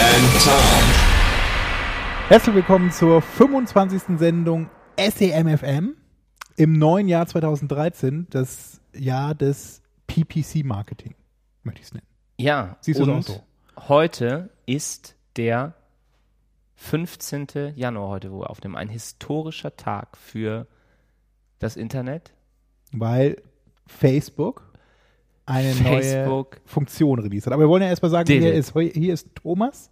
[0.00, 0.84] and Tom.
[2.28, 4.18] Herzlich willkommen zur 25.
[4.18, 5.96] Sendung SEMFM
[6.56, 11.14] im neuen Jahr 2013, das Jahr des PPC-Marketing,
[11.62, 12.06] möchte ich es nennen.
[12.38, 13.42] Ja, Siehst du und so?
[13.88, 15.74] heute ist der
[16.76, 17.72] 15.
[17.74, 18.76] Januar heute, wo wir aufnehmen.
[18.76, 20.66] Ein historischer Tag für
[21.58, 22.32] das Internet.
[22.92, 23.42] Weil
[23.86, 24.67] Facebook
[25.48, 26.60] eine neue Facebook.
[26.66, 27.52] Funktion released hat.
[27.52, 28.58] Aber wir wollen ja erstmal sagen, Did hier it.
[28.58, 29.90] ist, hier ist Thomas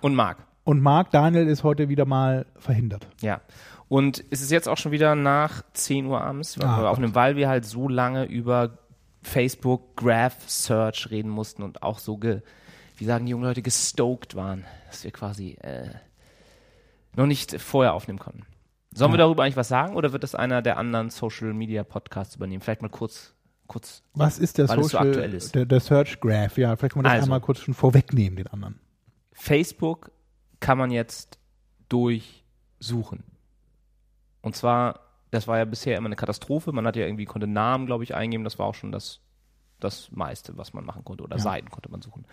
[0.00, 0.38] Und Marc.
[0.64, 3.06] und Marc Daniel ist heute wieder mal verhindert.
[3.20, 3.40] Ja.
[3.88, 7.14] Und es ist jetzt auch schon wieder nach 10 Uhr abends, weil Ah, wir aufnehmen,
[7.14, 8.78] weil wir halt so lange über
[9.22, 12.40] Facebook Graph Search reden mussten und auch so, ge,
[12.96, 15.88] wie sagen die jungen Leute, gestoked waren, dass wir quasi äh,
[17.16, 18.46] noch nicht vorher aufnehmen konnten.
[18.94, 22.36] Sollen wir darüber eigentlich was sagen oder wird das einer der anderen Social Media Podcasts
[22.36, 22.60] übernehmen?
[22.62, 23.34] Vielleicht mal kurz,
[23.70, 24.02] kurz.
[24.14, 25.54] Was ist der es so Social, aktuell ist.
[25.54, 26.58] Der, der Search Graph?
[26.58, 27.24] Ja, vielleicht kann man das Also.
[27.26, 28.80] einmal kurz schon vorwegnehmen, den anderen.
[29.32, 30.10] Facebook
[30.58, 31.38] kann man jetzt
[31.88, 33.24] durchsuchen.
[34.42, 36.72] Und zwar, das war ja bisher immer eine Katastrophe.
[36.72, 38.44] Man hat ja irgendwie, konnte Namen, glaube ich, eingeben.
[38.44, 39.20] Das war auch schon das,
[39.78, 41.22] das meiste, was man machen konnte.
[41.22, 42.26] Oder Seiten konnte man suchen.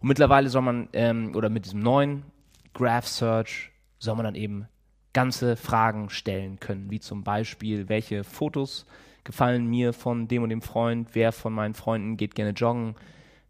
[0.00, 2.24] Und mittlerweile soll man, ähm, oder mit diesem neuen
[2.72, 4.66] Graph Search, soll man dann eben
[5.12, 6.90] ganze Fragen stellen können.
[6.90, 8.86] Wie zum Beispiel, welche Fotos
[9.24, 11.08] gefallen mir von dem und dem Freund?
[11.12, 12.94] Wer von meinen Freunden geht gerne joggen?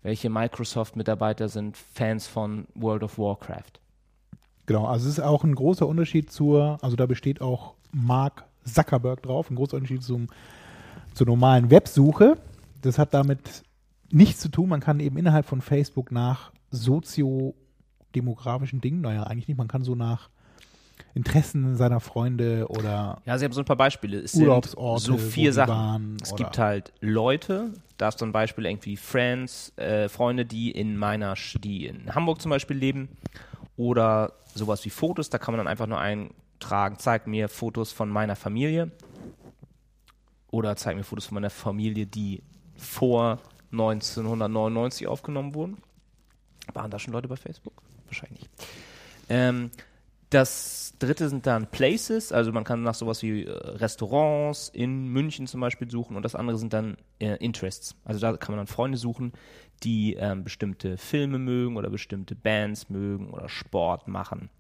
[0.03, 3.81] Welche Microsoft-Mitarbeiter sind Fans von World of Warcraft?
[4.67, 9.23] Genau, also es ist auch ein großer Unterschied zur, also da besteht auch Mark Zuckerberg
[9.23, 10.29] drauf, ein großer Unterschied zum,
[11.15, 12.39] zur normalen Websuche.
[12.81, 13.65] Das hat damit
[14.11, 14.69] nichts zu tun.
[14.69, 19.95] Man kann eben innerhalb von Facebook nach soziodemografischen Dingen, naja, eigentlich nicht, man kann so
[19.95, 20.31] nach
[21.15, 24.21] Interessen seiner Freunde oder Ja, sie haben so ein paar Beispiele.
[24.21, 25.75] Es sind Urlaubsorte, so vier Sachen.
[25.75, 30.97] waren, es gibt halt Leute, da ist zum Beispiel irgendwie Friends, äh, Freunde, die in
[30.97, 33.09] meiner, die in Hamburg zum Beispiel leben.
[33.77, 38.09] Oder sowas wie Fotos, da kann man dann einfach nur eintragen, zeig mir Fotos von
[38.09, 38.91] meiner Familie.
[40.51, 42.43] Oder zeig mir Fotos von meiner Familie, die
[42.77, 43.39] vor
[43.73, 45.79] 1999 aufgenommen wurden.
[46.75, 47.83] Waren da schon Leute bei Facebook?
[48.07, 48.51] Wahrscheinlich nicht.
[49.29, 49.71] Ähm,
[50.31, 55.47] das dritte sind dann Places, also man kann nach sowas wie äh, Restaurants in München
[55.47, 57.97] zum Beispiel suchen und das andere sind dann äh, Interests.
[58.05, 59.33] Also da kann man dann Freunde suchen,
[59.83, 64.51] die ähm, bestimmte Filme mögen oder bestimmte Bands mögen oder Sport machen.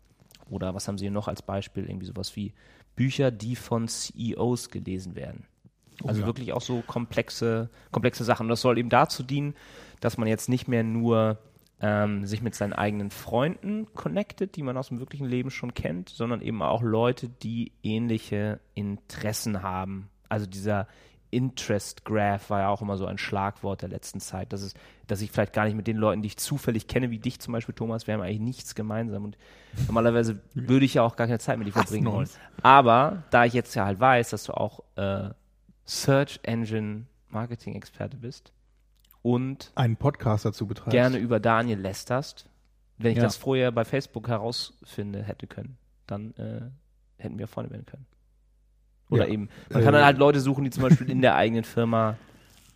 [0.48, 1.84] Oder was haben sie hier noch als Beispiel?
[1.84, 2.52] Irgendwie sowas wie
[2.96, 5.46] Bücher, die von CEOs gelesen werden.
[6.04, 6.26] Also ja.
[6.26, 8.44] wirklich auch so komplexe, komplexe Sachen.
[8.44, 9.54] Und das soll eben dazu dienen,
[10.00, 11.38] dass man jetzt nicht mehr nur
[11.80, 16.10] ähm, sich mit seinen eigenen Freunden connectet, die man aus dem wirklichen Leben schon kennt,
[16.10, 20.10] sondern eben auch Leute, die ähnliche Interessen haben.
[20.28, 20.86] Also dieser
[21.30, 24.52] Interest Graph war ja auch immer so ein Schlagwort der letzten Zeit.
[24.52, 24.76] Das ist,
[25.06, 27.52] dass ich vielleicht gar nicht mit den Leuten, die ich zufällig kenne, wie dich zum
[27.52, 29.38] Beispiel, Thomas, wir haben eigentlich nichts gemeinsam und
[29.86, 32.28] normalerweise würde ich ja auch gar keine Zeit mit dir verbringen wollen.
[32.62, 35.30] Aber da ich jetzt ja halt weiß, dass du auch äh,
[35.86, 38.52] Search Engine Marketing Experte bist
[39.22, 40.92] und einen Podcast dazu betreibst.
[40.92, 42.46] gerne über Daniel lästerst,
[42.98, 43.24] wenn ich Ja.
[43.24, 45.76] das vorher bei Facebook herausfinden hätte können,
[46.06, 46.62] dann äh,
[47.22, 48.06] hätten wir Freunde werden können.
[49.10, 49.32] Oder Ja.
[49.32, 52.16] eben, man kann dann Äh, halt Leute suchen, die zum Beispiel in der eigenen Firma,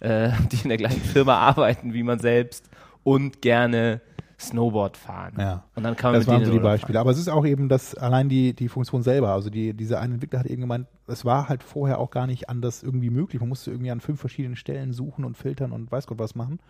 [0.01, 2.69] äh, die in der gleichen Firma arbeiten wie man selbst
[3.05, 4.01] und gerne
[4.39, 5.35] Snowboard fahren.
[5.39, 5.65] Ja.
[5.77, 6.99] Und dann kann man Das mit waren denen so die Beispiele.
[6.99, 9.29] Aber es ist auch eben das, allein die, die Funktion selber.
[9.31, 12.49] Also die, dieser eine Entwickler hat eben gemeint, es war halt vorher auch gar nicht
[12.49, 13.41] anders irgendwie möglich.
[13.41, 16.61] Man musste irgendwie an fünf verschiedenen Stellen suchen und filtern und weiß Gott was machen,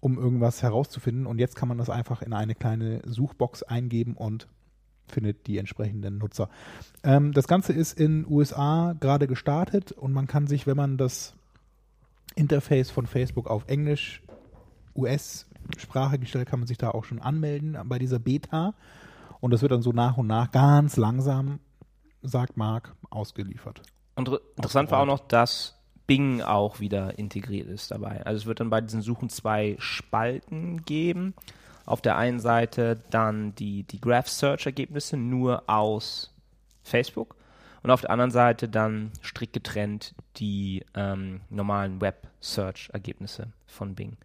[0.00, 1.26] um irgendwas herauszufinden.
[1.26, 4.48] Und jetzt kann man das einfach in eine kleine Suchbox eingeben und
[5.08, 6.48] findet die entsprechenden Nutzer.
[7.02, 11.34] Ähm, das Ganze ist in USA gerade gestartet und man kann sich, wenn man das
[12.34, 14.22] Interface von Facebook auf Englisch,
[14.96, 18.74] US-Sprache gestellt, kann man sich da auch schon anmelden bei dieser Beta.
[19.40, 21.58] Und das wird dann so nach und nach ganz langsam,
[22.24, 23.82] sagt Marc, ausgeliefert.
[24.16, 28.26] Und re- interessant war auch noch, dass Bing auch wieder integriert ist dabei.
[28.26, 31.34] Also es wird dann bei diesen Suchen zwei Spalten geben.
[31.86, 36.34] Auf der einen Seite dann die, die Graph Search Ergebnisse nur aus
[36.82, 37.36] Facebook
[37.82, 43.94] und auf der anderen Seite dann strikt getrennt die ähm, normalen Web Search Ergebnisse von
[43.94, 44.16] Bing.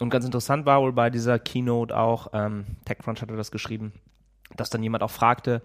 [0.00, 3.92] und ganz interessant war wohl bei dieser Keynote auch, ähm, TechCrunch hatte das geschrieben,
[4.56, 5.62] dass dann jemand auch fragte,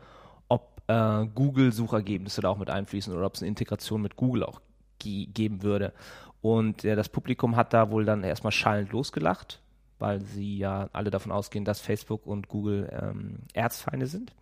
[0.90, 4.60] äh, Google-Suchergebnisse da auch mit einfließen oder ob es eine Integration mit Google auch
[4.98, 5.94] ge geben würde.
[6.42, 9.62] Und äh, das Publikum hat da wohl dann erstmal schallend losgelacht,
[10.00, 14.34] weil sie ja alle davon ausgehen, dass Facebook und Google ähm, Erzfeinde sind.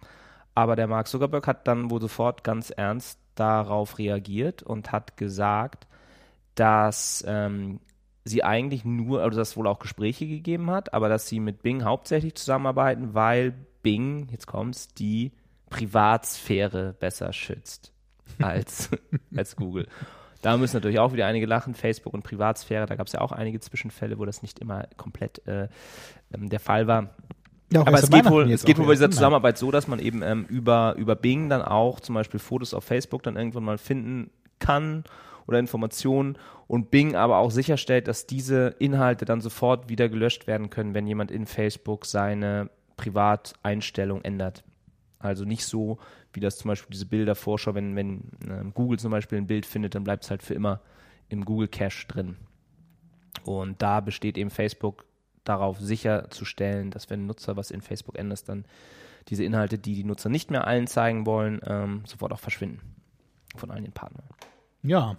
[0.55, 5.85] Aber der Mark Zuckerberg hat dann wohl sofort ganz ernst darauf reagiert und hat gesagt,
[6.55, 7.79] dass ähm,
[8.23, 11.61] sie eigentlich nur, also dass es wohl auch Gespräche gegeben hat, aber dass sie mit
[11.61, 13.53] Bing hauptsächlich zusammenarbeiten, weil
[13.83, 15.31] Bing, jetzt kommt's, die
[15.69, 17.91] Privatsphäre besser schützt
[18.39, 18.89] als,
[19.35, 19.87] als Google.
[20.41, 21.73] Da müssen natürlich auch wieder einige lachen.
[21.73, 25.45] Facebook und Privatsphäre, da gab es ja auch einige Zwischenfälle, wo das nicht immer komplett
[25.47, 25.67] äh,
[26.33, 27.09] ähm, der Fall war.
[27.71, 29.11] Ja, Aber es geht wohl, es geht wohl bei dieser?
[29.11, 32.83] Zusammenarbeit so, dass man eben ähm, über, über Bing dann auch zum Beispiel Fotos auf
[32.83, 34.29] Facebook dann irgendwann mal finden
[34.59, 35.03] kann
[35.47, 36.37] oder Informationen
[36.67, 41.07] und Bing aber auch sicherstellt, dass diese Inhalte dann sofort wieder gelöscht werden können, wenn
[41.07, 44.63] jemand in Facebook seine Privateinstellung ändert.
[45.19, 45.97] Also nicht so,
[46.33, 49.95] wie das zum Beispiel diese Bildervorschau, wenn, wenn ähm, Google zum Beispiel ein Bild findet,
[49.95, 50.81] dann bleibt es halt für immer
[51.29, 52.37] im Google Cache drin.
[53.43, 55.05] Und da besteht eben Facebook
[55.43, 58.65] darauf sicherzustellen, dass wenn ein Nutzer was in Facebook ändert, dann
[59.29, 62.79] diese Inhalte, die die Nutzer nicht mehr allen zeigen wollen, ähm, sofort auch verschwinden
[63.55, 64.25] von allen den Partnern.
[64.83, 65.17] Ja,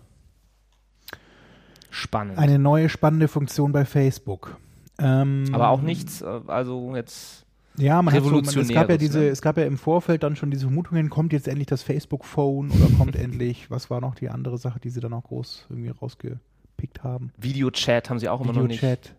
[1.90, 2.38] Spannend.
[2.38, 4.56] eine neue spannende Funktion bei Facebook.
[4.98, 7.46] Ähm, Aber auch nichts, äh, also jetzt
[7.78, 9.28] Ja, man hat so, man, es gab ja Revolutionäres, diese, ne?
[9.28, 12.70] es gab ja im Vorfeld dann schon diese Vermutungen, kommt jetzt endlich das Facebook Phone
[12.70, 15.90] oder kommt endlich, was war noch die andere Sache, die sie dann auch groß irgendwie
[15.90, 17.32] rausgepickt haben?
[17.38, 18.82] Videochat haben sie auch immer noch nicht.
[18.82, 19.14] Videochat.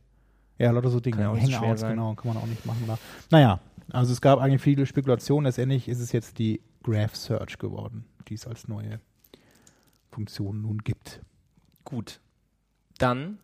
[0.58, 1.18] Ja, lauter so Dinge.
[1.18, 2.84] Kann ja Hangouts, genau, kann man auch nicht machen.
[2.86, 2.98] Da.
[3.32, 3.60] Naja,
[3.92, 5.46] also es gab eigentlich viele Spekulationen.
[5.46, 9.00] Letztendlich ist es jetzt die Graph Search geworden, die es als neue
[10.12, 11.22] Funktion nun gibt.
[11.86, 12.20] Gut.
[12.98, 13.40] Dann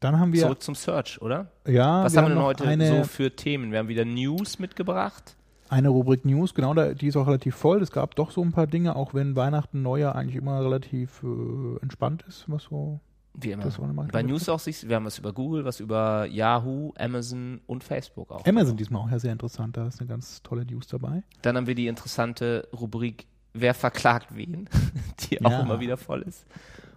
[0.00, 1.48] Dann haben wir, zurück zum Search, oder?
[1.66, 3.70] ja, Was wir haben wir denn heute eine, so für Themen?
[3.70, 5.36] Wir haben wieder News mitgebracht.
[5.68, 7.82] eine Rubrik News, genau, die ist auch relativ voll.
[7.82, 11.82] Es gab doch so ein paar Dinge, auch wenn Weihnachten, Neujahr eigentlich immer relativ äh,
[11.82, 13.00] entspannt ist, was so
[13.34, 13.64] Wie immer.
[13.64, 13.78] Das
[14.10, 18.32] Bei News auch sich, wir haben was über Google, was über Yahoo, Amazon und Facebook
[18.32, 18.46] auch.
[18.46, 21.22] Amazon diesmal auch ja sehr interessant, da ist eine ganz tolle News dabei.
[21.42, 24.68] Dann haben wir die interessante Rubrik Wer verklagt wen,
[25.28, 25.60] die auch Ja.
[25.62, 26.46] immer wieder voll ist.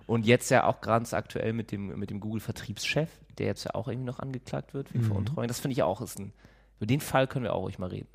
[0.05, 3.87] Und jetzt ja auch ganz aktuell mit dem, mit dem Google-Vertriebschef, der jetzt ja auch
[3.87, 5.07] irgendwie noch angeklagt wird wegen Mhm.
[5.07, 5.47] Veruntreuung.
[5.47, 6.33] Das finde ich auch ist ein,
[6.77, 8.09] über den Fall können wir auch ruhig mal reden.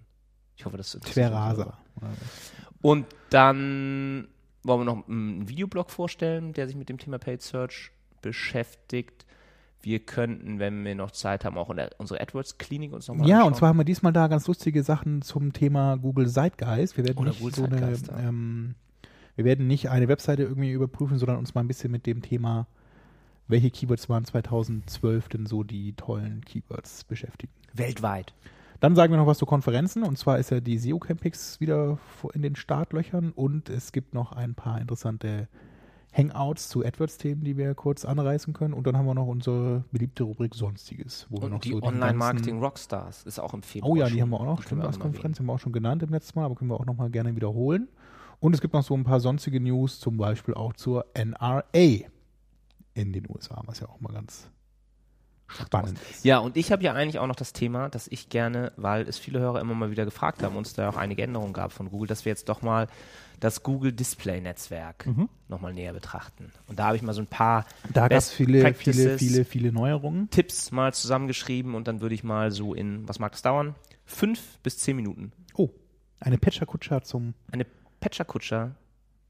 [0.56, 1.78] Ich hoffe, das Tverasa.
[2.00, 2.12] Hörer.
[2.82, 4.28] Und dann
[4.64, 7.90] wollen wir noch einen Videoblog vorstellen, der sich mit dem Thema Paid Search
[8.22, 9.24] beschäftigt.
[9.80, 13.52] Wir könnten, wenn wir noch Zeit haben, auch unsere AdWords-Klinik uns nochmal Ja, anschauen.
[13.52, 16.96] und zwar haben wir diesmal da ganz lustige Sachen zum Thema Google Zeitgeist.
[16.96, 18.74] Wir werden Oder nicht Google so eine, ähm,
[19.38, 22.66] wir werden nicht eine Webseite irgendwie überprüfen, sondern uns mal ein bisschen mit dem Thema,
[23.46, 27.52] welche Keywords waren 2012 denn so die tollen Keywords beschäftigen.
[27.72, 28.34] weltweit.
[28.80, 31.98] Dann sagen wir noch was zu Konferenzen und zwar ist ja die SEO Campix wieder
[32.34, 35.46] in den Startlöchern und es gibt noch ein paar interessante
[36.12, 40.24] Hangouts zu AdWords-Themen, die wir kurz anreißen können und dann haben wir noch unsere beliebte
[40.24, 43.92] Rubrik Sonstiges, wo wir noch Und die so Online-Marketing-Rockstars ist auch im Februar.
[43.92, 44.62] Oh ja, die haben wir auch noch.
[44.62, 46.80] Stimmt, als noch Konferenz haben wir auch schon genannt im letzten Mal, aber können wir
[46.80, 47.86] auch noch mal gerne wiederholen.
[48.40, 51.62] Und es gibt noch so ein paar sonstige News, zum Beispiel auch zur NRA
[52.94, 54.48] in den USA, was ja auch mal ganz
[55.48, 56.24] spannend ist.
[56.24, 59.18] Ja, und ich habe ja eigentlich auch noch das Thema, dass ich gerne, weil es
[59.18, 62.06] viele Hörer immer mal wieder gefragt haben, uns da auch einige Änderungen gab von Google,
[62.06, 62.86] dass wir jetzt doch mal
[63.40, 65.28] das Google Display Netzwerk Mhm.
[65.48, 66.52] nochmal näher betrachten.
[66.66, 67.64] Und da habe ich mal so ein paar
[67.94, 70.28] Da gab es viele, viele, viele, viele Neuerungen.
[70.30, 73.74] Tipps mal zusammengeschrieben und dann würde ich mal so in, was mag das dauern?
[74.04, 75.32] Fünf bis zehn Minuten.
[75.54, 75.70] Oh,
[76.20, 77.64] eine Patcher-Kutscher zum, Eine
[78.00, 78.74] Patcher-Kutscher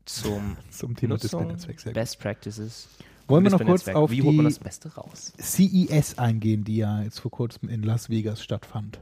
[0.04, 1.56] zum zum Thema Nutzung.
[1.92, 2.88] Best Practices.
[3.26, 5.34] Wollen wir noch kurz auf Wie holt man die das Beste raus?
[5.38, 9.00] CES eingehen, die ja jetzt vor kurzem in Las Vegas stattfand.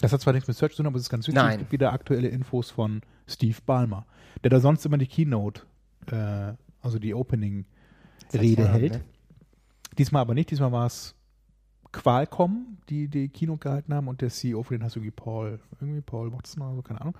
[0.00, 1.40] Das hat zwar nichts mit Search zu tun, aber es ist ganz wichtig.
[1.40, 1.52] Nein.
[1.52, 4.06] Es gibt wieder aktuelle Infos von Steve Ballmer,
[4.42, 5.62] der da sonst immer die Keynote,
[6.10, 8.92] äh, also die Opening-Rede hält.
[8.94, 9.04] ne?
[9.96, 10.50] Diesmal aber nicht.
[10.50, 11.14] Diesmal war es
[11.92, 15.60] Qualcomm, die die Keynote gehalten haben und der CEO, für den hast du irgendwie Paul,
[15.80, 17.16] irgendwie Paul Watson oder so, keine Ahnung.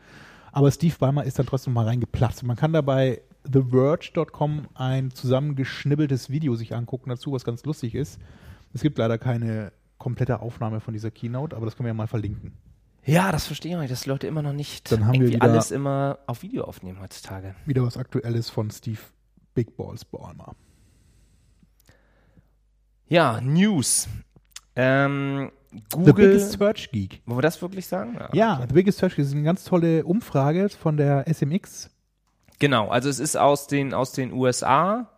[0.56, 2.42] Aber Steve Ballmer ist dann trotzdem mal reingeplatzt.
[2.42, 8.18] Man kann dabei TheVerge.com ein zusammengeschnibbeltes Video sich angucken dazu, was ganz lustig ist.
[8.72, 12.06] Es gibt leider keine komplette Aufnahme von dieser Keynote, aber das können wir ja mal
[12.06, 12.54] verlinken.
[13.04, 15.34] Ja, das verstehe ich nicht, dass die Leute immer noch nicht Dann haben wir irgendwie
[15.34, 17.54] wieder- alles immer auf Video aufnehmen heutzutage.
[17.66, 18.98] Wieder was Aktuelles von Steve
[19.54, 20.56] Big Balls Ballmer.
[23.08, 24.08] Ja, News.
[24.74, 26.14] Ähm, The Google.
[26.14, 27.22] Biggest Search Geek.
[27.26, 28.18] Wollen wir das wirklich sagen?
[28.32, 31.90] Ja, The Biggest Search Geek ist eine ganz tolle Umfrage von der SMX.
[32.58, 35.10] Genau, also es ist aus den, aus den USA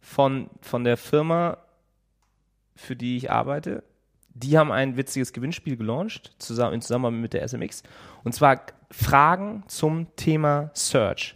[0.00, 1.58] von, von der Firma
[2.78, 3.82] für die ich arbeite,
[4.34, 7.82] die haben ein witziges Gewinnspiel gelauncht, zusammen, in Zusammenarbeit mit der SMX.
[8.22, 11.34] Und zwar Fragen zum Thema Search.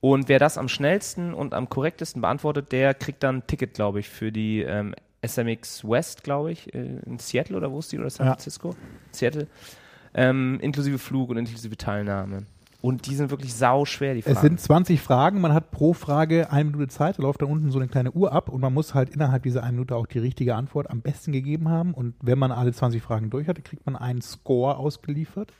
[0.00, 4.00] Und wer das am schnellsten und am korrektesten beantwortet, der kriegt dann ein Ticket, glaube
[4.00, 4.94] ich, für die ähm,
[5.26, 8.32] SMX West, glaube ich, äh, in Seattle oder wo ist die oder San Ja.
[8.32, 8.74] Francisco?
[9.12, 9.46] Seattle.
[10.14, 12.46] Ähm, inklusive Flug und inklusive Teilnahme.
[12.82, 14.36] Und die sind wirklich sau schwer, die Fragen.
[14.36, 17.70] Es sind 20 Fragen, man hat pro Frage eine Minute Zeit, da läuft dann unten
[17.70, 20.18] so eine kleine Uhr ab und man muss halt innerhalb dieser einen Minute auch die
[20.18, 21.92] richtige Antwort am besten gegeben haben.
[21.92, 25.52] Und wenn man alle 20 Fragen durch hatte, kriegt man einen Score ausgeliefert,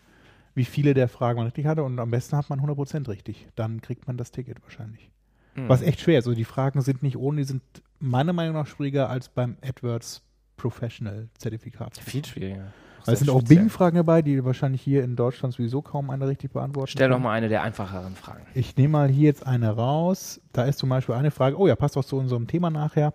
[0.54, 3.48] wie viele der Fragen man richtig hatte und am besten hat man 100% richtig.
[3.54, 5.10] Dann kriegt man das Ticket wahrscheinlich.
[5.56, 5.68] Mhm.
[5.68, 6.26] Was echt schwer ist.
[6.26, 7.62] Also die Fragen sind nicht ohne, die sind
[8.00, 10.22] meiner Meinung nach schwieriger als beim AdWords
[10.56, 11.96] Professional Zertifikat.
[11.98, 12.72] viel schwieriger.
[13.04, 13.42] Weil es sind auch.
[13.42, 17.32] Bing-Fragen dabei, die wahrscheinlich hier in Deutschland sowieso kaum einer richtig beantworten Stell doch mal
[17.32, 18.44] eine der einfacheren Fragen.
[18.54, 20.40] Ich nehme mal hier jetzt eine raus.
[20.52, 23.14] Da ist zum Beispiel eine Frage, oh ja, passt auch zu unserem Thema nachher.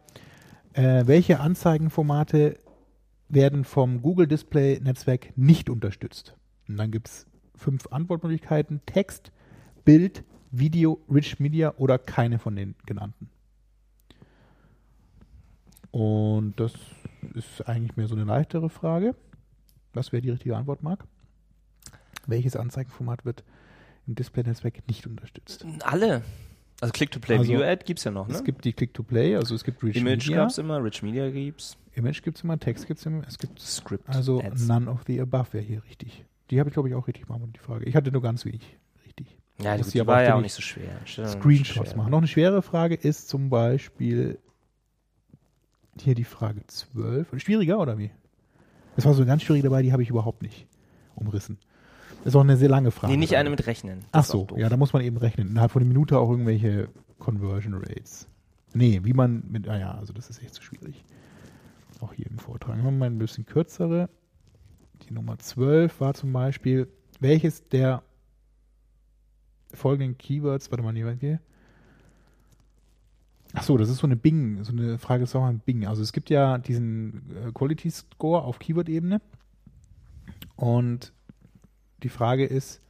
[0.73, 2.57] Äh, welche Anzeigenformate
[3.29, 6.35] werden vom Google Display Netzwerk nicht unterstützt?
[6.67, 9.31] Und dann gibt es fünf Antwortmöglichkeiten: Text,
[9.83, 13.29] Bild, Video, Rich Media oder keine von den genannten.
[15.95, 16.73] Und das
[17.35, 19.15] ist eigentlich mehr so eine leichtere Frage.
[19.93, 21.05] Was wäre die richtige Antwort, Marc?
[22.27, 23.45] Welches Anzeigenformat wird
[24.05, 25.65] im Display-Netzwerk nicht unterstützt?
[25.83, 26.21] Alle.
[26.81, 27.53] Also Click-to-Play Also,
[27.85, 28.33] gibt es ja noch, ne?
[28.33, 30.35] Es gibt die Click-to-Play, also es gibt Rich Image Media.
[30.41, 33.37] gab es immer, Rich Media gibt's, Image gibt es immer, Text gibt es immer, es
[33.37, 34.67] gibt Script also Ads.
[34.67, 36.25] none of the above wäre hier richtig.
[36.49, 37.85] Die habe ich, glaube ich, auch richtig beantwortet, die Frage.
[37.85, 39.39] Ich hatte nur ganz wenig richtig.
[39.59, 40.99] Ja, aber war ja auch nicht so schwer.
[41.05, 41.97] So Screenshots schwer.
[41.99, 42.11] machen.
[42.11, 44.39] Noch eine schwere Frage ist zum Beispiel
[46.01, 47.39] hier die Frage 12.
[47.41, 48.11] Schwieriger oder wie?
[48.97, 50.67] Es war so eine ganz schwierige dabei, die habe ich überhaupt nicht
[51.15, 51.57] umrissen.
[52.23, 53.13] Das ist auch eine sehr lange Frage.
[53.13, 53.99] Nee, nicht eine mit Rechnen.
[54.11, 55.49] Ach Das auch so, ja, da muss man eben rechnen.
[55.49, 58.27] Innerhalb von einer Minute auch irgendwelche Conversion Rates.
[58.73, 61.03] Nee, wie man mit, naja, also das ist echt so schwierig.
[62.01, 62.77] Auch hier im Vortrag.
[62.77, 64.09] Machen wir mal ein bisschen kürzere.
[65.07, 66.87] Die Nummer 12 war zum Beispiel,
[67.19, 68.03] welches der
[69.73, 71.39] folgenden Keywords, warte mal, warte.
[73.57, 75.85] Ach so, das ist so eine Bing, so eine Frage ist auch ein Bing.
[75.87, 79.21] Also es gibt ja diesen äh, Quality Score auf Keyword-Ebene
[80.57, 81.13] und
[82.03, 82.81] die Frage ist,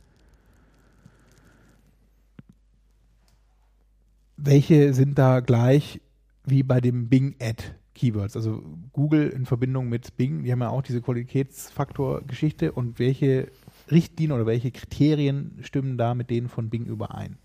[4.37, 6.01] welche sind da gleich
[6.45, 8.35] wie bei dem Bing Ad Keywords?
[8.35, 13.51] Also Google in Verbindung mit Bing, die haben ja auch diese Qualitätsfaktor-Geschichte und welche
[13.91, 17.37] Richtlinien oder welche Kriterien stimmen da mit denen von Bing überein?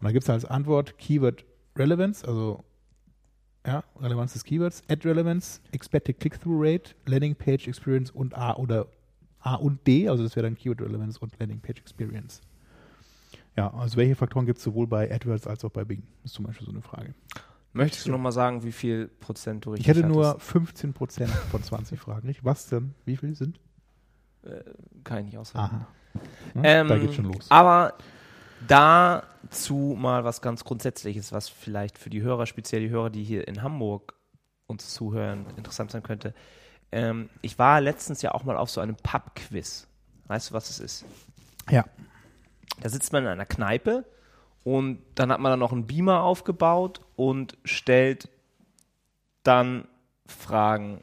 [0.00, 1.44] Und da gibt es als Antwort Keyword
[1.78, 2.64] Relevance, also
[3.66, 8.86] ja, Relevanz des Keywords, Ad Relevance, Expected Click-Through Rate, Landing Page Experience und A oder
[9.40, 12.40] A und D, also das wäre dann Keyword Relevance und Landing Page Experience.
[13.56, 16.02] Ja, also welche Faktoren gibt es sowohl bei AdWords als auch bei Bing?
[16.22, 17.14] Das ist zum Beispiel so eine Frage.
[17.72, 20.46] Möchtest du nochmal sagen, wie viel Prozent du richtig Ich hätte nur hattest?
[20.46, 22.26] 15 Prozent von 20 Fragen.
[22.26, 22.44] Nicht?
[22.44, 22.94] Was denn?
[23.04, 23.60] Wie viel sind?
[25.04, 25.64] Kann ich nicht aussagen.
[25.76, 25.88] Aha.
[26.54, 27.50] Hm, Ähm, da geht's schon los.
[27.50, 27.94] Aber
[28.66, 33.46] dazu mal was ganz Grundsätzliches, was vielleicht für die Hörer, speziell die Hörer, die hier
[33.46, 34.14] in Hamburg
[34.66, 36.34] uns zuhören, interessant sein könnte.
[36.92, 39.86] Ähm, ich war letztens ja auch mal auf so einem Pub-Quiz.
[40.26, 41.04] Weißt du, was es ist?
[41.70, 41.84] Ja.
[42.80, 44.04] Da sitzt man in einer Kneipe
[44.64, 48.28] und dann hat man dann noch einen Beamer aufgebaut und stellt
[49.42, 49.88] dann
[50.26, 51.02] Fragen.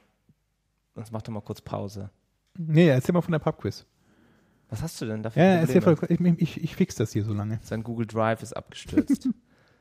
[0.96, 2.10] Jetzt mach doch mal kurz Pause.
[2.58, 3.86] Nee, erzähl mal von der Pubquiz.
[4.70, 5.44] Was hast du denn dafür?
[5.44, 6.18] Ja, erzähl Probleme?
[6.20, 7.60] voll, ich, ich, ich fix das hier so lange.
[7.64, 9.30] Sein Google Drive ist abgestürzt.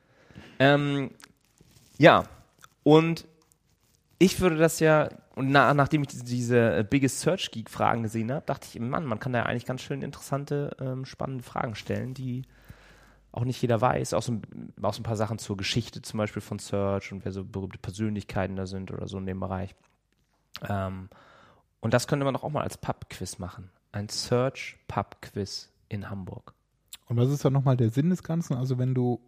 [0.59, 1.11] ähm,
[1.99, 2.25] ja,
[2.83, 3.26] und
[4.19, 8.31] ich würde das ja, und na, nachdem ich diese, äh, Biggest Search Geek Fragen gesehen
[8.31, 11.75] habe, dachte ich, Mann, man kann da ja eigentlich ganz schön interessante, ähm, spannende Fragen
[11.75, 12.43] stellen, die
[13.33, 14.14] auch nicht jeder weiß.
[14.14, 17.25] Auch so, ein- auch so ein paar Sachen zur Geschichte zum Beispiel von Search und
[17.25, 19.75] wer so berühmte Persönlichkeiten da sind oder so in dem Bereich.
[20.69, 21.09] Ähm,
[21.81, 23.71] und das könnte man doch auch mal als Pub-Quiz machen.
[23.95, 26.55] Ein Search-Pub-Quiz in Hamburg.
[27.07, 28.55] Und was ist dann nochmal der Sinn des Ganzen?
[28.57, 29.21] Also wenn du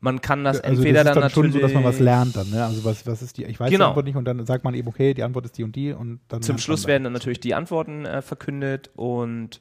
[0.00, 2.00] Man kann das also entweder das ist dann, dann schon natürlich so, dass man was
[2.00, 2.64] lernt dann, ne?
[2.64, 3.84] Also was, was ist die, ich weiß Genau.
[3.84, 5.92] die Antwort nicht und dann sagt man eben, okay, die Antwort ist die und die
[5.92, 9.60] und dann Zum Schluss man werden dann natürlich die Antworten äh, verkündet und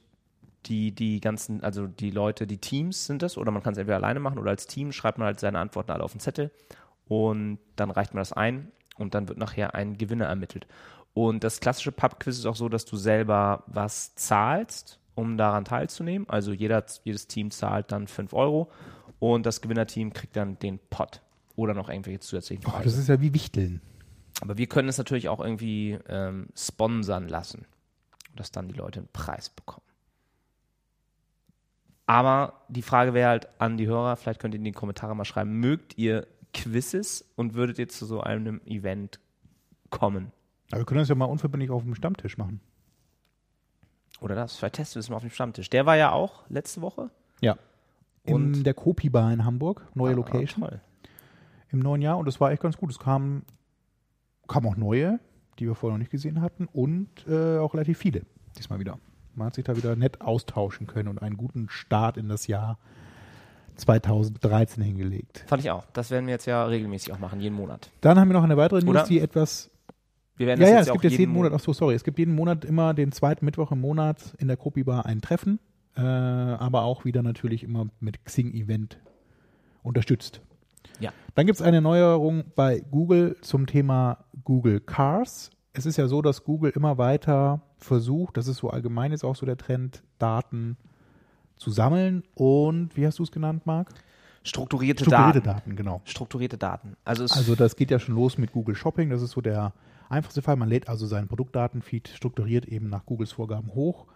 [0.66, 3.98] die, die ganzen, also die Leute, die Teams sind das, oder man kann es entweder
[3.98, 6.52] alleine machen oder als Team schreibt man halt seine Antworten alle auf den Zettel
[7.08, 10.66] und dann reicht man das ein und dann wird nachher ein Gewinner ermittelt.
[11.18, 16.30] Und das klassische Pub-Quiz ist auch so, dass du selber was zahlst, um daran teilzunehmen.
[16.30, 18.70] Also jeder, jedes Team zahlt dann 5 Euro
[19.18, 21.24] und das Gewinnerteam kriegt dann den Pot
[21.56, 22.84] oder noch irgendwelche zusätzlichen Oh, Preise.
[22.84, 23.82] das ist ja wie Wichteln.
[24.42, 27.66] Aber wir können es natürlich auch irgendwie ähm, sponsern lassen,
[28.36, 29.88] dass dann die Leute einen Preis bekommen.
[32.06, 35.26] Aber die Frage wäre halt an die Hörer, vielleicht könnt ihr in die Kommentare mal
[35.26, 39.20] schreiben, mögt ihr Quizzes und würdet ihr zu so einem Event
[39.90, 40.32] kommen.
[40.72, 42.60] Aber wir können das ja mal unverbindlich auf dem Stammtisch machen.
[44.20, 44.56] Oder das?
[44.58, 45.70] Vielleicht testen wir es mal auf dem Stammtisch.
[45.70, 47.10] Der war ja auch letzte Woche.
[47.42, 47.56] Ja.
[48.24, 50.82] In Und- der Kopi Bar in Hamburg, neue Ah, Location toll.
[51.72, 52.90] im neuen Jahr und das war echt ganz gut.
[52.92, 53.44] Es kamen,
[54.48, 55.20] kamen auch neue,
[55.60, 58.24] die wir vorher noch nicht gesehen hatten und äh, auch relativ viele
[58.58, 58.98] diesmal wieder.
[59.36, 62.80] Man hat sich da wieder nett austauschen können und einen guten Start in das Jahr
[63.76, 65.44] 2013 hingelegt.
[65.48, 65.86] Fand ich auch.
[65.94, 67.92] Das werden wir jetzt ja regelmäßig auch machen, jeden Monat.
[68.02, 69.04] Dann haben wir noch eine weitere News, Oder?
[69.04, 69.70] die etwas
[70.38, 71.96] Wir werden Ja, das ja, jetzt es gibt auch jetzt jeden Monat, ach so, sorry,
[71.96, 75.22] es gibt jeden Monat immer den zweiten Mittwoch im Monat in der Kopi Bar ein
[75.22, 75.60] Treffen,
[75.96, 79.00] äh, aber auch wieder natürlich immer mit Xing-Event
[79.84, 80.42] unterstützt.
[81.00, 81.12] Ja.
[81.36, 85.50] Dann gibt es eine Neuerung bei Google zum Thema Google Cars.
[85.74, 89.36] Es ist ja so, dass Google immer weiter versucht, das ist so allgemein jetzt auch
[89.36, 90.78] so der Trend, Daten
[91.56, 93.90] zu sammeln und, wie hast du es genannt, Marc?
[94.44, 95.58] Strukturierte, Strukturierte Daten.
[95.58, 96.02] Daten, genau.
[96.06, 96.96] Strukturierte Daten.
[97.04, 99.10] Also, Also das geht ja schon los mit Google Shopping.
[99.10, 99.74] Das ist so der
[100.10, 100.56] einfachste Fall.
[100.56, 104.08] Man lädt also seinen Produktdatenfeed strukturiert eben nach Googles Vorgaben hoch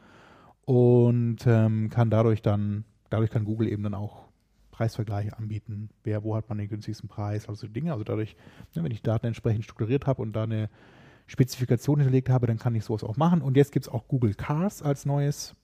[0.65, 4.25] und ähm, kann dadurch dann, dadurch kann Google eben dann auch
[4.71, 5.89] Preisvergleiche anbieten.
[6.03, 7.91] Wer, wo hat man den günstigsten Preis, also Dinge.
[7.91, 8.36] Also dadurch,
[8.74, 10.69] ne, wenn ich Daten entsprechend strukturiert habe und da eine
[11.27, 13.41] Spezifikation hinterlegt habe, dann kann ich sowas auch machen.
[13.41, 15.55] Und jetzt gibt es auch Google Cars als neues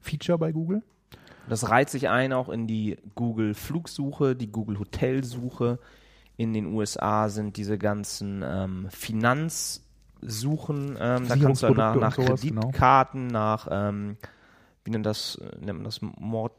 [0.00, 0.82] Feature bei Google.
[1.48, 5.78] Das reiht sich ein auch in die Google Flugsuche, die Google Hotelsuche.
[6.40, 12.40] In den USA sind diese ganzen ähm, Finanzsuchen, ähm, da kannst du nach, nach sowas,
[12.40, 12.62] genau.
[12.62, 14.16] Kreditkarten, nach, ähm,
[14.82, 16.54] wie nennt das, nennt man das, Mort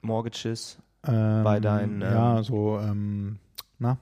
[0.00, 3.40] Mortgages, Ähm, Bei deinen, ja, ähm, so, ähm,
[3.80, 3.98] na,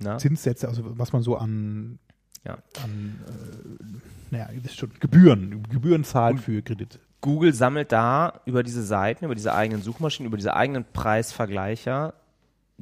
[0.00, 0.18] na?
[0.18, 2.00] Zinssätze, also was man so an,
[2.44, 2.54] Ja.
[2.82, 6.98] an äh, naja, das ist schon Gebühren, Gebühren zahlt für Kredite.
[7.20, 12.14] Google sammelt da über diese Seiten, über diese eigenen Suchmaschinen, über diese eigenen Preisvergleicher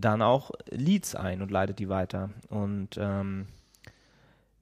[0.01, 2.31] dann auch Leads ein und leitet die weiter.
[2.49, 3.47] Und ähm,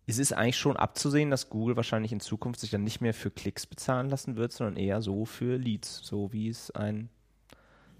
[0.06, 3.30] es ist eigentlich schon abzusehen, dass Google wahrscheinlich in Zukunft sich dann nicht mehr für
[3.30, 7.10] Klicks bezahlen lassen wird, sondern eher so für Leads, so wie es ein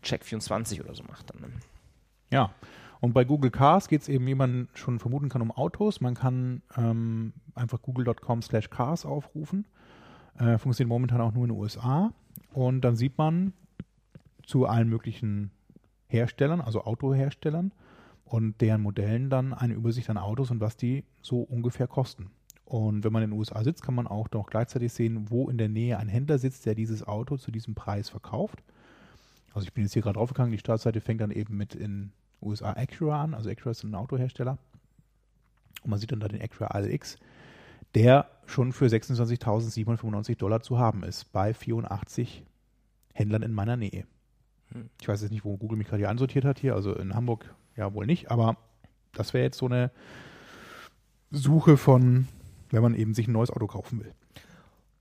[0.02, 1.40] Check24 oder so macht dann.
[1.42, 1.48] ne?
[2.30, 2.52] Ja.
[3.00, 6.00] Und bei Google Cars geht es eben, wie man schon vermuten kann, um Autos.
[6.00, 9.66] Man kann ähm, einfach google.com slash cars aufrufen.
[10.38, 12.12] Äh, funktioniert momentan auch nur in den USA.
[12.52, 13.52] Und dann sieht man
[14.46, 15.52] zu allen möglichen
[16.08, 17.72] Herstellern, also Autoherstellern
[18.24, 22.30] und deren Modellen dann eine Übersicht an Autos und was die so ungefähr kosten.
[22.64, 25.56] Und wenn man in den USA sitzt, kann man auch noch gleichzeitig sehen, wo in
[25.56, 28.62] der Nähe ein Händler sitzt, der dieses Auto zu diesem Preis verkauft.
[29.54, 32.72] Also ich bin jetzt hier gerade draufgegangen, die Startseite fängt dann eben mit in USA
[32.72, 34.58] Acura an, also Acura ist ein Autohersteller.
[35.82, 37.16] Und man sieht dann da den Acura ALX,
[37.94, 42.44] der schon für 26.795 Dollar zu haben ist, bei 84
[43.14, 44.04] Händlern in meiner Nähe.
[45.00, 47.54] Ich weiß jetzt nicht, wo Google mich gerade hier ansortiert hat hier, also in Hamburg
[47.76, 48.57] ja wohl nicht, aber
[49.12, 49.90] das wäre jetzt so eine
[51.31, 52.28] Suche von,
[52.70, 54.12] wenn man eben sich ein neues Auto kaufen will.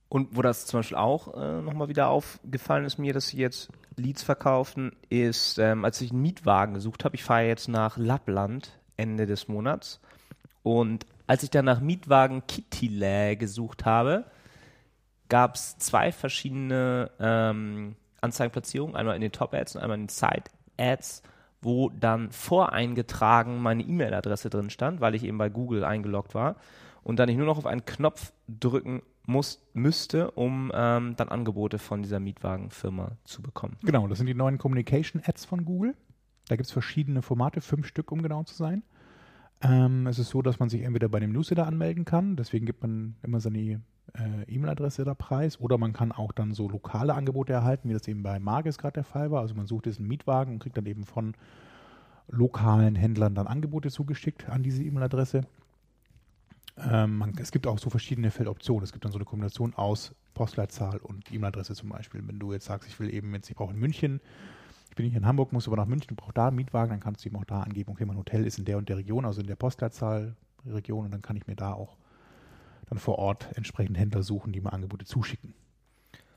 [0.10, 3.70] Und wo das zum Beispiel auch äh, nochmal wieder aufgefallen ist mir, dass sie jetzt
[3.98, 8.80] Leads verkaufen, ist, ähm, als ich einen Mietwagen gesucht habe, ich fahre jetzt nach Lappland
[8.96, 10.00] Ende des Monats.
[10.64, 14.26] Und als ich dann nach Mietwagen Kittilä gesucht habe,
[15.30, 17.96] gab es zwei verschiedene ähm,
[18.28, 21.24] Anzeigenplatzierungen, einmal in den Top-Ads und einmal in den Side-Ads,
[21.62, 26.56] wo dann voreingetragen meine E-Mail-Adresse drin stand, weil ich eben bei Google eingeloggt war
[27.04, 31.80] und dann ich nur noch auf einen Knopf drücken muss, müsste, um ähm, dann Angebote
[31.80, 33.78] von dieser Mietwagenfirma zu bekommen.
[33.84, 35.96] Genau, das sind die neuen Communication Ads von Google.
[36.48, 38.84] Da gibt es verschiedene Formate, fünf Stück, um genau zu sein.
[39.62, 42.84] Ähm, es ist so, dass man sich entweder bei dem Newsletter anmelden kann, deswegen gibt
[42.84, 47.54] man immer seine äh, E-Mail-Adresse da preis, oder man kann auch dann so lokale Angebote
[47.54, 49.42] erhalten, wie das eben bei Margis gerade der Fall war.
[49.42, 51.34] Also man sucht jetzt einen Mietwagen und kriegt dann eben von
[52.30, 55.42] lokalen Händlern dann Angebote zugeschickt an diese E-Mail-Adresse.
[56.78, 58.84] Ähm, es gibt auch so verschiedene Feldoptionen.
[58.84, 62.22] Es gibt dann so eine Kombination aus Postleitzahl und E-Mail-Adresse zum Beispiel.
[62.28, 64.22] Wenn du jetzt sagst, ich will eben jetzt, ich brauche in München,
[64.98, 67.24] bin nicht in Hamburg, muss aber nach München, du brauchst da einen Mietwagen, dann kannst
[67.24, 69.40] du eben auch da angeben, okay, mein Hotel ist in der und der Region, also
[69.40, 71.96] in der Postleitzahlregion und dann kann ich mir da auch
[72.90, 75.54] dann vor Ort entsprechend Händler suchen, die mir Angebote zuschicken.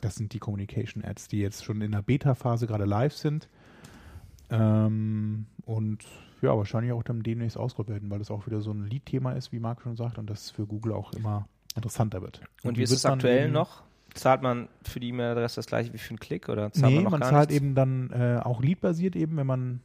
[0.00, 3.48] Das sind die Communication Ads, die jetzt schon in der Beta-Phase gerade live sind.
[4.50, 6.04] Ähm, und
[6.42, 9.52] ja, wahrscheinlich auch dann demnächst ausgerollt werden, weil das auch wieder so ein Lead-Thema ist,
[9.52, 11.46] wie Marc schon sagt, und das für Google auch immer
[11.76, 12.40] interessanter wird.
[12.62, 13.82] Und, die wie ist es aktuell noch?
[14.14, 17.04] Zahlt man für die E-Mail-Adresse das gleiche wie für einen Klick oder zahlt Nee, man
[17.04, 17.62] noch man gar zahlt nichts?
[17.62, 19.80] eben dann äh, auch Lead-basiert eben, wenn man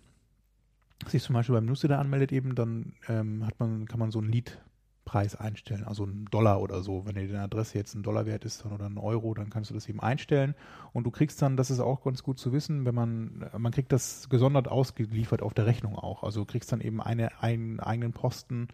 [1.08, 4.30] sich zum Beispiel beim Newsletter anmeldet eben, dann ähm, hat man, kann man so einen
[4.32, 7.06] Lead-Preis einstellen, also einen Dollar oder so.
[7.06, 9.74] Wenn die Adresse jetzt ein Dollar wert ist dann, oder ein Euro, dann kannst du
[9.74, 10.56] das eben einstellen
[10.94, 13.92] und du kriegst dann, das ist auch ganz gut zu wissen, wenn man, man kriegt
[13.92, 16.24] das gesondert ausgeliefert auf der Rechnung auch.
[16.24, 18.70] Also du kriegst dann eben eine, einen eigenen Posten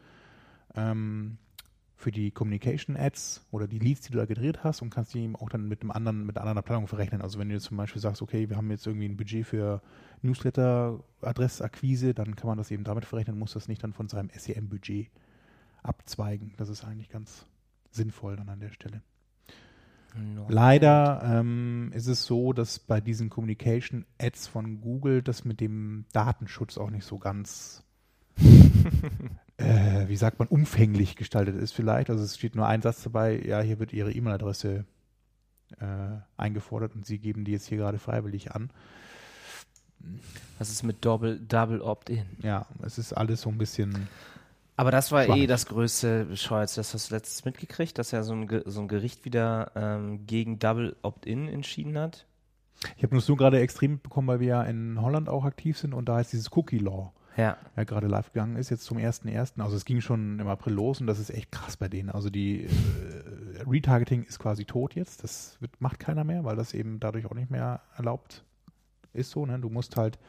[0.76, 1.38] ähm,
[2.02, 5.20] für die Communication Ads oder die Leads, die du da gedreht hast und kannst die
[5.20, 7.22] eben auch dann mit einem anderen, mit einer anderen Planung verrechnen.
[7.22, 9.82] Also wenn du jetzt zum Beispiel sagst, okay, wir haben jetzt irgendwie ein Budget für
[10.22, 15.10] Newsletter-Adressakquise, dann kann man das eben damit verrechnen, muss das nicht dann von seinem SEM-Budget
[15.84, 16.54] abzweigen.
[16.58, 17.46] Das ist eigentlich ganz
[17.92, 19.02] sinnvoll dann an der Stelle.
[20.16, 20.46] No.
[20.50, 26.06] Leider ähm, ist es so, dass bei diesen Communication Ads von Google das mit dem
[26.12, 27.84] Datenschutz auch nicht so ganz,
[29.58, 32.10] äh, wie sagt man, umfänglich gestaltet ist vielleicht.
[32.10, 34.86] Also es steht nur ein Satz dabei, ja, hier wird Ihre E-Mail-Adresse
[35.80, 35.86] äh,
[36.38, 38.72] eingefordert und Sie geben die jetzt hier gerade freiwillig an.
[40.58, 42.26] Was ist mit Double, Double Opt-in?
[42.41, 44.08] Ja, es ist alles so ein bisschen.
[44.76, 45.48] Aber das war eh Schwammig.
[45.48, 46.80] das größte Bescheuerste.
[46.80, 50.60] Das hast du letztens mitgekriegt, dass ja so ein, so ein Gericht wieder ähm, gegen
[50.60, 52.26] Double Opt-in entschieden hat.
[52.98, 55.94] Ich habe nur so gerade extrem mitbekommen, weil wir ja in Holland auch aktiv sind
[55.94, 57.13] und da ist dieses Cookie Law.
[57.38, 57.58] Ja.
[57.76, 59.62] ja gerade live gegangen ist, jetzt zum 1.1.
[59.62, 62.10] Also es ging schon im April los und das ist echt krass bei denen.
[62.10, 62.70] Also die äh,
[63.67, 65.24] Retargeting ist quasi tot jetzt.
[65.24, 68.44] Das wird, macht keiner mehr, weil das eben dadurch auch nicht mehr erlaubt
[69.13, 69.46] ist so.
[69.46, 69.60] Ne?
[69.60, 70.20] Du musst halt,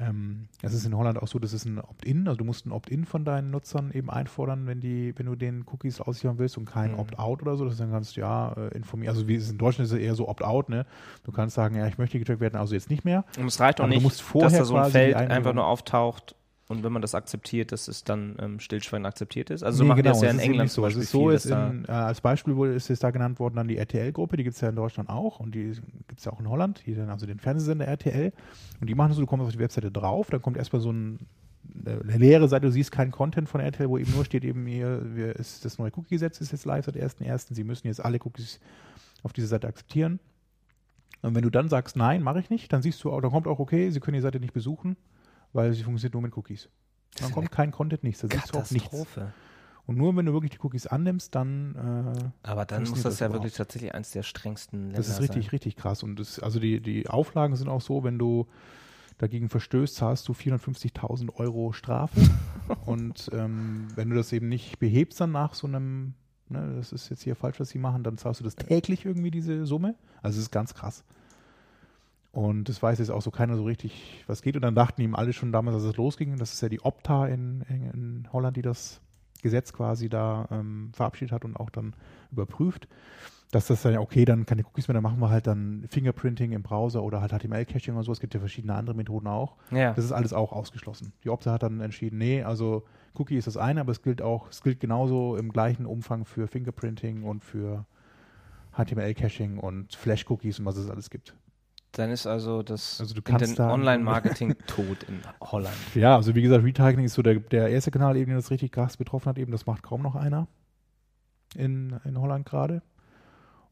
[0.00, 2.72] ähm, es ist in Holland auch so, das ist ein Opt-in, also du musst ein
[2.72, 6.64] Opt-in von deinen Nutzern eben einfordern, wenn die, wenn du den Cookies aussichern willst und
[6.66, 7.00] kein Mhm.
[7.00, 9.14] Opt-out oder so, dass du dann kannst, ja, äh, informieren.
[9.14, 10.86] Also wie es in Deutschland ist es eher so Opt-out, ne?
[11.24, 13.24] Du kannst sagen, ja, ich möchte getrackt werden, also jetzt nicht mehr.
[13.38, 16.34] Und es reicht auch nicht, dass da so ein Feld einfach nur auftaucht
[16.68, 19.62] und wenn man das akzeptiert, dass es dann ähm, stillschweigend akzeptiert ist.
[19.62, 20.82] Also so Nee, machen genau, das ja es in England so.
[20.82, 23.38] Es Beispiel ist so, viel, ist in, äh, als Beispiel wurde, ist jetzt da genannt
[23.38, 25.72] worden dann die RTL-Gruppe, die gibt es ja in Deutschland auch und die
[26.08, 28.32] gibt es ja auch in Holland, hier dann also den Fernsehsender RTL
[28.82, 31.20] und die machen so, du kommst auf die Webseite drauf, dann kommt erstmal so ein,
[31.86, 35.00] eine leere Seite, du siehst keinen Content von RTL, wo eben nur steht eben hier,
[35.14, 38.60] wir, ist das neue Cookie-Gesetz ist jetzt live seit 1.1., sie müssen jetzt alle Cookies
[39.22, 40.20] auf dieser Seite akzeptieren.
[41.22, 43.46] Und wenn du dann sagst, nein, mache ich nicht, dann siehst du, auch, dann kommt
[43.46, 44.96] auch, okay, sie können die Seite nicht besuchen,
[45.52, 46.68] weil sie funktioniert nur mit Cookies.
[47.20, 48.90] Dann kommt kein Content, nichts, da siehst du auch nichts.
[48.90, 49.32] Katastrophe.
[49.86, 51.74] Und nur wenn du wirklich die Cookies annimmst, dann
[52.14, 53.44] äh, Aber dann muss das das ja überhaupt?
[53.44, 55.50] wirklich tatsächlich eins der strengsten Länder das ist richtig, sein.
[55.50, 56.02] richtig krass.
[56.02, 58.46] Und das, also die, die Auflagen sind auch so, wenn du
[59.16, 62.20] dagegen verstößt, zahlst du 450.000 Euro Strafe.
[62.84, 66.12] und ähm, wenn du das eben nicht behebst dann nach so einem,
[66.50, 69.30] ne, das ist jetzt hier falsch, was sie machen, dann zahlst du das täglich irgendwie
[69.30, 69.94] diese Summe.
[70.20, 71.02] Also es ist ganz krass.
[72.32, 74.56] Und das weiß jetzt auch so keiner so richtig, was geht.
[74.56, 77.26] Und dann dachten ihm alle schon damals, als es losging, das ist ja die Opta
[77.26, 79.00] in, in, in Holland, die das
[79.42, 81.94] Gesetz quasi da ähm, verabschiedet hat und auch dann
[82.30, 82.88] überprüft,
[83.50, 86.52] dass das dann ja okay, dann keine Cookies mehr, dann machen wir halt dann Fingerprinting
[86.52, 88.12] im Browser oder halt HTML-Caching oder so.
[88.12, 89.56] Es gibt ja verschiedene andere Methoden auch.
[89.70, 89.94] Ja.
[89.94, 91.12] Das ist alles auch ausgeschlossen.
[91.24, 94.48] Die Opta hat dann entschieden, nee, also Cookie ist das eine, aber es gilt auch,
[94.50, 97.86] es gilt genauso im gleichen Umfang für Fingerprinting und für
[98.76, 101.34] HTML-Caching und Flash-Cookies und was es alles gibt.
[101.98, 103.14] Dann ist also das Also
[103.58, 105.74] Online-Marketing tot in Holland.
[105.96, 108.70] Ja, also wie gesagt, Retargeting ist so der, der erste Kanal, eben, den das richtig
[108.70, 109.36] krass betroffen hat.
[109.36, 110.46] Eben, das macht kaum noch einer
[111.56, 112.82] in, in Holland gerade.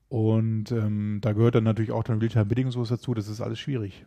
[0.08, 3.14] Und ähm, da gehört dann natürlich auch dann Realtime-Bidding und sowas dazu.
[3.14, 4.04] Das ist alles schwierig.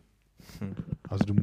[0.58, 0.72] Hm.
[1.08, 1.34] Also du,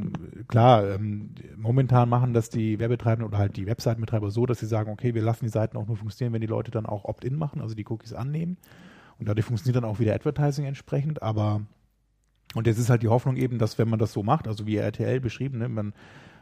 [0.48, 4.92] klar, ähm, momentan machen das die Werbetreibenden oder halt die Webseitenbetreiber so, dass sie sagen,
[4.92, 7.60] okay, wir lassen die Seiten auch nur funktionieren, wenn die Leute dann auch Opt-in machen,
[7.60, 8.58] also die Cookies annehmen.
[9.18, 11.62] Und dadurch funktioniert dann auch wieder Advertising entsprechend, aber
[12.56, 14.78] und jetzt ist halt die Hoffnung eben, dass wenn man das so macht, also wie
[14.78, 15.94] RTL beschrieben, ne, man,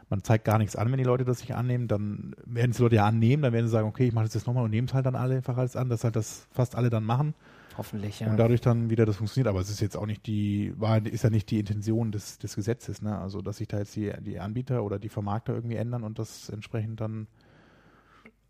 [0.08, 2.82] man zeigt gar nichts an, wenn die Leute das sich annehmen, dann werden es die
[2.82, 4.88] Leute ja annehmen, dann werden sie sagen, okay, ich mache das jetzt nochmal und nehmen
[4.88, 7.34] es halt dann alle einfach alles an, dass halt das fast alle dann machen
[7.76, 8.30] Hoffentlich, ja.
[8.30, 9.48] und dadurch dann wieder das funktioniert.
[9.48, 12.56] Aber es ist jetzt auch nicht die, war, ist ja nicht die Intention des, des
[12.56, 13.18] Gesetzes, ne?
[13.18, 16.48] Also dass sich da jetzt die, die Anbieter oder die Vermarkter irgendwie ändern und das
[16.48, 17.26] entsprechend dann,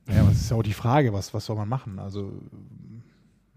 [0.08, 1.98] ja, aber es ist ja auch die Frage, was, was soll man machen?
[1.98, 2.40] Also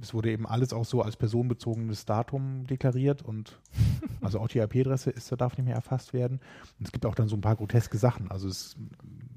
[0.01, 3.59] es wurde eben alles auch so als personenbezogenes Datum deklariert und
[4.21, 6.39] also auch die IP-Adresse ist, da darf nicht mehr erfasst werden.
[6.79, 8.31] Und es gibt auch dann so ein paar groteske Sachen.
[8.31, 8.75] Also es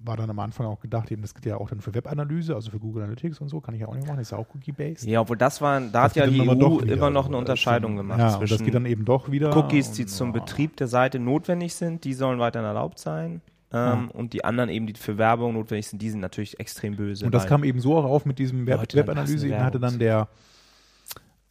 [0.05, 2.71] war dann am Anfang auch gedacht, eben das gilt ja auch dann für Webanalyse, also
[2.71, 5.05] für Google Analytics und so, kann ich ja auch nicht machen, ist ja auch Cookie-based.
[5.05, 7.27] ja, obwohl das war, da Das hat ja geht die EU doch wieder immer noch
[7.27, 9.57] eine Das Unterscheidung gemacht Ja, und das zwischen geht dann eben doch wieder.
[9.57, 10.41] Cookies, die zum ja.
[10.41, 13.43] Betrieb der Seite notwendig sind, die sollen weiterhin erlaubt sein.
[13.73, 17.25] Ähm, Und die anderen eben, die für Werbung notwendig sind, die sind natürlich extrem böse.
[17.25, 19.35] Und das kam eben so auch auf mit diesem Web Webanalyse.
[19.35, 20.29] passende Eben hatte dann der,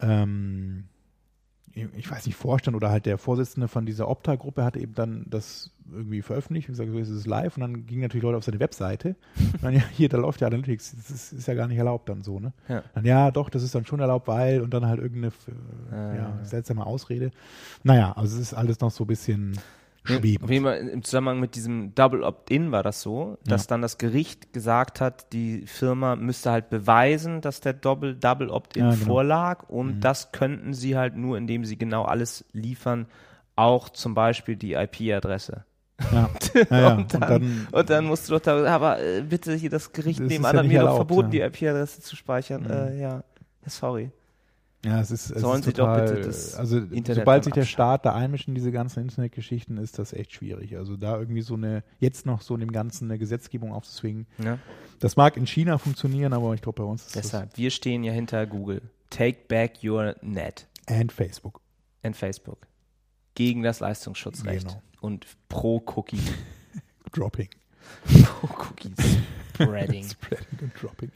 [0.02, 0.84] ähm,
[1.74, 5.70] ich weiß nicht, Vorstand oder halt der Vorsitzende von dieser Opta-Gruppe hatte eben dann das
[5.90, 7.56] irgendwie veröffentlicht und gesagt, so ist es live.
[7.56, 9.16] Und dann gingen natürlich Leute auf seine Webseite.
[9.54, 10.94] Und dann, ja, hier, da läuft ja Analytics.
[10.96, 12.52] Das ist, ist ja gar nicht erlaubt dann so, ne?
[12.68, 12.82] Ja.
[12.94, 15.32] Dann, ja, doch, das ist dann schon erlaubt, weil, und dann halt irgendeine
[15.90, 16.14] äh, Ah.
[16.14, 17.30] ja, seltsame Ausrede.
[17.84, 19.58] Naja, also es ist alles noch so ein bisschen
[20.04, 20.42] schwebend.
[20.44, 23.68] Auf jeden Fall im Zusammenhang mit diesem Double Opt-in war das so, dass Ja.
[23.68, 28.84] dann das Gericht gesagt hat, die Firma müsste halt beweisen, dass der Double, Double Opt-in
[28.84, 29.04] Ja, genau.
[29.04, 30.00] vorlag und Mhm.
[30.00, 33.06] das könnten sie halt nur, indem sie genau alles liefern,
[33.56, 35.64] auch zum Beispiel die IP-Adresse.
[36.12, 36.30] Ja.
[36.70, 36.94] Ja, ja.
[36.96, 40.56] und, dann, und, dann, musst du doch da, aber äh, bitte hier das Gericht nebenan
[40.56, 42.62] hat mir doch verboten, die IP-Adresse zu speichern.
[42.64, 42.70] Mhm.
[42.70, 43.24] Äh, ja,
[43.66, 44.10] sorry.
[44.84, 47.64] Ja, es ist, es Sollen ist Sie doch bitte das also Internet sobald sich der.
[47.64, 50.76] Staat da einmischt in diese ganzen Internetgeschichten, ist das echt schwierig.
[50.76, 54.26] Also da irgendwie so eine, jetzt noch so in dem Ganzen eine Gesetzgebung aufzuzwingen.
[54.42, 54.58] Ja?
[54.98, 58.12] Das mag in China funktionieren, aber ich glaube bei uns ist Deshalb, wir stehen ja
[58.12, 58.82] hinter Google.
[59.10, 61.60] Take back your net das and Facebook.
[62.02, 62.66] and Facebook.
[63.36, 64.66] Gegen das Leistungsschutzrecht.
[64.66, 64.82] Genau.
[65.00, 66.18] Und pro Cookie.
[67.12, 67.48] Dropping.
[68.24, 68.92] pro Cookie
[69.54, 70.04] Spreading.
[70.08, 71.10] Spreading und Dropping.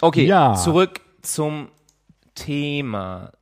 [0.00, 0.54] Okay, Ja.
[0.54, 1.68] zurück zum
[2.34, 3.32] Thema.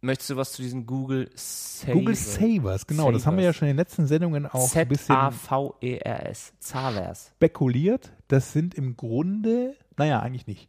[0.00, 1.94] Möchtest du was zu diesen Google Savers?
[1.94, 3.10] Google Savers, genau.
[3.10, 6.52] Das haben wir ja schon in den letzten Sendungen auch ein bisschen Z-A-V-E-R-S.
[6.60, 7.32] Zavers.
[7.36, 8.12] spekuliert.
[8.28, 10.68] Das sind im Grunde, naja, eigentlich nicht.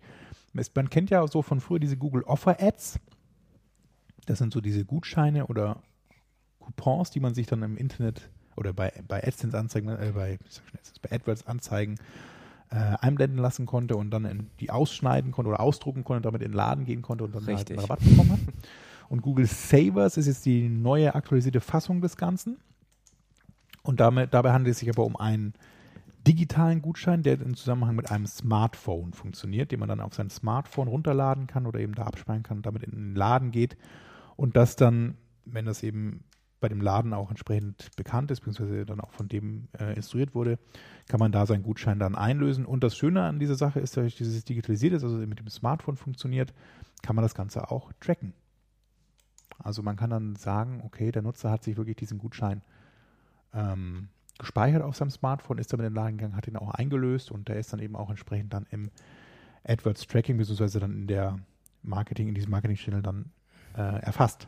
[0.73, 2.99] Man kennt ja so von früher diese Google Offer Ads.
[4.25, 5.83] Das sind so diese Gutscheine oder
[6.59, 10.67] Coupons, die man sich dann im Internet oder bei, bei AdSense-Anzeigen, äh, bei, ich sag
[10.67, 11.99] schon AdSense, bei AdWords-Anzeigen
[12.69, 16.41] äh, einblenden lassen konnte und dann in, die ausschneiden konnte oder ausdrucken konnte und damit
[16.41, 17.77] in den Laden gehen konnte und dann halt Richtig.
[17.77, 18.39] einen Rabatt bekommen hat.
[19.09, 22.57] Und Google Savers ist jetzt die neue aktualisierte Fassung des Ganzen.
[23.83, 25.53] Und damit, dabei handelt es sich aber um einen
[26.27, 30.89] digitalen Gutschein, der im Zusammenhang mit einem Smartphone funktioniert, den man dann auf sein Smartphone
[30.89, 33.77] runterladen kann oder eben da abspeichern kann und damit in den Laden geht
[34.35, 36.25] und das dann, wenn das eben
[36.59, 40.57] bei dem Laden auch entsprechend bekannt ist, beziehungsweise dann auch von dem äh, instruiert wurde,
[41.07, 42.65] kann man da seinen Gutschein dann einlösen.
[42.65, 45.97] Und das Schöne an dieser Sache ist, dass dieses digitalisiert ist, also mit dem Smartphone
[45.97, 46.53] funktioniert,
[47.03, 48.33] kann man das Ganze auch tracken.
[49.59, 52.61] Also man kann dann sagen, okay, der Nutzer hat sich wirklich diesen Gutschein
[53.53, 57.31] ähm, gespeichert auf seinem Smartphone, ist damit in den Laden gegangen, hat ihn auch eingelöst
[57.31, 58.91] und der ist dann eben auch entsprechend dann im
[59.63, 61.39] AdWords Tracking beziehungsweise dann in der
[61.83, 63.31] Marketing, in diesem Marketing-Channel dann
[63.75, 64.47] äh, erfasst.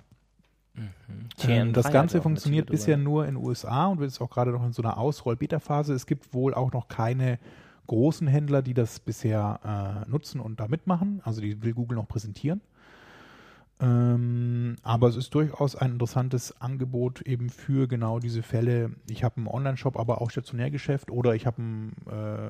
[1.47, 4.65] Ähm, das Ganze funktioniert bisher nur in den USA und wird jetzt auch gerade noch
[4.65, 5.93] in so einer Ausroll-Beta-Phase.
[5.93, 7.39] Es gibt wohl auch noch keine
[7.87, 11.21] großen Händler, die das bisher äh, nutzen und da mitmachen.
[11.23, 12.61] Also die will Google noch präsentieren.
[13.81, 18.91] Ähm, aber es ist durchaus ein interessantes Angebot eben für genau diese Fälle.
[19.09, 22.49] Ich habe einen Online-Shop, aber auch Stationärgeschäft oder ich habe einen äh,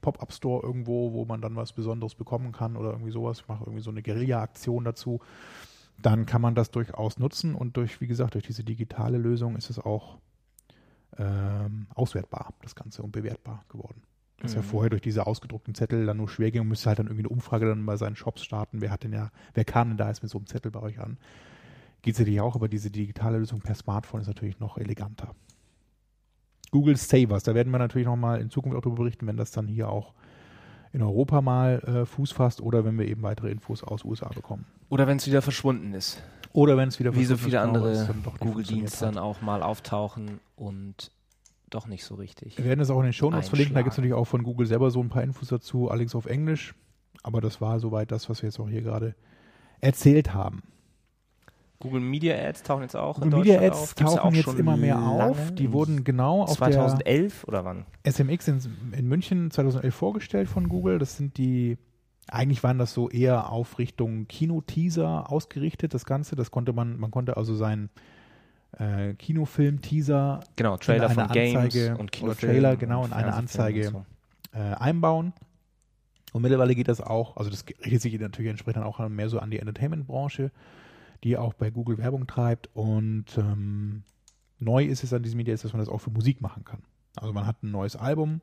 [0.00, 3.40] Pop-Up-Store irgendwo, wo man dann was Besonderes bekommen kann oder irgendwie sowas.
[3.40, 5.20] Ich mache irgendwie so eine Guerilla-Aktion dazu.
[6.02, 9.70] Dann kann man das durchaus nutzen und durch, wie gesagt, durch diese digitale Lösung ist
[9.70, 10.18] es auch
[11.18, 14.02] ähm, auswertbar, das Ganze, und bewertbar geworden.
[14.38, 14.64] Das ja Mhm.
[14.64, 17.28] vorher durch diese ausgedruckten Zettel dann nur schwer ging und müsste halt dann irgendwie eine
[17.28, 18.80] Umfrage dann bei seinen Shops starten.
[18.80, 20.98] Wer hat denn ja, wer kam denn da jetzt mit so einem Zettel bei euch
[21.00, 21.18] an?
[22.02, 25.34] Geht es natürlich auch, aber diese digitale Lösung per Smartphone ist natürlich noch eleganter.
[26.70, 29.66] Google Savers, da werden wir natürlich nochmal in Zukunft auch darüber berichten, wenn das dann
[29.66, 30.14] hier auch
[30.92, 34.66] in Europa mal äh, Fuß fasst oder wenn wir eben weitere Infos aus USA bekommen.
[34.88, 36.22] Oder wenn es wieder verschwunden ist.
[36.52, 39.14] Oder wenn es wieder Wie so verschwunden viele ist, genau, andere Google-Dienste hat.
[39.14, 41.12] dann auch mal auftauchen und
[41.70, 42.58] doch nicht so richtig.
[42.58, 43.74] Wir werden es auch in den Shownotes verlinken.
[43.74, 46.26] Da gibt es natürlich auch von Google selber so ein paar Infos dazu, allerdings auf
[46.26, 46.74] Englisch.
[47.22, 49.14] Aber das war soweit das, was wir jetzt auch hier gerade
[49.80, 50.62] erzählt haben.
[51.80, 53.94] Google Media Ads tauchen jetzt auch in Google Media Ads auf.
[53.94, 55.52] Tauchen auch jetzt immer mehr auf.
[55.54, 57.86] Die wurden genau auf 2011 oder wann?
[58.06, 58.60] SMX in,
[58.92, 60.98] in München 2011 vorgestellt von Google.
[60.98, 61.78] Das sind die,
[62.28, 66.36] eigentlich waren das so eher auf Richtung Kino-Teaser ausgerichtet, das Ganze.
[66.36, 67.88] Das konnte man, man konnte also seinen
[68.78, 72.52] äh, Kinofilm-Teaser Genau, Trailer in von eine Games Anzeige und Kinofilm.
[72.52, 74.04] Trailer, genau, in eine Anzeige und
[74.52, 75.32] äh, einbauen.
[76.32, 79.50] Und mittlerweile geht das auch, also das richtet sich natürlich entsprechend auch mehr so an
[79.50, 80.52] die Entertainment-Branche,
[81.24, 82.68] die auch bei Google Werbung treibt.
[82.74, 84.02] Und ähm,
[84.58, 86.82] neu ist es an diesem Media, ist, dass man das auch für Musik machen kann.
[87.16, 88.40] Also man hat ein neues Album,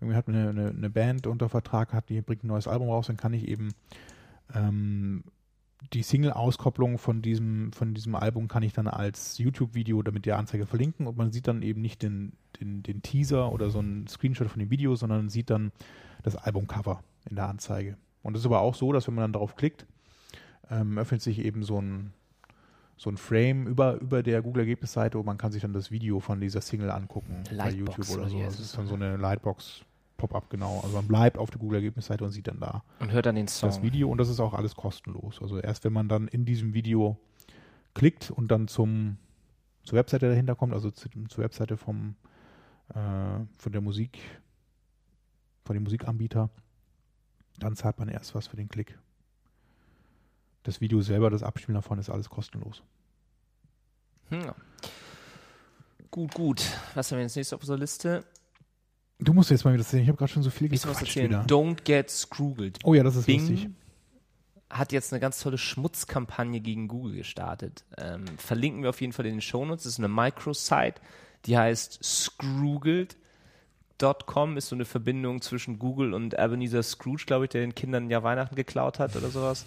[0.00, 3.06] irgendwie hat eine, eine, eine Band unter Vertrag, hat, die bringt ein neues Album raus,
[3.06, 3.70] dann kann ich eben
[4.54, 5.24] ähm,
[5.92, 10.66] die Single-Auskopplung von diesem, von diesem Album kann ich dann als YouTube-Video damit der Anzeige
[10.66, 14.48] verlinken und man sieht dann eben nicht den, den, den Teaser oder so einen Screenshot
[14.48, 15.72] von dem Video, sondern sieht dann
[16.22, 17.96] das Albumcover in der Anzeige.
[18.22, 19.86] Und es ist aber auch so, dass wenn man dann darauf klickt,
[20.70, 22.12] ähm, öffnet sich eben so ein,
[22.96, 26.40] so ein Frame über, über der Google-Ergebnisseite und man kann sich dann das Video von
[26.40, 28.42] dieser Single angucken bei Lightbox YouTube oder so.
[28.42, 29.84] Das ist dann so eine Lightbox
[30.20, 30.80] Pop-up, genau.
[30.82, 33.70] Also man bleibt auf der Google-Ergebnisseite und sieht dann da Und hört dann den Song.
[33.70, 35.40] das Video und das ist auch alles kostenlos.
[35.40, 37.16] Also erst wenn man dann in diesem Video
[37.94, 39.16] klickt und dann zum
[39.82, 42.16] zur Webseite dahinter kommt, also zu, zur Webseite vom
[42.90, 42.94] äh,
[43.56, 44.18] von der Musik
[45.64, 46.50] von dem Musikanbieter,
[47.58, 48.98] dann zahlt man erst was für den Klick.
[50.62, 52.82] Das Video selber, das Abspielen davon ist alles kostenlos.
[54.28, 54.52] Hm.
[56.10, 56.62] Gut, gut.
[56.94, 58.24] Was haben wir jetzt nächstes auf unserer Liste?
[59.18, 61.42] Du musst jetzt mal wieder sehen, ich habe gerade schon so viel was gequatscht wieder.
[61.44, 62.78] Don't get scroogled.
[62.84, 63.68] Oh ja, das ist Bing lustig.
[64.70, 67.84] hat jetzt eine ganz tolle Schmutzkampagne gegen Google gestartet.
[67.98, 69.84] Ähm, verlinken wir auf jeden Fall in den Shownotes.
[69.84, 70.94] Das ist eine Microsite,
[71.46, 77.60] Die heißt Scroogled.com, ist so eine Verbindung zwischen Google und Ebenezer Scrooge, glaube ich, der
[77.60, 79.66] den Kindern ja Weihnachten geklaut hat oder sowas.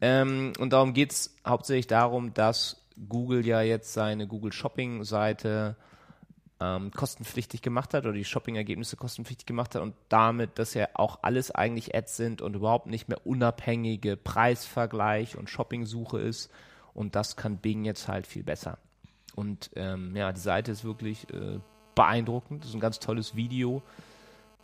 [0.00, 5.76] Ähm, und darum geht es hauptsächlich darum, dass Google ja jetzt seine Google Shopping-Seite
[6.60, 11.20] ähm, kostenpflichtig gemacht hat oder die Shopping-Ergebnisse kostenpflichtig gemacht hat und damit, dass ja auch
[11.22, 16.50] alles eigentlich Ads sind und überhaupt nicht mehr unabhängige Preisvergleich und Shopping-Suche ist.
[16.94, 18.78] Und das kann Bing jetzt halt viel besser.
[19.36, 21.60] Und ähm, ja, die Seite ist wirklich äh,
[21.94, 22.62] beeindruckend.
[22.62, 23.82] Das ist ein ganz tolles Video,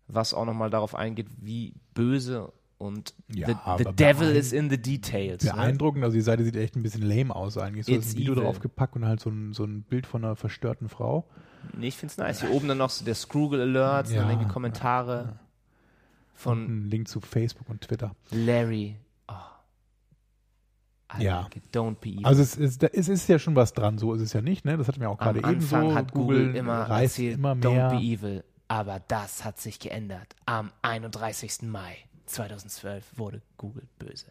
[0.09, 2.53] was auch nochmal darauf eingeht, wie böse
[2.85, 5.43] und Ja, the, the devil is in the details.
[5.45, 5.53] Ne?
[5.53, 7.87] Beeindruckend, also die Seite sieht echt ein bisschen lame aus eigentlich.
[7.87, 8.45] So ist ein Video evil.
[8.45, 11.29] draufgepackt und halt so ein, so ein Bild von einer verstörten Frau.
[11.77, 12.41] Nee, ich find's nice.
[12.43, 15.39] Hier oben dann noch so der Scroogle Alerts, Ja, dann irgendwie Kommentare
[16.35, 18.15] von Ein Link zu Facebook und Twitter.
[18.31, 18.97] Larry.
[19.29, 19.33] Oh.
[21.19, 21.41] I Ja.
[21.43, 21.63] like.
[21.73, 22.27] Don't be evil.
[22.27, 24.77] Also es ist, es ist ja schon was dran, so ist es ja nicht, ne?
[24.77, 25.77] Das hatten wir auch gerade eben so.
[25.77, 27.89] Anfang hat Google, immer reißt erzählt, immer don't mehr.
[27.91, 28.45] be evil.
[28.67, 30.35] Aber das hat sich geändert.
[30.47, 31.63] Am 31.
[31.63, 34.27] Mai 2012 wurde Google böse.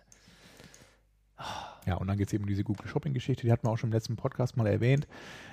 [1.86, 3.78] Ja, und dann geht es eben um diese Google Shopping Geschichte, die hatten wir auch
[3.78, 5.08] schon im letzten Podcast mal erwähnt.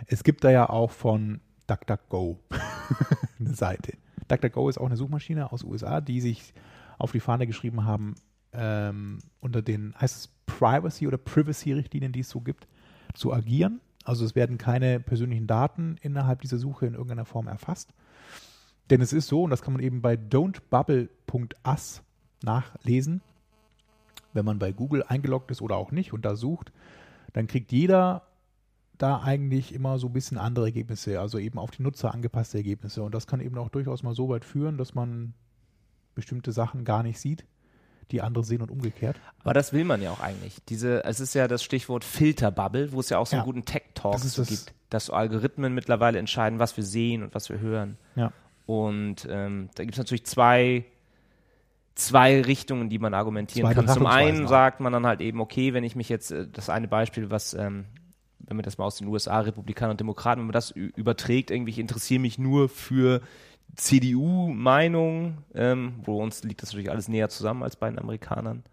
[0.06, 2.38] Es gibt da ja auch von DuckDuckGo
[3.40, 3.94] eine Seite.
[4.28, 6.54] DuckDuckGo ist auch eine Suchmaschine aus USA, die sich
[6.98, 8.14] auf die Fahne geschrieben haben,
[8.52, 12.68] ähm, unter den, heißt es Privacy oder Privacy-Richtlinien, die es so gibt,
[13.14, 13.80] zu agieren.
[14.04, 17.92] Also es werden keine persönlichen Daten innerhalb dieser Suche in irgendeiner Form erfasst.
[18.90, 22.02] Denn es ist so, und das kann man eben bei don'tbubble.us
[22.42, 23.20] nachlesen,
[24.32, 26.72] wenn man bei Google eingeloggt ist oder auch nicht und da sucht,
[27.32, 28.22] dann kriegt jeder
[28.98, 33.02] da eigentlich immer so ein bisschen andere Ergebnisse, also eben auf die Nutzer angepasste Ergebnisse.
[33.02, 35.32] Und das kann eben auch durchaus mal so weit führen, dass man
[36.14, 37.46] bestimmte Sachen gar nicht sieht,
[38.10, 39.16] die andere sehen und umgekehrt.
[39.42, 40.58] Aber das will man ja auch eigentlich.
[40.68, 43.42] Diese, es ist ja das Stichwort Filterbubble, wo es ja auch so Ja.
[43.42, 47.58] einen guten Tech-Talk das- gibt, dass Algorithmen mittlerweile entscheiden, was wir sehen und was wir
[47.60, 47.96] hören.
[48.16, 48.32] Ja.
[48.66, 50.84] Und ähm, da gibt es natürlich zwei,
[52.00, 53.88] zwei Richtungen, die man argumentieren Zwei kann.
[53.88, 56.88] Zum einen sagt man dann halt eben, okay, wenn ich mich jetzt, äh, das eine
[56.88, 57.86] Beispiel, was, ähm,
[58.38, 61.70] wenn man das mal aus den USA, Republikaner und Demokraten, wenn man das überträgt, irgendwie,
[61.70, 63.20] ich interessiere mich nur für
[63.76, 68.64] CDU-Meinung, ähm, wo uns liegt das natürlich alles näher zusammen als bei den Amerikanern.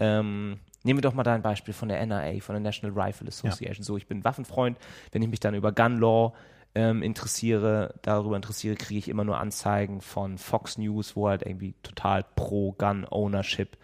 [0.00, 3.28] Ähm, nehmen wir doch mal da ein Beispiel von der NRA, von der National Rifle
[3.28, 3.84] Association.
[3.84, 4.78] So, ich bin Waffenfreund.
[5.12, 6.32] Wenn ich mich dann über Gun Law
[6.78, 11.74] ähm, interessiere, darüber interessiere, kriege ich immer nur Anzeigen von Fox News, wo halt irgendwie
[11.82, 13.76] total pro Gun Ownership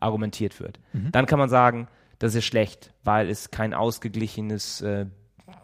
[0.00, 0.80] argumentiert wird.
[1.12, 5.06] Dann kann man sagen, das ist schlecht, weil es kein ausgeglichenes, äh,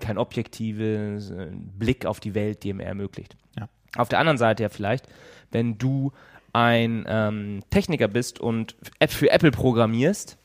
[0.00, 3.34] kein objektives äh, Blick auf die Welt dir mehr ermöglicht.
[3.58, 3.68] Ja.
[3.96, 5.06] Auf der anderen Seite ja vielleicht,
[5.52, 6.12] wenn du
[6.52, 10.36] ein ähm, Techniker bist und App für Apple programmierst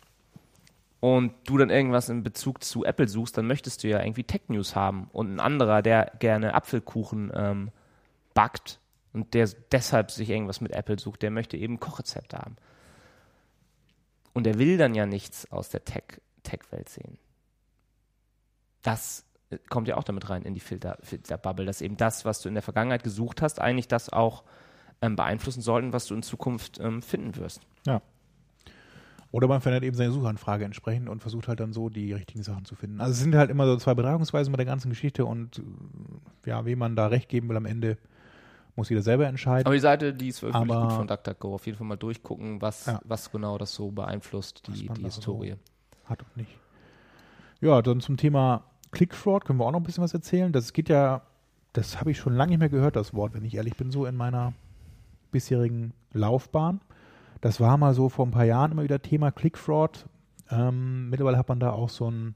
[1.00, 4.76] und du dann irgendwas in Bezug zu Apple suchst, dann möchtest du ja irgendwie Tech-News
[4.76, 5.10] haben.
[5.14, 7.72] Und ein anderer, der gerne Apfelkuchen ähm,
[8.34, 8.80] backt
[9.14, 12.58] und der deshalb sich irgendwas mit Apple sucht, der möchte eben Kochrezepte haben.
[14.34, 17.18] Und er will dann ja nichts aus der Tech- Tech-Welt sehen.
[18.82, 22.42] Das äh, kommt ja auch damit rein in die Filter, Filterbubble, dass eben das, was
[22.42, 24.44] du in der Vergangenheit gesucht hast, eigentlich das auch
[25.02, 27.62] ähm, beeinflussen sollten, was du in Zukunft ähm, finden wirst.
[27.86, 28.02] Ja.
[29.32, 32.66] Oder man verändert eben seine Suchanfrage entsprechend und versucht halt dann so die richtigen Sachen
[32.66, 33.00] zu finden.
[33.00, 35.60] Also es sind halt immer so zwei Betrachtungsweisen bei der ganzen Geschichte und
[36.46, 37.98] äh, ja, wem man da recht geben will am Ende,
[38.76, 39.68] muss jeder selber entscheiden.
[39.68, 41.54] Aber die Seite, die ist wirklich Aber- gut von DuckDuckGo.
[41.54, 43.00] Auf jeden Fall mal durchgucken, was, Ja.
[43.04, 45.56] was genau das so beeinflusst, die, die da so- Historie.
[46.06, 46.58] Hat und nicht.
[47.62, 50.52] Ja, dann zum Thema Clickfraud können wir auch noch ein bisschen was erzählen.
[50.52, 51.22] Das geht ja,
[51.74, 54.08] das habe ich schon lange nicht mehr gehört, das Wort, wenn ich ehrlich bin, so
[54.08, 54.54] in meiner
[55.32, 56.82] bisherigen Laufbahn.
[57.42, 60.08] Das war mal so vor ein paar Jahren immer wieder Thema Clickfraud.
[60.52, 62.36] Ähm, mittlerweile hat man da auch so, ein,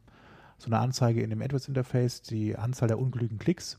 [0.57, 3.77] so eine Anzeige in dem AdWords-Interface, die Anzahl der ungültigen Klicks,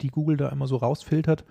[0.00, 1.44] die Google da immer so rausfiltert.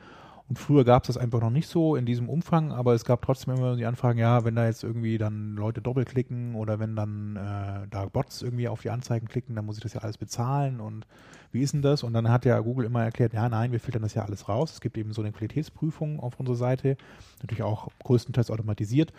[0.48, 3.24] Und früher gab es das einfach noch nicht so in diesem Umfang, aber es gab
[3.24, 7.36] trotzdem immer die Anfragen, ja, wenn da jetzt irgendwie dann Leute doppelklicken oder wenn dann
[7.36, 10.80] äh, da Bots irgendwie auf die Anzeigen klicken, dann muss ich das ja alles bezahlen
[10.80, 11.08] und
[11.52, 12.04] wie ist denn das?
[12.04, 14.74] Und dann hat ja Google immer erklärt, ja, nein, wir filtern das ja alles raus.
[14.74, 16.98] Es gibt eben so eine Qualitätsprüfung auf unserer Seite,
[17.42, 19.14] natürlich auch größtenteils automatisiert.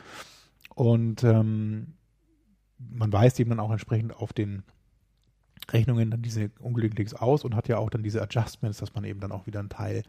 [0.75, 1.95] Und ähm,
[2.79, 4.63] man weist eben dann auch entsprechend auf den
[5.71, 9.05] Rechnungen dann diese ungültigen Klicks aus und hat ja auch dann diese Adjustments, dass man
[9.05, 10.03] eben dann auch wieder einen Teil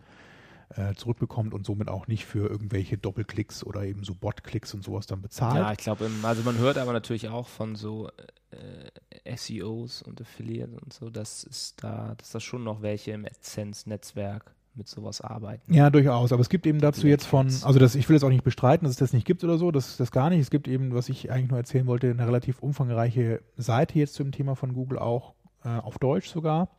[0.76, 5.07] äh, zurückbekommt und somit auch nicht für irgendwelche Doppelklicks oder eben so Bot-Klicks und sowas
[5.07, 5.55] dann bezahlt.
[5.55, 8.09] Ja, ich glaube, also man hört aber natürlich auch von so
[8.51, 13.26] äh, SEOs und Affiliates und so, dass es da, dass da schon noch welche im
[13.26, 15.74] AdSense-Netzwerk mit sowas arbeiten.
[15.74, 16.32] Ja, durchaus.
[16.32, 18.86] Aber es gibt eben dazu jetzt von, also das, ich will jetzt auch nicht bestreiten,
[18.86, 20.39] dass es das nicht gibt oder so, das, das gar nicht.
[20.39, 24.32] Es gibt eben, was ich eigentlich nur erzählen wollte, eine relativ umfangreiche Seite jetzt zum
[24.32, 26.70] Thema von Google auch, äh, auf Deutsch sogar.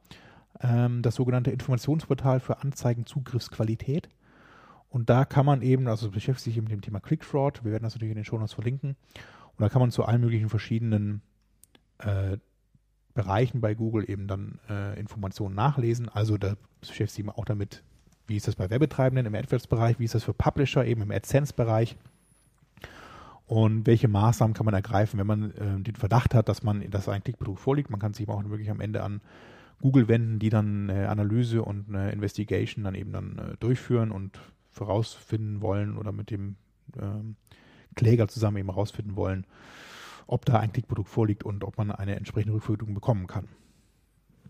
[0.61, 4.09] Ähm, das sogenannte Informationsportal für Anzeigenzugriffsqualität.
[4.91, 7.85] Und da kann man eben, also beschäftigt sich eben mit dem Thema Clickfraud, wir werden
[7.85, 8.97] das natürlich in den Show Notes verlinken,
[9.59, 11.21] und da kann man zu allen möglichen verschiedenen
[11.99, 12.39] äh,
[13.15, 16.09] Bereichen bei Google eben dann äh, Informationen nachlesen.
[16.09, 17.83] Also da beschäftigt sich auch damit,
[18.29, 21.97] wie ist das bei Werbetreibenden im AdWords-Bereich, wie ist das für Publisher eben im AdSense-Bereich
[23.47, 27.09] und welche Maßnahmen kann man ergreifen, wenn man äh, den Verdacht hat, dass man, dass
[27.09, 27.91] ein Klickbetrug vorliegt.
[27.91, 29.21] Man kann sich auch wirklich am Ende an
[29.81, 34.39] Google wenden, die dann eine Analyse und eine Investigation dann eben dann äh, durchführen und
[34.71, 36.57] vorausfinden wollen oder mit dem
[37.01, 37.37] ähm,
[37.95, 39.47] Kläger zusammen eben herausfinden wollen,
[40.27, 43.49] ob da ein Klickprodukt vorliegt und ob man eine entsprechende Rückvergütung bekommen kann.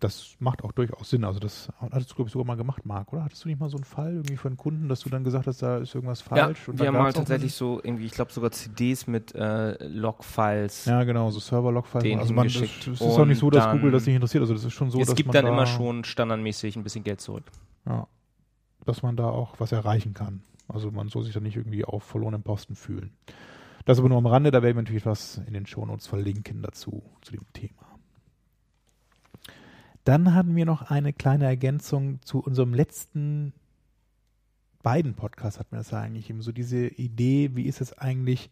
[0.01, 1.25] Das macht auch durchaus Sinn.
[1.25, 3.25] Also das hattest du, glaube ich, sogar mal gemacht, Marc, oder?
[3.25, 5.63] Hattest du nicht mal so einen Fall irgendwie einen Kunden, dass du dann gesagt hast,
[5.63, 6.67] da ist irgendwas falsch?
[6.67, 10.85] Ja, und wir haben mal tatsächlich so irgendwie, ich glaube sogar CDs mit äh, Logfiles.
[10.85, 12.19] Ja, genau, so Server-Log-Files.
[12.19, 14.43] Also man, es es ist auch nicht so, dass Google das nicht interessiert.
[14.43, 16.85] Also das ist schon so, es dass gibt man dann da, immer schon standardmäßig ein
[16.85, 17.45] bisschen Geld zurück.
[17.87, 18.07] Ja,
[18.85, 20.43] dass man da auch was erreichen kann.
[20.69, 23.13] Also man soll sich da nicht irgendwie auf verlorenen Posten fühlen.
[23.87, 27.03] Das aber nur am Rande, da werden wir natürlich was in den Shownotes verlinken dazu,
[27.23, 27.88] zu dem Thema.
[30.09, 33.53] Dann hatten wir noch eine kleine Ergänzung zu unserem letzten
[34.83, 36.41] beiden Podcasts hatten wir das eigentlich eben.
[36.41, 38.49] So diese Idee, wie ist es eigentlich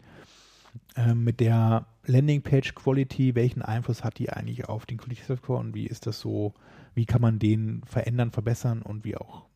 [0.97, 5.87] ähm, mit der Landingpage Quality, welchen Einfluss hat die eigentlich auf den Qualitätsfaktor und wie
[5.87, 6.53] ist das so,
[6.93, 9.47] wie kann man den verändern, verbessern und wie auch,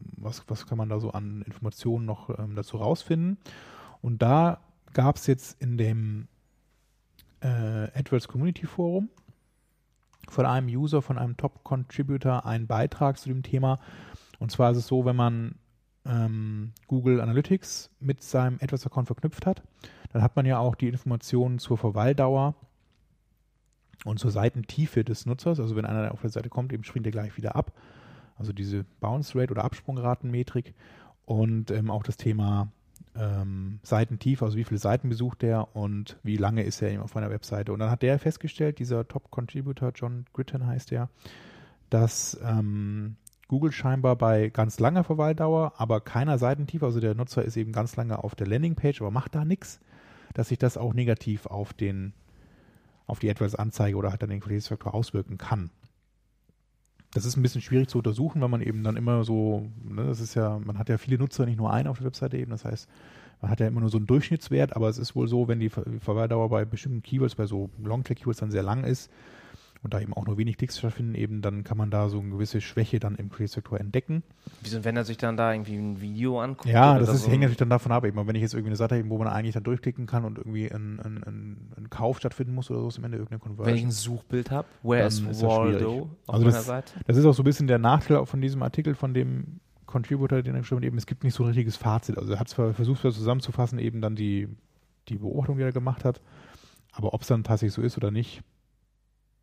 [0.00, 3.38] was, was kann man da so an Informationen noch ähm, dazu rausfinden.
[4.02, 4.60] Und da
[4.92, 6.26] gab es jetzt in dem
[7.42, 7.46] äh,
[7.96, 9.08] AdWords Community Forum
[10.28, 13.78] von einem User, von einem Top-Contributor einen Beitrag zu dem Thema.
[14.38, 15.56] Und zwar ist es so, wenn man
[16.06, 19.62] ähm, Google Analytics mit seinem AdWords-Account verknüpft hat,
[20.12, 22.54] dann hat man ja auch die Informationen zur Verweildauer
[24.04, 25.60] und zur Seitentiefe des Nutzers.
[25.60, 27.72] Also wenn einer auf der Seite kommt, eben springt er gleich wieder ab.
[28.36, 30.74] Also diese Bounce Rate oder Absprungratenmetrik
[31.24, 32.68] und ähm, auch das Thema
[33.16, 37.30] ähm, Seitentiefe, also wie viele Seiten besucht der und wie lange ist er auf einer
[37.30, 37.72] Webseite.
[37.72, 41.08] Und dann hat der festgestellt, dieser Top-Contributor, John Gritton heißt der,
[41.90, 43.16] dass ähm,
[43.48, 47.96] Google scheinbar bei ganz langer Verweildauer, aber keiner Seitentiefe, also der Nutzer ist eben ganz
[47.96, 49.80] lange auf der Landingpage, aber macht da nichts,
[50.32, 52.14] dass sich das auch negativ auf den
[53.06, 55.70] auf die AdWords-Anzeige oder halt dann den Qualitätsfaktor auswirken kann.
[57.14, 60.20] Das ist ein bisschen schwierig zu untersuchen, weil man eben dann immer so, ne, das
[60.20, 62.64] ist ja, man hat ja viele Nutzer, nicht nur einen auf der Webseite eben, das
[62.64, 62.88] heißt,
[63.40, 65.68] man hat ja immer nur so einen Durchschnittswert, aber es ist wohl so, wenn die
[65.68, 69.10] Ver Verweildauer bei bestimmten Keywords, bei so Long-Click-Keywords dann sehr lang ist
[69.84, 72.30] und da eben auch nur wenig Klicks stattfinden, eben dann kann man da so eine
[72.30, 74.22] gewisse Schwäche dann im Qualitätsfaktor entdecken.
[74.62, 76.66] Wieso, wenn er sich dann da irgendwie ein Video anguckt?
[76.72, 78.04] Ja, oder das ist, so hängt natürlich dann davon ab.
[78.06, 80.38] Eben, wenn ich jetzt irgendwie eine Seite habe, wo man eigentlich dann durchklicken kann und
[80.38, 83.50] irgendwie ein, ein, ein, ein Kauf stattfinden muss oder so, ist am Ende irgendeine Wenn
[83.52, 83.88] ich Conversion.
[83.88, 85.42] ein Suchbild habe, where is das.
[85.42, 86.92] Waldo auf Also meiner das- Seite?
[87.06, 90.40] Das ist auch so ein bisschen der Nachteil auch von diesem Artikel von dem Contributor,
[90.42, 92.16] den er geschrieben hat, eben, es gibt nicht so ein richtiges Fazit.
[92.16, 94.48] Also er hat zwar versucht, zusammenzufassen, eben dann die,
[95.10, 96.22] die Beobachtung, die er gemacht hat,
[96.92, 98.42] aber ob es dann tatsächlich so ist oder nicht,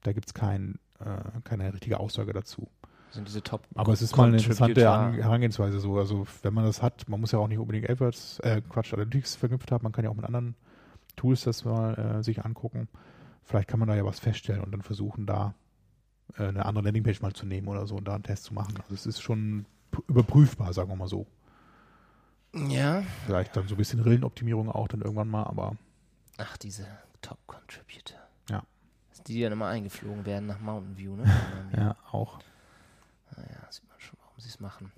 [0.04, 2.68] da gibt es kein, äh, keine richtige Aussage dazu.
[3.12, 5.98] Sind diese Top Aber es ist mal eine interessante Herangehensweise so.
[5.98, 9.36] Also wenn man das hat, man muss ja auch nicht unbedingt AdWords, äh, Quatsch, Analytics
[9.36, 10.56] verknüpft haben, man kann ja auch mit anderen
[11.18, 12.88] Tools das mal äh, sich angucken.
[13.44, 15.56] Vielleicht kann man da ja was feststellen und dann versuchen, da
[16.38, 18.76] äh, eine andere Landingpage mal zu nehmen oder so und da einen Test zu machen.
[18.82, 19.66] Also es ist schon
[20.08, 21.28] überprüfbar, sagen wir mal so.
[22.54, 23.04] Ja.
[23.26, 25.76] Vielleicht dann so ein bisschen Rillenoptimierung auch dann irgendwann mal, aber
[26.38, 26.88] Ach, diese
[27.22, 28.20] Top Contributor.
[28.50, 28.64] Ja.
[29.28, 31.26] Die, dann immer eingeflogen werden nach Mountain View, ne?
[31.78, 32.40] ja, auch.
[33.36, 34.92] Naja, sieht man schon, warum sie es machen.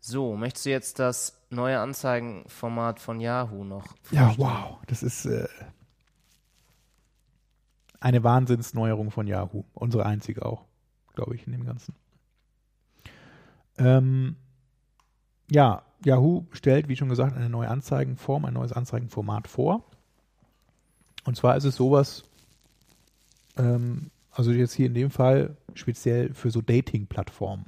[0.00, 3.86] So, möchtest du jetzt das neue Anzeigenformat von Yahoo noch?
[4.10, 4.78] Ja, wow.
[4.86, 5.46] Das ist äh,
[8.00, 9.64] eine Wahnsinnsneuerung von Yahoo.
[9.74, 10.64] Unsere einzige auch,
[11.14, 11.94] glaube ich, in dem Ganzen.
[13.78, 14.36] Ähm,
[15.48, 19.84] ja, Yahoo stellt, wie schon gesagt, eine neue Anzeigenform, ein neues Anzeigenformat vor.
[21.24, 22.24] Und zwar ist es sowas,
[23.56, 27.66] ähm, also jetzt hier in dem Fall speziell für so Dating-Plattformen.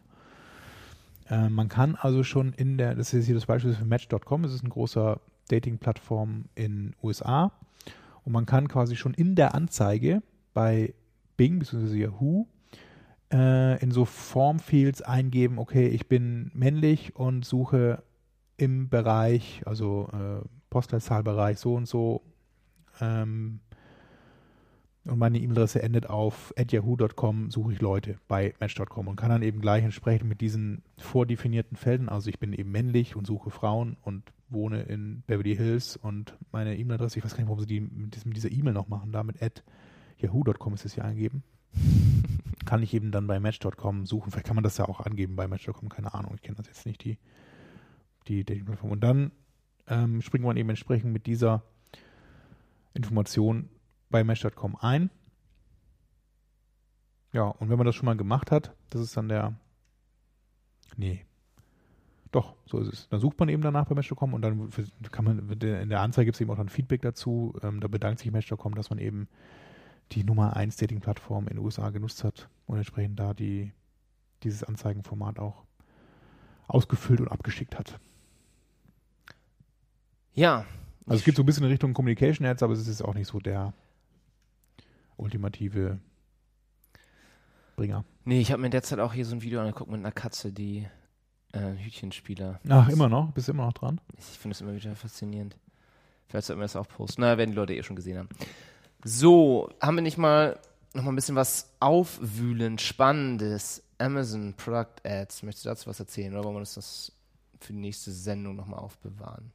[1.29, 4.55] Äh, man kann also schon in der, das ist hier das Beispiel für Match.com, das
[4.55, 7.53] ist ein großer Dating-Plattform in USA.
[8.25, 10.23] Und man kann quasi schon in der Anzeige
[10.55, 10.95] bei
[11.37, 11.97] Bing bzw.
[11.97, 12.47] Yahoo
[13.33, 18.03] äh, in so Formfields eingeben, okay, ich bin männlich und suche
[18.57, 22.23] im Bereich, also äh, Postleitzahlbereich so und so
[23.01, 23.61] ähm,
[25.07, 29.61] und meine E-Mail-Adresse endet auf yahoo.com, suche ich Leute bei Match.com und kann dann eben
[29.61, 34.23] gleich entsprechend mit diesen vordefinierten Feldern, also ich bin eben männlich und suche Frauen und
[34.49, 38.15] wohne in Beverly Hills und meine E-Mail-Adresse, ich weiß gar nicht, warum sie die mit,
[38.15, 39.63] diesem, mit dieser E-Mail noch machen, da mit at
[40.19, 41.43] yahoo.com ist es hier eingeben.
[42.65, 44.31] kann ich eben dann bei Match.com suchen.
[44.31, 46.33] Vielleicht kann man das ja auch angeben bei Match.com, keine Ahnung.
[46.35, 47.19] Ich kenne das jetzt nicht, die,
[48.27, 48.91] die Dating-Plattform.
[48.91, 49.33] Und dann
[49.89, 51.63] ähm, springt man eben entsprechend mit dieser
[52.95, 53.69] Information
[54.15, 55.11] bei Match.com ein.
[57.33, 59.59] Ja, und wenn man das schon mal gemacht hat, das ist dann der.
[60.97, 61.27] Nee.
[62.31, 63.09] Doch, so ist es.
[63.09, 64.71] Dann sucht man eben danach bei Match.com und dann
[65.11, 67.59] kann man, in der Anzeige gibt es eben auch dann Feedback dazu.
[67.65, 69.27] Ähm, da bedankt sich Match.com, dass man eben
[70.13, 73.73] die Nummer 1 Dating-Plattform in den USA genutzt hat und entsprechend da die,
[74.45, 75.65] dieses Anzeigenformat auch
[76.69, 77.99] ausgefüllt und abgeschickt hat.
[80.35, 80.67] Ja.
[81.05, 83.27] Also es geht so ein bisschen in Richtung Communication Ads, aber es ist auch nicht
[83.27, 83.75] so der
[85.17, 85.99] ultimative
[87.77, 88.05] Bringer.
[88.25, 90.87] Nee, ich habe mir derzeit auch hier so ein Video angeguckt mit einer Katze, die
[91.53, 92.61] äh, Hütchenspieler.
[92.69, 93.33] Ach, immer noch?
[93.33, 94.01] Bist du immer noch dran?
[94.17, 95.57] Ich finde es immer wieder faszinierend.
[96.29, 97.21] Vielleicht sollten wir das auch posten.
[97.21, 98.29] Naja, werden die Leute eh schon gesehen haben.
[99.05, 100.59] So, haben wir nicht mal
[100.95, 103.83] noch mal ein bisschen was aufwühlend, spannendes?
[103.99, 105.43] Amazon Product Ads.
[105.43, 107.13] Möchtest du dazu was erzählen oder wollen wir uns das
[107.61, 109.53] für die nächste Sendung nochmal aufbewahren?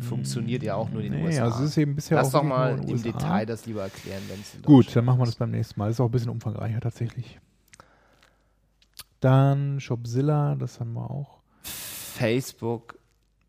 [0.00, 1.44] Funktioniert ja auch nur in den Nee, USA.
[1.44, 3.02] also ist eben bisher Lass auch doch mal im USA.
[3.12, 5.86] Detail das lieber erklären, wenn es Gut, dann machen wir das beim nächsten Mal.
[5.86, 7.38] Das ist auch ein bisschen umfangreicher tatsächlich.
[9.20, 11.38] Dann Shopzilla, das haben wir auch.
[11.62, 12.98] Facebook.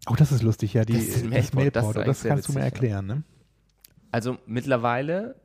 [0.10, 2.04] Oh, das ist lustig, ja, die, Das ist das, Mailportal.
[2.06, 3.24] das Das, kannst du mir erklären, ne?
[4.12, 5.36] Also mittlerweile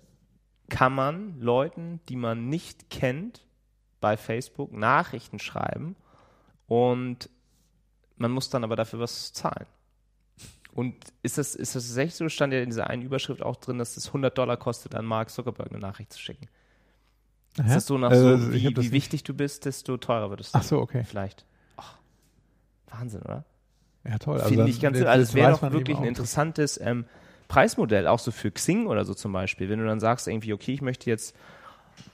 [0.69, 3.47] kann man Leuten, die man nicht kennt,
[4.01, 5.97] bei Facebook Nachrichten schreiben
[6.67, 7.31] und
[8.17, 9.67] man muss dann aber dafür was zahlen.
[10.79, 12.29] Und ist das, ist das tatsächlich so?
[12.29, 15.29] Stand ja in dieser einen Überschrift auch drin, dass es 100 Dollar kostet, an Mark
[15.29, 16.47] Zuckerberg eine Nachricht zu schicken.
[17.57, 17.75] Ist Hä?
[17.75, 20.63] das so nach Also, so, wie, wie wichtig du bist, desto teurer wird es Ach
[20.63, 21.03] so, okay.
[21.03, 21.45] Vielleicht.
[21.79, 21.97] Ach,
[22.91, 23.45] Wahnsinn, oder?
[24.05, 24.39] Ja, toll.
[24.39, 27.07] Finde dann- ich ganz, also es wäre doch wirklich ein interessantes ähm,
[27.49, 29.69] Preismodell, auch so für Xing oder so zum Beispiel.
[29.69, 31.35] Wenn du dann sagst irgendwie, okay, ich möchte jetzt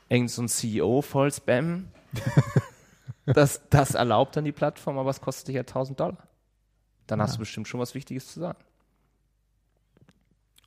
[0.08, 1.90] irgend so ein CEO voll spammen,
[3.26, 6.16] das, das erlaubt dann die Plattform, aber es kostet dich ja 1000 Dollar.
[7.06, 7.36] Dann hast Ja.
[7.36, 8.58] du bestimmt schon was Wichtiges zu sagen.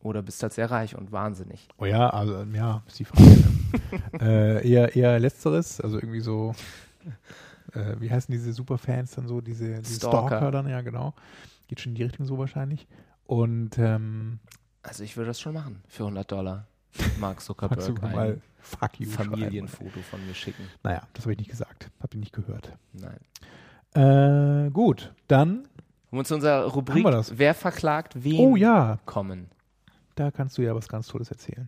[0.01, 1.67] Oder bist halt sehr reich und wahnsinnig.
[1.79, 3.23] Oh ja, also ja, ist die Frage.
[3.29, 4.21] ne?
[4.61, 6.53] äh, eher, eher letzteres, also irgendwie so,
[7.73, 10.27] äh, wie heißen diese Superfans dann so, diese, diese Stalker.
[10.27, 10.51] Stalker.
[10.51, 11.13] dann, ja genau.
[11.67, 12.87] Geht schon in die Richtung so wahrscheinlich.
[13.25, 14.39] Und ähm,
[14.83, 16.67] Also ich würde das schon machen für 100 Dollar.
[17.19, 19.31] Mark magst du Zuckerberg mal ein Fuck you schreiben.
[19.31, 20.63] Familienfoto von mir schicken.
[20.83, 21.89] Naja, das habe ich nicht gesagt.
[21.99, 22.71] Habe ich nicht gehört.
[22.93, 23.17] Nein.
[24.67, 25.67] Äh, gut, dann,
[26.09, 27.05] Wollen wir zu unserer Rubrik?
[27.31, 29.49] Wer verklagt wen oh ja, kommen?
[30.15, 31.67] da kannst du ja was ganz Tolles erzählen.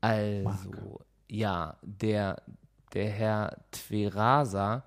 [0.00, 2.42] Also, ja, der,
[2.92, 4.84] der Herr Tverasa,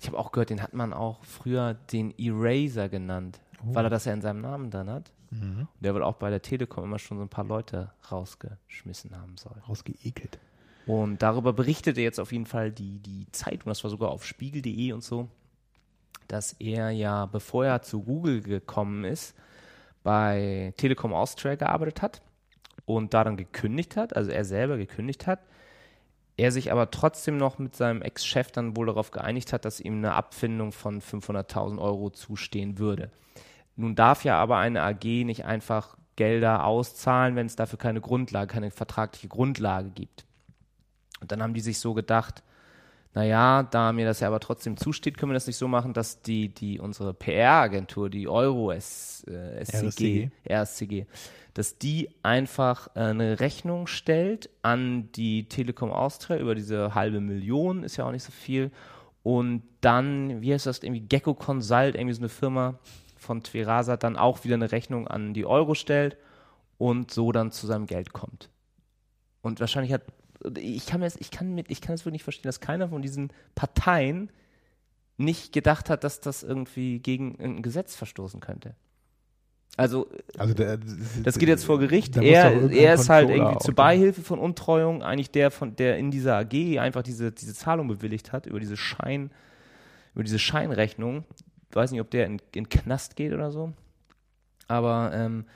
[0.00, 3.74] ich habe auch gehört, den hat man auch früher den Eraser genannt, Oh.
[3.74, 5.12] weil er das ja in seinem Namen drin hat.
[5.30, 5.60] Mhm.
[5.60, 9.36] Und der wohl auch bei der Telekom immer schon so ein paar Leute rausgeschmissen haben
[9.36, 9.56] soll.
[9.68, 10.38] Rausgeekelt.
[10.86, 14.92] Und darüber berichtete jetzt auf jeden Fall die, die Zeitung, das war sogar auf spiegel.de
[14.92, 15.28] und so,
[16.28, 19.34] dass er ja, bevor er zu Google gekommen ist,
[20.02, 22.22] bei Telekom Austria gearbeitet hat
[22.84, 25.40] und da dann gekündigt hat, also er selber gekündigt hat.
[26.36, 29.98] Er sich aber trotzdem noch mit seinem Ex-Chef dann wohl darauf geeinigt hat, dass ihm
[29.98, 33.10] eine Abfindung von 500.000 Euro zustehen würde.
[33.76, 38.52] Nun darf ja aber eine AG nicht einfach Gelder auszahlen, wenn es dafür keine Grundlage,
[38.52, 40.24] keine vertragliche Grundlage gibt.
[41.20, 42.42] Und dann haben die sich so gedacht,
[43.14, 46.22] naja, da mir das ja aber trotzdem zusteht, können wir das nicht so machen, dass
[46.22, 51.04] die, die unsere PR-Agentur, die Euro S, äh, SCG, RSCG,
[51.52, 57.82] dass die einfach äh, eine Rechnung stellt an die Telekom Austria über diese halbe Million,
[57.82, 58.70] ist ja auch nicht so viel.
[59.22, 62.78] Und dann, wie heißt das, irgendwie Gecko Consult, irgendwie so eine Firma
[63.16, 66.16] von Tverasa, dann auch wieder eine Rechnung an die Euro stellt
[66.78, 68.48] und so dann zu seinem Geld kommt.
[69.42, 70.02] Und wahrscheinlich hat,
[70.56, 72.88] ich kann mir das, ich kann mit, ich kann das wirklich nicht verstehen, dass keiner
[72.88, 74.30] von diesen Parteien
[75.16, 78.74] nicht gedacht hat, dass das irgendwie gegen ein Gesetz verstoßen könnte.
[79.76, 80.78] Also, Also der,
[81.22, 82.16] das geht jetzt vor Gericht.
[82.16, 86.36] Er, er ist halt irgendwie zur Beihilfe von Untreuung eigentlich der von der in dieser
[86.36, 89.30] AG einfach diese diese Zahlung bewilligt hat über diese Schein
[90.14, 91.24] über diese Scheinrechnung.
[91.70, 93.72] Ich weiß nicht, ob der in, in Knast geht oder so.
[94.68, 95.46] Aber ähm,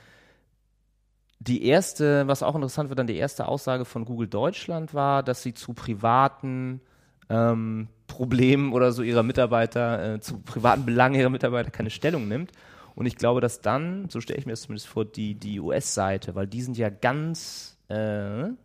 [1.39, 5.43] die erste, was auch interessant wird, dann die erste Aussage von Google Deutschland war, dass
[5.43, 6.81] sie zu privaten
[7.29, 12.51] ähm, Problemen oder so ihrer Mitarbeiter, äh, zu privaten Belangen ihrer Mitarbeiter keine Stellung nimmt.
[12.95, 16.33] Und ich glaube, dass dann, so stelle ich mir das zumindest vor, die, die US-Seite,
[16.33, 17.95] weil die sind ja ganz, äh,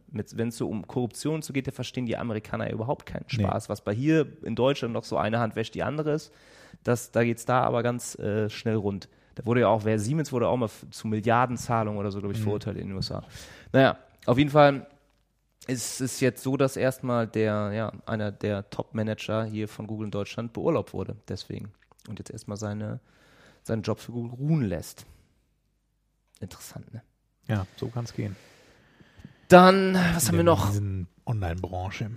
[0.08, 3.42] wenn es so um Korruption zu geht, da verstehen die Amerikaner ja überhaupt keinen Nee.
[3.44, 3.68] Spaß.
[3.68, 6.32] Was bei hier in Deutschland noch so eine Hand wäscht die andere ist,
[6.82, 9.08] das, da geht es da aber ganz äh, schnell rund.
[9.34, 12.40] Da wurde ja auch, wer Siemens wurde auch mal zu Milliardenzahlungen oder so, glaube ich,
[12.40, 13.22] verurteilt in den USA.
[13.72, 14.86] Naja, auf jeden Fall
[15.66, 20.10] es ist jetzt so, dass erstmal der, ja, einer der Top-Manager hier von Google in
[20.10, 21.72] Deutschland beurlaubt wurde, deswegen.
[22.08, 23.00] Und jetzt erstmal seine,
[23.62, 25.06] seinen Job für Google ruhen lässt.
[26.40, 27.02] Interessant, ne?
[27.46, 28.34] Ja, so kann es gehen.
[29.48, 30.72] Dann, was haben wir In noch?
[31.26, 32.10] Online-Branche.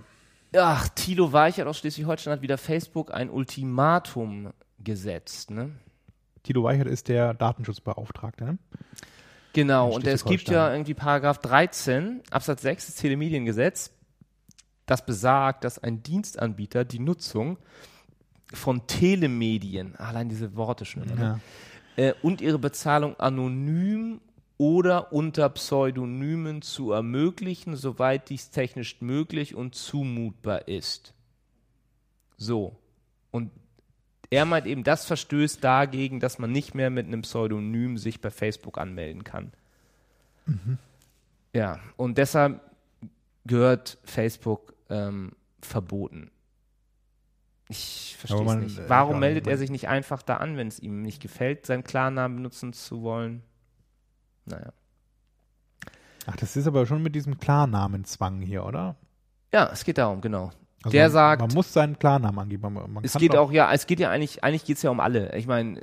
[0.56, 5.70] Ach, Thilo Weichert aus Schleswig-Holstein hat wieder Facebook ein Ultimatum gesetzt, ne?
[6.46, 8.58] Tilo Weichert ist der Datenschutzbeauftragte, ne?
[9.52, 13.90] Genau, und es gibt ja irgendwie Paragraph 13, Absatz 6 des Telemediengesetz,
[14.84, 17.58] das besagt, dass ein Dienstanbieter die Nutzung
[18.52, 21.40] von Telemedien, allein diese Worte schon immer, ne?
[21.96, 22.04] Ja.
[22.04, 24.20] äh, und ihre Bezahlung anonym
[24.56, 31.12] oder unter Pseudonymen zu ermöglichen, soweit dies technisch möglich und zumutbar ist.
[32.36, 32.76] So.
[33.32, 33.50] Und
[34.30, 38.30] er meint eben, das verstößt dagegen, dass man nicht mehr mit einem Pseudonym sich bei
[38.30, 39.52] Facebook anmelden kann.
[41.52, 42.60] Ja, und deshalb
[43.44, 46.30] gehört Facebook ähm, verboten.
[47.68, 48.78] Ich verstehe es man, nicht.
[48.78, 51.20] äh, Warum ja, meldet er man- sich nicht einfach da an, wenn es ihm nicht
[51.20, 53.42] gefällt, seinen Klarnamen benutzen zu wollen?
[54.44, 54.72] Naja.
[56.26, 58.96] Ach, das ist aber schon mit diesem Klarnamenzwang hier, oder?
[59.52, 60.52] Ja, es geht darum, genau.
[60.86, 62.72] Also Der man, sagt- Man muss seinen Klarnamen angeben.
[62.72, 65.00] Man, man Es geht auch, ja, es geht ja eigentlich, eigentlich geht es ja um
[65.00, 65.34] alle.
[65.36, 65.80] Ich meine,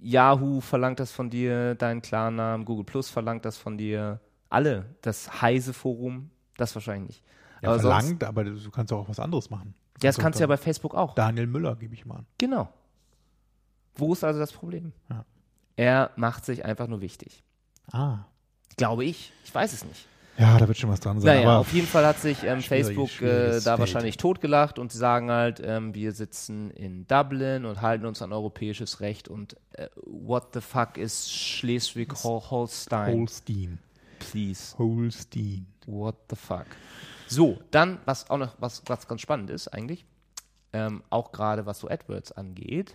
[0.00, 4.20] Yahoo verlangt das von dir, deinen Klarnamen, Google Plus verlangt das von dir,
[4.50, 4.94] alle.
[5.02, 7.24] Das Heise-Forum, das wahrscheinlich nicht.
[7.62, 9.74] ja, aber sonst, verlangt, aber du kannst auch was anderes machen.
[10.02, 11.14] ja, das kannst du ja bei Facebook auch.
[11.14, 12.26] Daniel Müller gebe ich mal an.
[12.36, 12.68] Genau.
[13.96, 14.92] Wo ist also das Problem?
[15.10, 15.24] Ja.
[15.76, 17.42] Er macht sich einfach nur wichtig.
[17.92, 18.18] Ah.
[18.76, 19.32] Glaube ich.
[19.44, 20.06] Ich weiß es nicht.
[20.38, 21.38] Ja, da wird schon was dran sein.
[21.38, 24.98] Naja, auf jeden Fall hat sich ähm, Schwierig- Facebook äh, da wahrscheinlich totgelacht und sie
[24.98, 29.88] sagen halt, ähm, wir sitzen in Dublin und halten uns an europäisches Recht und äh,
[30.06, 33.12] what the fuck ist Schleswig-Holstein?
[33.12, 33.78] Holstein.
[34.20, 34.78] Please.
[34.78, 35.66] Holstein.
[35.86, 36.66] What the fuck?
[37.26, 40.04] So, dann, was auch noch, was, was ganz spannend ist eigentlich,
[40.72, 42.94] ähm, auch gerade was so AdWords angeht,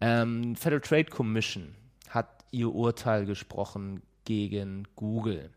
[0.00, 1.74] ähm, Federal Trade Commission
[2.10, 5.50] hat ihr Urteil gesprochen gegen Google.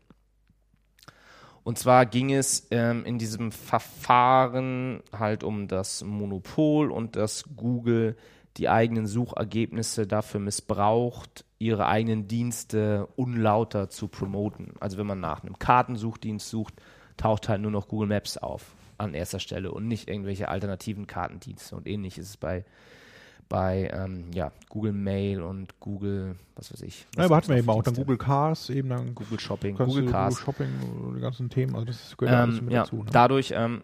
[1.66, 8.16] Und zwar ging es ähm, in diesem Verfahren halt um das Monopol und dass Google
[8.56, 14.74] die eigenen Suchergebnisse dafür missbraucht, ihre eigenen Dienste unlauter zu promoten.
[14.78, 16.74] Also wenn man nach einem Kartensuchdienst sucht,
[17.16, 18.62] taucht halt nur noch Google Maps auf
[18.96, 21.74] an erster Stelle und nicht irgendwelche alternativen Kartendienste.
[21.74, 22.64] Und ähnlich ist es bei,
[23.48, 27.00] bei ähm, ja, Google Mail und Google, was weiß ich.
[27.00, 27.94] Ja, was aber gibt's hatten wir eben auch dann?
[27.94, 30.44] Google Cars, eben dann Google Shopping, Google Cars.
[30.44, 32.96] Google Shopping, die ganzen Themen, also das gehört ja alles Ähm, mit ja, dazu.
[32.96, 33.10] Ne?
[33.12, 33.82] dadurch ähm,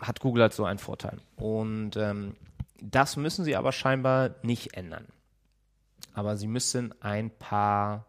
[0.00, 1.18] hat Google halt so einen Vorteil.
[1.36, 2.34] Und ähm,
[2.80, 5.06] das müssen sie aber scheinbar nicht ändern.
[6.12, 8.06] Aber sie müssen ein paar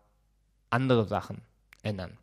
[0.69, 1.41] andere Sachen
[1.81, 2.17] ändern.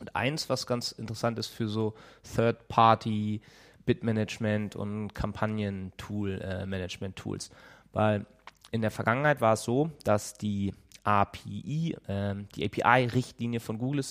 [0.00, 1.94] Und eins, was ganz interessant ist für so
[2.34, 3.40] Third-Party
[3.88, 7.50] Bit-Management und Kampagnen-Tool-Management-Tools.
[7.92, 8.26] Weil
[8.70, 10.74] in der Vergangenheit war es so, dass die
[11.04, 14.04] API, ähm, die API-Richtlinie von Google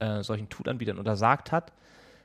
[0.00, 1.72] äh, solchen Toolanbietern untersagt hat,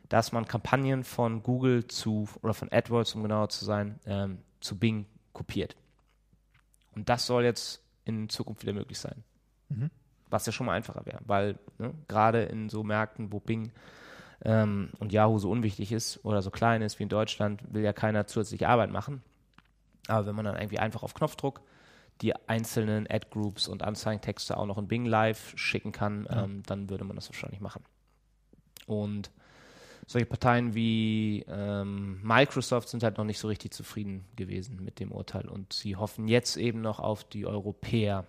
[0.09, 4.79] dass man Kampagnen von Google zu, oder von AdWords, um genauer zu sein, ähm, zu
[4.79, 5.75] Bing kopiert.
[6.95, 9.23] Und das soll jetzt in Zukunft wieder möglich sein.
[10.31, 13.71] Was ja schon mal einfacher wäre, weil ne, gerade in so Märkten, wo Bing
[14.43, 17.93] ähm, und Yahoo so unwichtig ist oder so klein ist wie in Deutschland, will ja
[17.93, 19.21] keiner zusätzliche Arbeit machen.
[20.07, 21.61] Aber wenn man dann irgendwie einfach auf Knopfdruck
[22.21, 27.03] die einzelnen Ad-Groups und Anzeigentexte auch noch in Bing Live schicken kann, ähm, dann würde
[27.03, 27.83] man das wahrscheinlich machen.
[28.87, 29.29] Und
[30.07, 35.11] solche Parteien wie ähm, Microsoft sind halt noch nicht so richtig zufrieden gewesen mit dem
[35.11, 38.25] Urteil und sie hoffen jetzt eben noch auf die Europäer,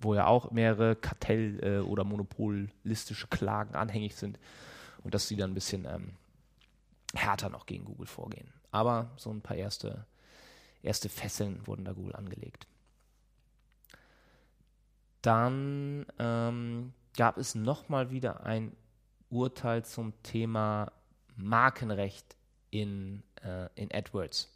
[0.00, 4.38] wo ja auch mehrere Kartell- äh, oder monopolistische Klagen anhängig sind
[5.04, 6.14] und dass sie dann ein bisschen ähm,
[7.14, 8.52] härter noch gegen Google vorgehen.
[8.70, 10.06] Aber so ein paar erste,
[10.82, 12.66] erste Fesseln wurden da Google angelegt.
[15.20, 18.76] Dann ähm, gab es nochmal wieder ein
[19.30, 20.92] Urteil zum Thema
[21.36, 22.36] Markenrecht
[22.70, 24.50] in, äh, in AdWords.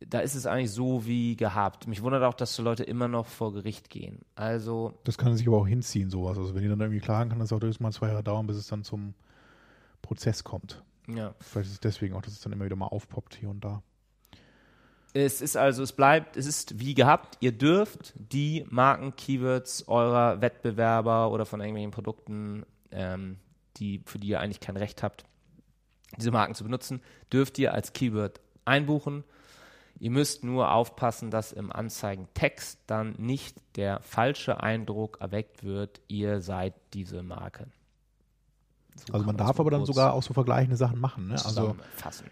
[0.00, 1.88] Da ist es eigentlich so wie gehabt.
[1.88, 4.20] Mich wundert auch, dass so Leute immer noch vor Gericht gehen.
[4.36, 6.38] Also, Das kann sich aber auch hinziehen, sowas.
[6.38, 8.56] Also wenn die dann irgendwie klagen, kann das auch durchaus mal zwei Jahre dauern, bis
[8.56, 9.14] es dann zum
[10.02, 10.84] Prozess kommt.
[11.08, 11.34] ja.
[11.40, 13.82] Vielleicht ist es deswegen auch, dass es dann immer wieder mal aufpoppt hier und da.
[15.14, 17.38] Es ist also, es bleibt, es ist wie gehabt.
[17.40, 23.38] Ihr dürft die Marken-Keywords eurer Wettbewerber oder von irgendwelchen Produkten, ähm,
[23.78, 25.24] die, für die ihr eigentlich kein Recht habt,
[26.18, 27.00] diese Marken zu benutzen,
[27.32, 29.24] dürft ihr als Keyword einbuchen.
[30.00, 36.40] Ihr müsst nur aufpassen, dass im Anzeigentext dann nicht der falsche Eindruck erweckt wird, ihr
[36.40, 37.66] seid diese Marke.
[39.06, 41.28] So Also man darf aber dann sogar auch so vergleichende Sachen machen.
[41.28, 41.34] Ne?
[41.34, 41.76] Also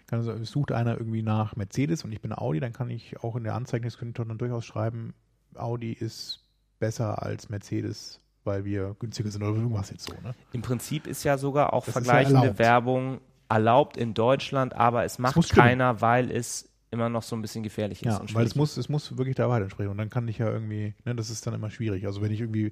[0.07, 3.35] kann also, sucht einer irgendwie nach Mercedes und ich bin Audi, dann kann ich auch
[3.35, 5.13] in der Anzeige, das könnte ich dann durchaus schreiben,
[5.55, 6.43] Audi ist
[6.79, 10.13] besser als Mercedes, weil wir günstiger sind oder irgendwas jetzt so.
[10.21, 10.33] Ne?
[10.53, 12.59] Im Prinzip ist ja sogar auch Das ja vergleichende erlaubt.
[12.59, 17.63] Werbung erlaubt in Deutschland, aber es macht keiner, weil es immer noch so ein bisschen
[17.63, 18.05] gefährlich ist.
[18.05, 19.89] Ja, weil es muss, es muss wirklich der Wahrheit entsprechen.
[19.89, 22.05] Und dann kann ich ja irgendwie, ne, das ist dann immer schwierig.
[22.05, 22.71] Also wenn ich irgendwie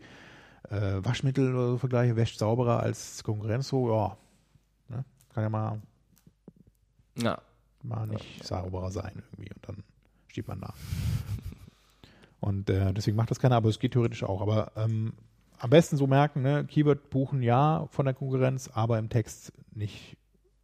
[0.69, 4.17] äh, Waschmittel oder so vergleiche, wäscht sauberer als Konkurrenz, so, ja,
[4.89, 5.81] ne, kann ja mal.
[7.17, 7.41] Ja,
[7.83, 9.51] mal nicht sauberer sein irgendwie.
[9.53, 9.83] Und dann
[10.27, 10.73] steht man da.
[12.39, 14.41] Und äh, deswegen macht das keiner, aber es geht theoretisch auch.
[14.41, 15.13] Aber ähm,
[15.59, 20.17] am besten so merken, ne, Keyword buchen ja von der Konkurrenz, aber im Text nicht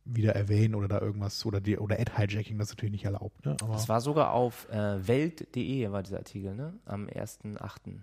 [0.06, 3.46] wieder erwähnen oder da irgendwas oder die oder Ad-Hijacking, das ist natürlich nicht erlaubt.
[3.46, 3.56] Ne?
[3.62, 6.74] Aber es war sogar auf äh, welt.de war dieser Artikel, ne?
[6.86, 8.00] Am 1.8.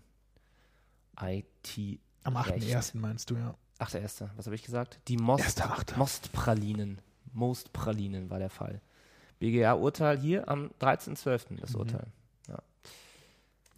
[1.20, 2.00] IT.
[2.24, 2.66] am Recht.
[2.68, 2.96] 8.1.
[2.96, 3.54] meinst du, ja.
[3.80, 4.28] 8.1.
[4.36, 5.00] Was habe ich gesagt?
[5.08, 5.62] Die Most.
[5.96, 7.00] Mostpralinen.
[7.32, 8.80] Mostpralinen war der Fall.
[9.40, 11.60] BGA-Urteil hier am 13.12.
[11.60, 11.80] das Mhm.
[11.80, 12.06] Urteil.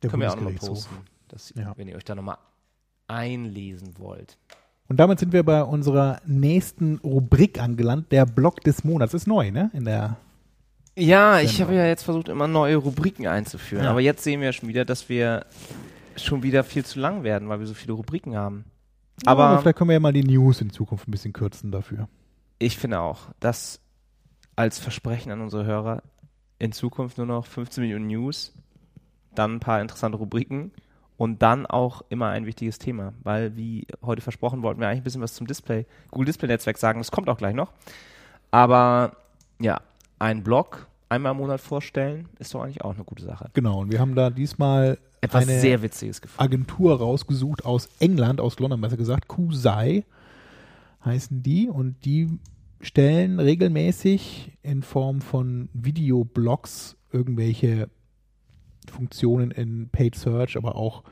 [0.03, 0.97] Der Können wir auch nochmal posten,
[1.29, 1.77] dass, Ja.
[1.77, 2.39] wenn ihr euch da nochmal
[3.07, 4.39] einlesen wollt.
[4.91, 9.15] Und damit sind wir bei unserer nächsten Rubrik angelangt, der Blog des Monats.
[9.15, 9.71] Ist neu, ne?
[9.73, 10.17] In der
[10.99, 11.69] Ja, ich Sendung.
[11.69, 13.85] habe ja jetzt versucht, immer neue Rubriken einzuführen.
[13.85, 13.91] Ja.
[13.93, 15.47] Aber jetzt sehen wir schon wieder, dass wir
[16.17, 18.65] schon wieder viel zu lang werden, weil wir so viele Rubriken haben.
[19.25, 22.09] aber, Aber vielleicht können wir ja mal die News in Zukunft ein bisschen kürzen dafür.
[22.59, 23.81] ich finde auch, dass
[24.57, 26.03] als Versprechen an unsere Hörer
[26.59, 28.53] in Zukunft nur noch 15 Minuten News,
[29.37, 30.73] dann ein paar interessante Rubriken
[31.21, 33.13] und dann auch immer ein wichtiges Thema.
[33.23, 36.79] Weil, wie heute versprochen, wollten wir eigentlich ein bisschen was zum Display, Google Display Netzwerk
[36.79, 36.99] sagen.
[36.99, 37.75] Das kommt auch gleich noch.
[38.51, 39.17] Aber
[39.61, 39.83] ja,
[40.19, 43.51] ein Blog einmal im Monat vorstellen, ist doch eigentlich auch eine gute Sache.
[43.53, 46.43] Genau, und wir haben da diesmal Etwas eine sehr Witziges gefunden.
[46.43, 49.29] Agentur rausgesucht aus England, aus London besser gesagt.
[49.29, 50.05] Kusai
[51.05, 52.39] heißen die und die
[52.81, 57.91] stellen regelmäßig in Form von Videoblogs irgendwelche
[58.91, 61.03] Funktionen in Paid Search, aber auch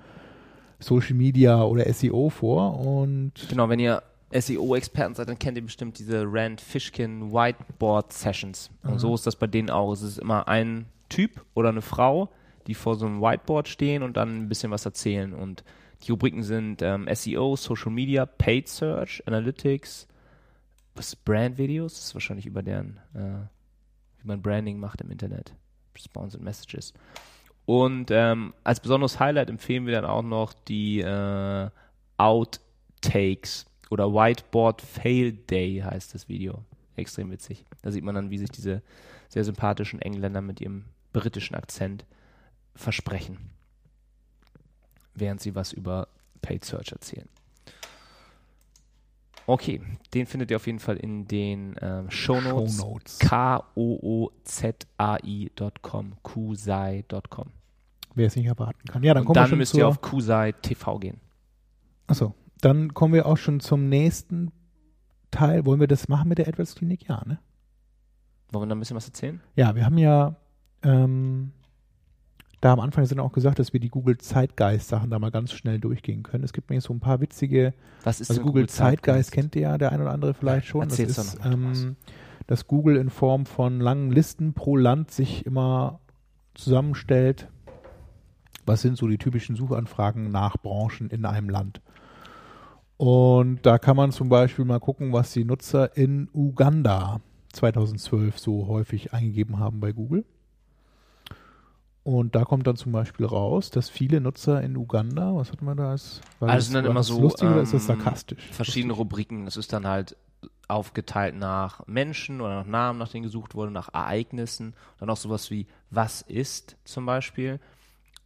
[0.79, 5.99] Social Media oder SEO vor und Genau, wenn ihr SEO-Experten seid, dann kennt ihr bestimmt
[5.99, 8.71] diese Rand Fishkin Whiteboard Sessions.
[8.83, 9.93] Und so ist das bei denen auch.
[9.93, 12.29] Es ist immer ein Typ oder eine Frau,
[12.67, 15.33] die vor so einem Whiteboard stehen und dann ein bisschen was erzählen.
[15.33, 15.65] Und
[16.03, 20.07] die Rubriken sind ähm, SEO, Social Media, Paid Search, Analytics,
[20.95, 23.47] was Brand Videos, das ist wahrscheinlich über deren, äh,
[24.21, 25.55] wie man Branding macht im Internet.
[25.97, 26.93] Sponsored Messages.
[27.69, 31.69] Und ähm, als besonderes Highlight empfehlen wir dann auch noch die äh,
[32.17, 36.65] Outtakes oder Whiteboard Fail Day heißt das Video.
[36.97, 37.67] Extrem witzig.
[37.83, 38.81] Da sieht man dann, wie sich diese
[39.29, 42.07] sehr sympathischen Engländer mit ihrem britischen Akzent
[42.75, 43.51] versprechen,
[45.15, 46.09] während sie was über
[46.41, 47.29] Paid Search erzählen.
[49.47, 49.83] Okay,
[50.15, 52.79] den findet ihr auf jeden Fall in den ähm, Shownotes.
[52.79, 53.19] Shownotes.
[53.19, 54.33] K-O-O-Z-A-I.com,
[56.23, 57.58] kusai.com.
[58.15, 59.03] Wer es nicht erwarten kann.
[59.03, 61.21] Ja, dann Und kommen wir dann schon müsst zur, ihr auf Kusai TV gehen.
[62.07, 64.51] Achso, dann kommen wir auch schon zum nächsten
[65.31, 65.67] Teil.
[65.67, 67.09] Wollen wir das machen mit der Edwards Klinik?
[67.09, 67.39] Ja, ne?
[68.51, 69.41] Wollen wir da ein bisschen was erzählen?
[69.57, 70.37] Ja, wir haben ja
[70.83, 71.53] ähm,
[72.61, 75.79] da am Anfang sind auch gesagt, dass wir die Google Zeitgeist-Sachen da mal ganz schnell
[75.79, 76.43] durchgehen können.
[76.43, 79.55] Es gibt mir jetzt so ein paar witzige, Was ist also denn Google Zeitgeist kennt
[79.55, 80.89] ihr ja der ein oder andere vielleicht schon.
[80.89, 81.83] Das Erzähl's doch ist, noch mal, Thomas.
[81.83, 81.97] ähm,
[82.49, 86.01] dass Google in Form von langen Listen pro Land sich immer
[86.55, 87.49] zusammenstellt.
[88.69, 91.81] Was sind so die typischen Suchanfragen nach Branchen in einem Land?
[92.99, 97.21] Und da kann man zum Beispiel mal gucken, was die Nutzer in Uganda
[97.53, 100.25] 2012 so häufig eingegeben haben bei Google.
[102.03, 105.75] Und da kommt dann zum Beispiel raus, dass viele Nutzer in Uganda, was hatten wir
[105.75, 105.91] da?
[105.91, 108.43] Als, Also sind dann immer so lustig oder ist das ähm, sarkastisch?
[108.51, 109.45] verschiedene Rubriken.
[109.45, 110.17] Das ist dann halt
[110.69, 114.75] aufgeteilt nach Menschen oder nach Namen, nach denen gesucht wurde, nach Ereignissen.
[114.99, 117.61] Dann auch sowas wie Was ist zum Beispiel.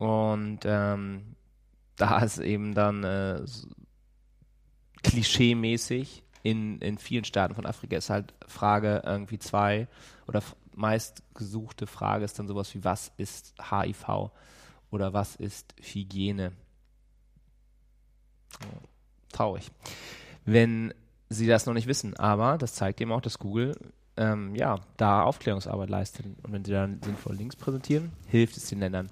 [0.03, 1.37] Und ähm,
[1.95, 3.43] da ist eben dann äh,
[5.05, 9.87] klischee-mäßig in, in vielen Staaten von Afrika ist halt Frage irgendwie zwei
[10.27, 14.31] oder f- meist gesuchte Frage ist dann sowas wie Was ist HIV
[14.91, 16.51] oder was ist Hygiene?
[19.31, 19.71] Traurig.
[20.45, 20.93] Wenn
[21.29, 23.79] sie das noch nicht wissen, aber das zeigt eben auch, dass Google
[24.17, 26.27] ähm, ja, da Aufklärungsarbeit leistet.
[26.27, 29.11] Und wenn sie dann sinnvoll Links präsentieren, hilft es den Ländern.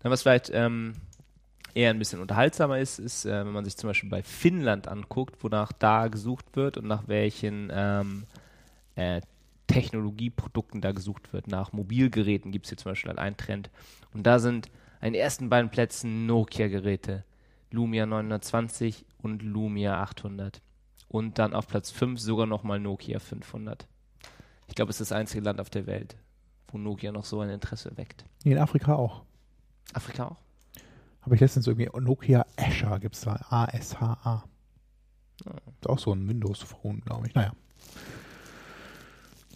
[0.00, 0.94] Dann was vielleicht ähm,
[1.74, 5.42] eher ein bisschen unterhaltsamer ist, ist, äh, wenn man sich zum Beispiel bei Finnland anguckt,
[5.42, 8.24] wonach da gesucht wird und nach welchen ähm,
[8.96, 9.20] äh,
[9.68, 11.46] Technologieprodukten da gesucht wird.
[11.46, 13.70] Nach Mobilgeräten gibt es hier zum Beispiel halt einen Trend.
[14.12, 14.70] Und da sind
[15.00, 17.24] an den ersten beiden Plätzen Nokia-Geräte.
[17.70, 20.62] Lumia 920 und Lumia 800.
[21.08, 23.86] Und dann auf Platz 5 sogar nochmal Nokia 500.
[24.66, 26.16] Ich glaube, es ist das einzige Land auf der Welt,
[26.68, 28.24] wo Nokia noch so ein Interesse weckt.
[28.44, 29.22] In Afrika auch.
[29.94, 30.36] Afrika auch?
[31.22, 33.40] Habe ich letztens irgendwie Nokia Asher gibt es da.
[33.50, 34.44] A-S-H-A.
[35.80, 37.34] Ist auch so ein Windows-Phone, glaube ich.
[37.34, 37.52] Naja.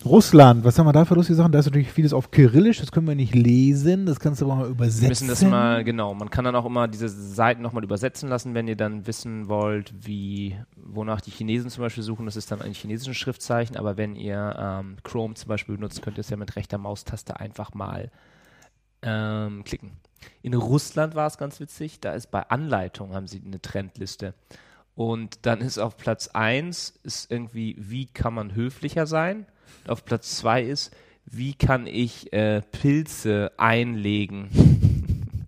[0.04, 1.52] Russland, was haben wir da für lustige Sachen?
[1.52, 4.56] Da ist natürlich vieles auf Kyrillisch, das können wir nicht lesen, das kannst du aber
[4.56, 5.02] mal übersetzen.
[5.02, 8.54] Wir müssen das mal, genau, man kann dann auch immer diese Seiten nochmal übersetzen lassen,
[8.54, 12.60] wenn ihr dann wissen wollt, wie, wonach die Chinesen zum Beispiel suchen, das ist dann
[12.62, 16.36] ein chinesisches Schriftzeichen, aber wenn ihr ähm, Chrome zum Beispiel benutzt, könnt ihr es ja
[16.36, 18.10] mit rechter Maustaste einfach mal
[19.02, 19.92] ähm, klicken.
[20.42, 24.34] In Russland war es ganz witzig, da ist bei Anleitung haben sie eine Trendliste.
[24.94, 29.46] Und dann ist auf Platz 1 ist irgendwie, wie kann man höflicher sein?
[29.86, 30.94] Auf Platz 2 ist,
[31.24, 34.48] wie kann ich äh, Pilze einlegen?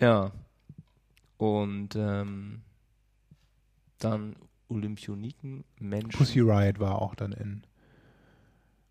[0.00, 0.32] ja.
[1.36, 2.62] Und ähm,
[3.98, 4.36] dann
[4.68, 6.18] Olympioniken, Menschen.
[6.18, 7.62] Pussy Riot war auch dann in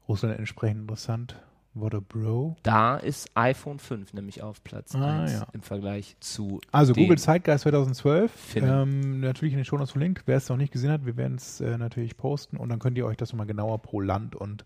[0.08, 1.36] Russland entsprechend interessant.
[1.76, 2.58] What a Bro.
[2.64, 5.48] Da ist iPhone 5 nämlich auf Platz Ah, 1 ja.
[5.54, 8.32] im Vergleich zu Also Google Zeitgeist 2012.
[8.32, 8.70] Finnen.
[8.70, 10.24] Ähm, natürlich in den Shownotes verlinkt.
[10.26, 12.98] Wer es noch nicht gesehen hat, wir werden es äh, natürlich posten und dann könnt
[12.98, 14.66] ihr euch das nochmal genauer pro Land und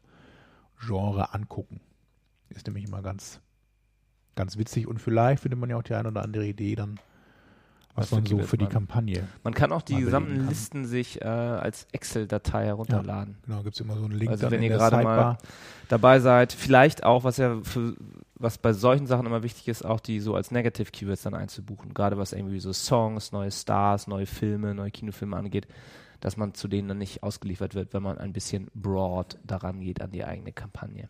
[0.79, 1.81] Genre angucken.
[2.49, 3.41] Ist nämlich immer ganz,
[4.35, 6.99] ganz witzig und vielleicht findet man ja auch die eine oder andere Idee dann,
[7.95, 9.27] was, man so für die man- Kampagne.
[9.43, 10.47] Man kann auch die gesamten.
[10.47, 13.37] Listen sich äh, als Excel-Datei herunterladen.
[13.45, 15.15] Genau, gibt es immer so einen Link Also wenn ihr gerade Sidebar.
[15.33, 15.37] mal
[15.89, 17.95] dabei seid, vielleicht auch, was ja für,
[18.35, 21.93] was bei solchen Sachen immer wichtig ist, auch die so als Negative Keywords dann einzubuchen.
[21.93, 25.67] Gerade was irgendwie so Songs, neue Stars, neue Filme, neue Kinofilme angeht,
[26.19, 30.01] dass man zu denen dann nicht ausgeliefert wird, wenn man ein bisschen broad daran geht
[30.01, 31.09] an die eigene Kampagne.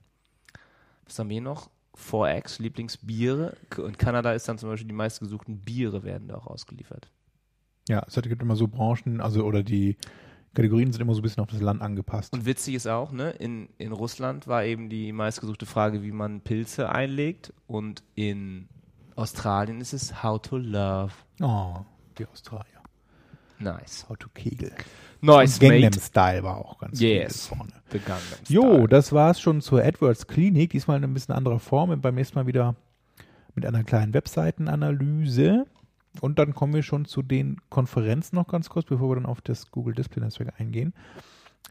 [1.05, 1.69] Was haben wir noch?
[1.97, 3.55] 4X, Lieblingsbiere.
[3.77, 7.11] In Kanada ist dann zum Beispiel die meistgesuchten Biere werden da auch ausgeliefert.
[7.89, 9.97] Ja, es hat- gibt immer so Branchen, also oder die
[10.53, 12.31] Kategorien sind immer so ein bisschen auf das Land angepasst.
[12.33, 16.41] Und witzig ist auch, ne, in, in Russland war eben die meistgesuchte Frage, wie man
[16.41, 17.51] Pilze einlegt.
[17.67, 18.69] Und in
[19.15, 21.13] Australien ist es How to Love.
[21.41, 21.77] oh,
[22.17, 22.82] die Australier.
[23.63, 24.05] Nice.
[24.09, 24.71] How to Kegel.
[25.21, 25.99] Nice, Gangnam mate.
[25.99, 27.47] Style war auch ganz Yes.
[27.47, 27.71] vorne.
[27.91, 27.99] The
[28.53, 28.87] Jo, Style.
[28.89, 30.71] das war's schon zur AdWords Klinik.
[30.71, 32.75] Diesmal in ein bisschen anderer Form und beim nächsten Mal wieder
[33.55, 35.65] mit einer kleinen Webseitenanalyse.
[36.21, 39.41] Und dann kommen wir schon zu den Konferenzen noch ganz kurz, bevor wir dann auf
[39.41, 40.93] das Google Display Netzwerk eingehen.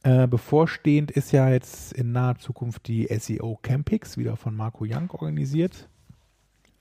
[0.03, 5.11] Äh, bevorstehend ist ja jetzt in naher Zukunft die SEO Campix, wieder von Marco Young
[5.11, 5.89] organisiert.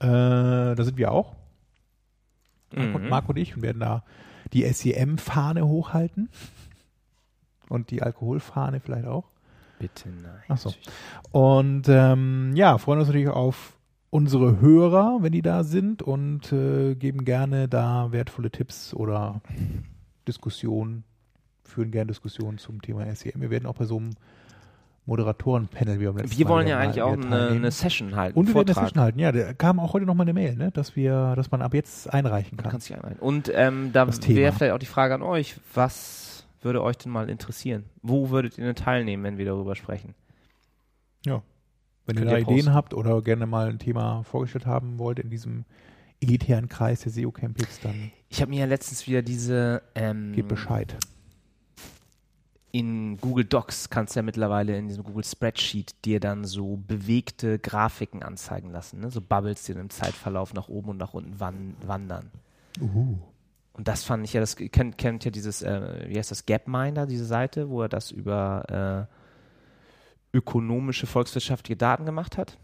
[0.00, 1.36] Äh, da sind wir auch.
[2.74, 3.08] Mhm.
[3.08, 4.02] Marco und ich und werden da
[4.52, 6.28] die SEM-Fahne hochhalten.
[7.68, 9.24] Und die Alkoholfahne vielleicht auch.
[9.78, 10.42] Bitte nein.
[10.48, 10.72] Ach so.
[11.30, 13.78] Und ähm, ja, freuen uns natürlich auf
[14.10, 19.40] unsere Hörer, wenn die da sind und äh, geben gerne da wertvolle Tipps oder
[20.28, 21.04] Diskussionen,
[21.64, 23.40] führen gerne Diskussionen zum Thema SEM.
[23.40, 24.10] Wir werden auch bei so einem
[25.06, 28.38] Moderatorenpanel wie beim letzten Wir Mal wollen ja eigentlich auch eine, eine Session halten.
[28.38, 28.86] und wir werden eine.
[28.86, 29.18] Session halten.
[29.18, 32.12] Ja, da kam auch heute nochmal eine Mail, ne, dass wir, dass man ab jetzt
[32.12, 32.70] einreichen kann.
[32.70, 33.18] kannst dich einreihen.
[33.18, 37.28] Und ähm, da wäre vielleicht auch die Frage an euch, was würde euch denn mal
[37.28, 37.84] interessieren?
[38.02, 40.14] Wo würdet ihr denn teilnehmen, wenn wir darüber sprechen?
[41.26, 41.42] Ja.
[42.06, 45.18] Wenn ihr Könnt da ihr Ideen habt oder gerne mal ein Thema vorgestellt haben wollt
[45.18, 45.64] in diesem
[46.20, 50.48] elitären Kreis der SEO Campings, dann Ich habe mir ja letztens wieder diese ähm, gebt
[50.48, 50.96] Bescheid.
[52.72, 57.58] In Google Docs kannst du ja mittlerweile in diesem Google Spreadsheet dir dann so bewegte
[57.58, 59.10] Grafiken anzeigen lassen, ne?
[59.10, 62.30] so Bubbles, die dann im Zeitverlauf nach oben und nach unten wan wandern.
[62.80, 63.18] Uh.
[63.74, 67.06] Und das fand ich ja, das kennt, kennt ja dieses, äh, wie heißt das, Gapminder,
[67.06, 69.08] diese Seite, wo er das über
[70.32, 72.58] äh, ökonomische, volkswirtschaftliche Daten gemacht hat.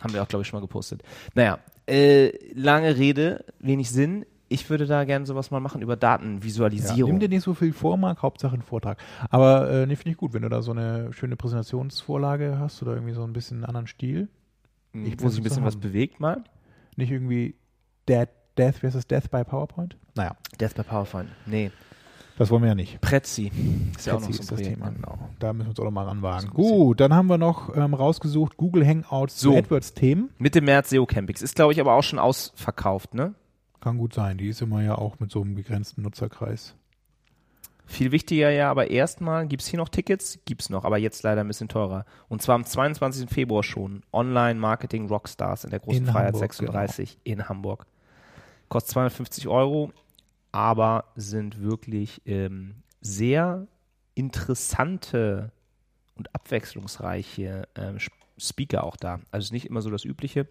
[0.00, 1.02] Haben wir auch, glaube ich, schon mal gepostet.
[1.34, 4.24] Naja, äh, lange Rede, wenig Sinn.
[4.52, 7.10] Ich würde da gerne sowas mal machen über Ja, Datenvisualisierung.
[7.12, 8.98] nimm dir nicht so viel vor, Marc, Hauptsache ein Vortrag.
[9.30, 12.94] Aber äh, nee, finde ich gut, wenn du da so eine schöne Präsentationsvorlage hast oder
[12.94, 14.28] irgendwie so ein bisschen einen anderen Stil.
[14.92, 16.44] Hm, ich wo sich ein bisschen was bewegt mal.
[16.96, 17.54] Nicht irgendwie
[18.08, 18.28] Dead,
[18.58, 19.96] Death versus Death by PowerPoint.
[20.14, 21.30] Naja, Death by PowerPoint.
[21.46, 21.70] Nee.
[22.36, 23.00] das wollen wir ja nicht.
[23.00, 23.50] Prezi.
[23.96, 24.74] Ist ja auch noch so ein ist das Projekt.
[24.74, 24.96] Thema, ne?
[24.96, 25.18] genau.
[25.38, 26.48] Da müssen wir uns auch noch mal ranwagen.
[26.48, 26.52] So.
[26.52, 29.52] Gut, dann haben wir noch ähm, rausgesucht Google Hangouts So.
[29.52, 30.30] zu AdWords-Themen.
[30.38, 31.40] Mitte März SEO Campings.
[31.40, 33.34] Ist, glaube ich, aber auch schon ausverkauft, ne?
[33.82, 34.38] Kann gut sein.
[34.38, 36.74] Die ist immer ja auch mit so einem begrenzten Nutzerkreis.
[37.84, 40.38] Viel wichtiger ja, aber erstmal, gibt es hier noch Tickets?
[40.44, 42.06] Gibt es noch, aber jetzt leider ein bisschen teurer.
[42.28, 43.28] Und zwar am 22.
[43.28, 44.04] Februar schon.
[44.12, 47.86] Online Marketing Rockstars in der Großen In Freiheit Hamburg, 36 in Hamburg.
[48.68, 49.92] Kostet 250 Euro,
[50.52, 53.66] aber sind wirklich ähm, sehr
[54.14, 55.50] interessante
[56.14, 59.20] und abwechslungsreiche ähm, Sp- Speaker auch da.
[59.32, 60.46] Also nicht immer so das Übliche,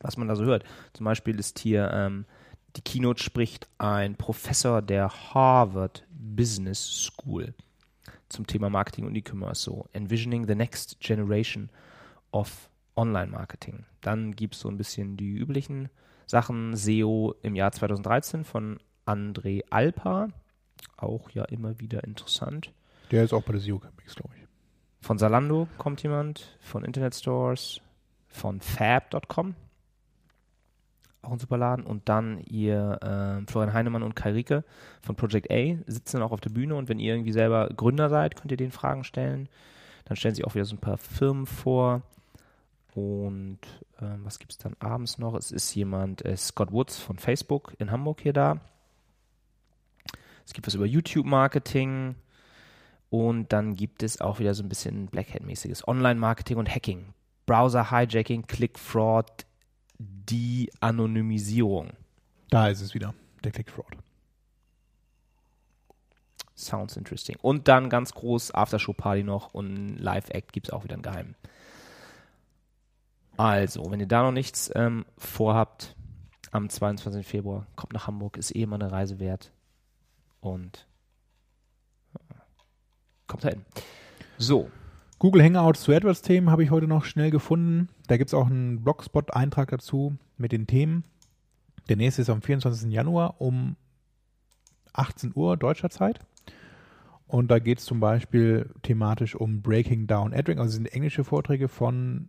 [0.00, 0.64] was man da so hört.
[0.92, 2.26] Zum Beispiel ist hier ähm,
[2.76, 7.54] die Keynote spricht ein Professor der Harvard Business School
[8.28, 11.68] zum Thema Marketing und E-Commerce, so Envisioning the Next Generation
[12.32, 13.84] of Online-Marketing.
[14.00, 15.90] Dann gibt es so ein bisschen die üblichen
[16.26, 20.28] Sachen, SEO im Jahr 2013 von André Alpa,
[20.96, 22.72] auch ja immer wieder interessant.
[23.10, 24.42] Der ist auch bei der SEO Campings, glaube ich.
[25.06, 27.80] Von Zalando kommt jemand, von Internet Stores,
[28.28, 29.54] von fab.com,
[31.22, 31.84] auch ein super Laden.
[31.84, 34.64] Und dann ihr äh, Florian Heinemann und Kai Rieke
[35.00, 38.36] von Project A sitzen auch auf der Bühne und wenn ihr irgendwie selber Gründer seid,
[38.36, 39.48] könnt ihr denen Fragen stellen.
[40.04, 42.02] Dann stellen sie auch wieder so ein paar Firmen vor.
[42.94, 43.60] Und
[44.00, 45.34] ähm, was gibt es dann abends noch?
[45.34, 48.60] Es ist jemand, äh, Scott Woods von Facebook in Hamburg hier da.
[50.44, 52.16] Es gibt was über YouTube-Marketing.
[53.10, 57.12] Und dann gibt es auch wieder so ein bisschen Black Hat-mäßiges Online-Marketing und Hacking.
[57.46, 59.44] Browser-Hijacking, Click-Fraud,
[59.98, 61.90] De-Anonymisierung.
[62.50, 63.14] Da ist es wieder,
[63.44, 63.96] der Click-Fraud.
[66.54, 67.36] Sounds interesting.
[67.40, 71.34] Und dann ganz groß Aftershow-Party noch und Live-Act gibt es auch wieder einen geheimen.
[73.36, 75.96] Also, wenn ihr da noch nichts ähm, vorhabt,
[76.50, 77.26] am 22.
[77.26, 79.50] Februar kommt nach Hamburg, ist eh immer eine Reise wert.
[80.40, 80.86] Und
[82.14, 82.34] äh,
[83.26, 83.64] kommt da hin.
[84.36, 84.70] So,
[85.22, 87.88] Google Hangouts zu AdWords-Themen habe ich heute noch schnell gefunden.
[88.08, 91.04] Da gibt es auch einen Blogspot-Eintrag dazu mit den Themen.
[91.88, 92.90] Der nächste ist am 24.
[92.90, 93.76] Januar um
[94.94, 96.18] 18 Uhr deutscher Zeit.
[97.28, 100.58] Und da geht es zum Beispiel thematisch um Breaking Down AdRank.
[100.58, 102.28] Also sind englische Vorträge von,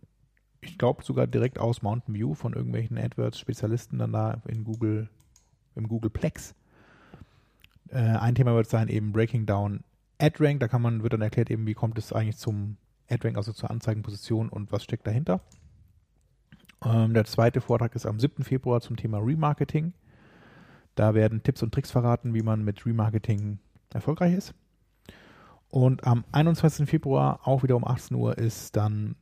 [0.60, 5.10] ich glaube sogar direkt aus Mountain View, von irgendwelchen AdWords-Spezialisten dann da in Google,
[5.74, 6.54] im Google Plex.
[7.88, 9.82] Äh, ein Thema wird sein eben Breaking Down
[10.18, 10.60] AdRank.
[10.60, 12.76] Da kann man, wird dann erklärt eben, wie kommt es eigentlich zum
[13.08, 15.40] AdRank, also zur Anzeigenposition und was steckt dahinter.
[16.84, 18.44] Ähm, der zweite Vortrag ist am 7.
[18.44, 19.92] Februar zum Thema Remarketing.
[20.94, 23.58] Da werden Tipps und Tricks verraten, wie man mit Remarketing
[23.92, 24.54] erfolgreich ist.
[25.68, 26.88] Und am 21.
[26.88, 29.16] Februar, auch wieder um 18 Uhr, ist dann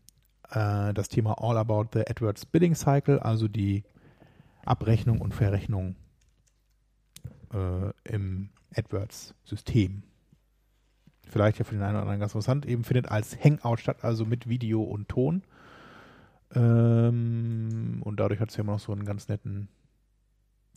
[0.51, 3.85] äh, das Thema All About the AdWords Bidding Cycle, also die
[4.65, 5.97] Abrechnung und Verrechnung
[7.55, 10.03] äh, im AdWords-System.
[11.29, 12.67] Vielleicht ja für den einen oder anderen ganz interessant.
[12.67, 15.43] Eben findet als Hangout statt, also mit Video und Ton.
[16.55, 19.69] Ähm, und dadurch hat es ja immer noch so einen ganz netten.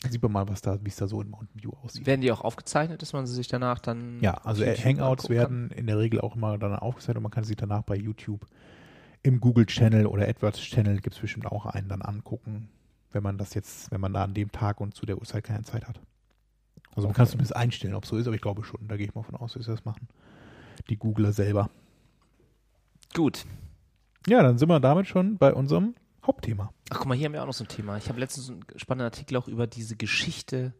[0.07, 2.05] Sieht man mal, was da, wie es da so in Mountain View aussieht.
[2.05, 4.19] werden die auch aufgezeichnet, dass man sie sich danach dann.
[4.21, 7.55] Ja, also Hangouts werden in der Regel auch immer dann aufgezeichnet und man kann sie
[7.55, 8.45] danach bei YouTube
[9.25, 12.69] im Google Channel oder AdWords Channel gibt es bestimmt auch einen dann angucken,
[13.11, 15.63] wenn man das jetzt, wenn man da an dem Tag und zu der Uhrzeit keine
[15.63, 15.99] Zeit hat.
[16.95, 18.97] Also man kann es zumindest einstellen, ob es so ist, aber ich glaube schon, da
[18.97, 20.07] gehe ich mal von aus, dass sie das machen.
[20.89, 21.69] Die Googler selber.
[23.13, 23.45] Gut.
[24.27, 25.95] Ja, dann sind wir damit schon bei unserem
[26.25, 26.71] Hauptthema.
[26.89, 27.97] Ach, guck mal, hier haben wir auch noch so ein Thema.
[27.97, 30.73] Ich habe letztens einen spannenden Artikel auch über diese Geschichte.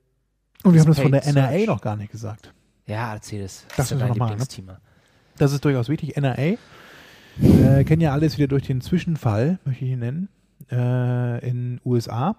[0.64, 2.54] Und wir Das haben das von der NRA noch gar nicht gesagt.
[2.88, 3.66] Ja, erzähl es.
[3.76, 4.26] Das ist müssen wir ja dein ne?
[4.26, 4.80] Lieblingsthema.
[5.38, 6.16] Das ist durchaus wichtig.
[6.18, 6.58] NRA
[7.42, 10.30] äh, kennen ja alles wieder durch den Zwischenfall, möchte ich ihn nennen,
[10.72, 12.36] äh, in USA.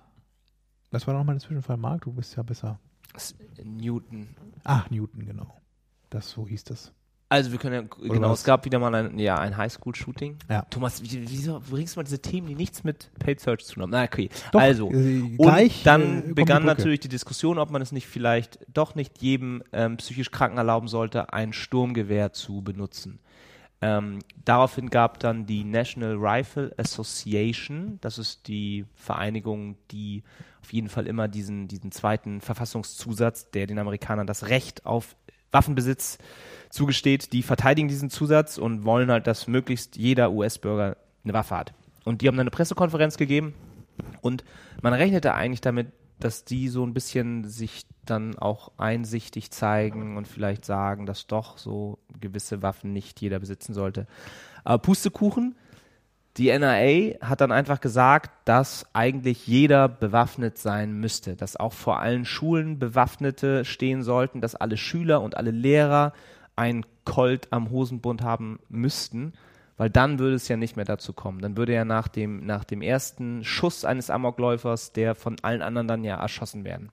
[0.91, 2.03] Was war nochmal der Zwischenfall, Marc?
[2.03, 2.81] Du bist ja besser.
[3.13, 4.29] Das ist Newton.
[4.65, 5.61] Ach, Newton, genau.
[6.11, 6.93] Das, so hieß das.
[7.29, 8.39] Also wir können ja, genau, was?
[8.41, 10.37] es gab wieder mal ein, ja, ein Highschool-Shooting.
[10.49, 10.62] Ja.
[10.70, 13.83] Thomas, wie- wieso bringst du mal diese Themen, die nichts mit Paid Search zu tun
[13.83, 13.91] haben?
[13.91, 14.29] Na, okay.
[14.53, 16.77] Doch, also, äh, und gleich, äh, dann die begann Brücke.
[16.77, 20.87] natürlich die Diskussion, ob man es nicht vielleicht doch nicht jedem ähm, psychisch Kranken erlauben
[20.87, 23.18] sollte, ein Sturmgewehr zu benutzen.
[23.83, 30.22] Ähm, daraufhin gab dann die National Rifle Association, das ist die Vereinigung, die
[30.62, 35.16] auf jeden Fall immer diesen, diesen zweiten Verfassungszusatz, der den Amerikanern das Recht auf
[35.57, 36.19] Waffenbesitz
[36.69, 41.73] zugesteht, die verteidigen diesen Zusatz und wollen halt, dass möglichst jeder US-Bürger eine Waffe hat.
[42.05, 43.55] Und die haben dann eine Pressekonferenz gegeben
[44.21, 44.45] und
[44.83, 45.89] man rechnete eigentlich damit,
[46.21, 51.59] dass die so ein bisschen sich dann auch einsichtig zeigen und vielleicht sagen, dass doch
[51.59, 54.07] so gewisse Waffen nicht jeder besitzen sollte.
[54.65, 55.57] Aber Pustekuchen,
[56.37, 62.01] die NRA hat dann einfach gesagt, dass eigentlich jeder bewaffnet sein müsste, dass auch vor
[62.01, 66.12] allen Schulen Bewaffnete stehen sollten, dass alle Schüler und alle Lehrer
[66.55, 69.32] ein Colt am Hosenbund haben müssten,
[69.76, 71.41] weil dann würde es ja nicht mehr dazu kommen.
[71.41, 75.89] Dann würde ja nach dem, nach dem ersten Schuss eines Amokläufers der von allen anderen
[75.89, 76.91] dann ja erschossen werden.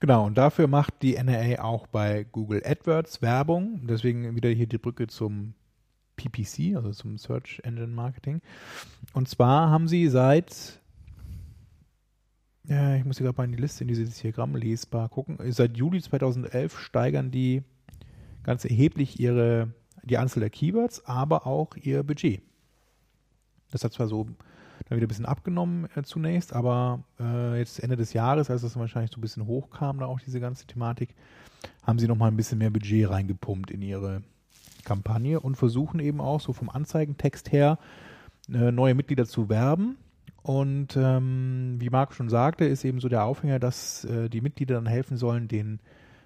[0.00, 3.80] Genau, und dafür macht die NRA auch bei Google AdWords Werbung.
[3.88, 5.54] Deswegen wieder hier die Brücke zum
[6.18, 8.42] PPC, also zum Search Engine Marketing.
[9.14, 10.80] Und zwar haben sie seit,
[12.64, 15.76] ja, ich muss hier gerade mal in die Liste, in dieses Diagramm lesbar gucken, seit
[15.76, 17.62] Juli 2011 steigern die
[18.42, 22.42] ganz erheblich ihre, die Anzahl der Keywords, aber auch ihr Budget.
[23.70, 24.24] Das hat zwar so,
[24.88, 28.76] dann wieder ein bisschen abgenommen äh, zunächst, aber äh, jetzt Ende des Jahres, als das
[28.76, 31.14] wahrscheinlich so ein bisschen hochkam, da auch diese ganze Thematik,
[31.82, 34.22] haben sie nochmal ein bisschen mehr Budget reingepumpt in ihre
[34.88, 37.78] Kampagne und versuchen eben auch so vom Anzeigentext her
[38.52, 39.98] äh, neue Mitglieder zu werben.
[40.42, 44.76] Und ähm, wie Marc schon sagte, ist eben so der Aufhänger, dass äh, die Mitglieder
[44.76, 45.80] dann helfen sollen, den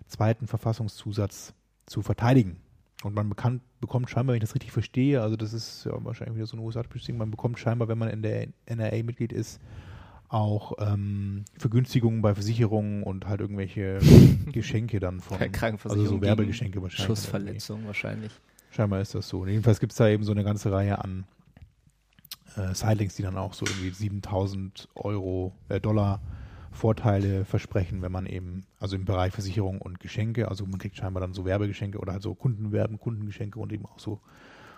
[0.06, 1.54] zweiten Verfassungszusatz
[1.86, 2.58] zu verteidigen.
[3.02, 6.36] Und man bekannt, bekommt scheinbar, wenn ich das richtig verstehe, also das ist ja wahrscheinlich
[6.36, 9.60] wieder so ein USA-typisches man bekommt scheinbar, wenn man in der NRA Mitglied ist,
[10.28, 13.98] auch ähm, Vergünstigungen bei Versicherungen und halt irgendwelche
[14.52, 17.06] Geschenke dann von, Krankenversicherung also so Werbegeschenke wahrscheinlich.
[17.06, 18.32] Schussverletzung wahrscheinlich.
[18.72, 19.40] Scheinbar ist das so.
[19.40, 21.26] Und jedenfalls gibt es da eben so eine ganze Reihe an
[22.56, 26.20] äh, Sidelinks, die dann auch so irgendwie 7000 Euro, äh, Dollar
[26.70, 31.20] Vorteile versprechen, wenn man eben, also im Bereich Versicherung und Geschenke, also man kriegt scheinbar
[31.20, 34.20] dann so Werbegeschenke oder halt so Kundenwerben, Kundengeschenke und eben auch so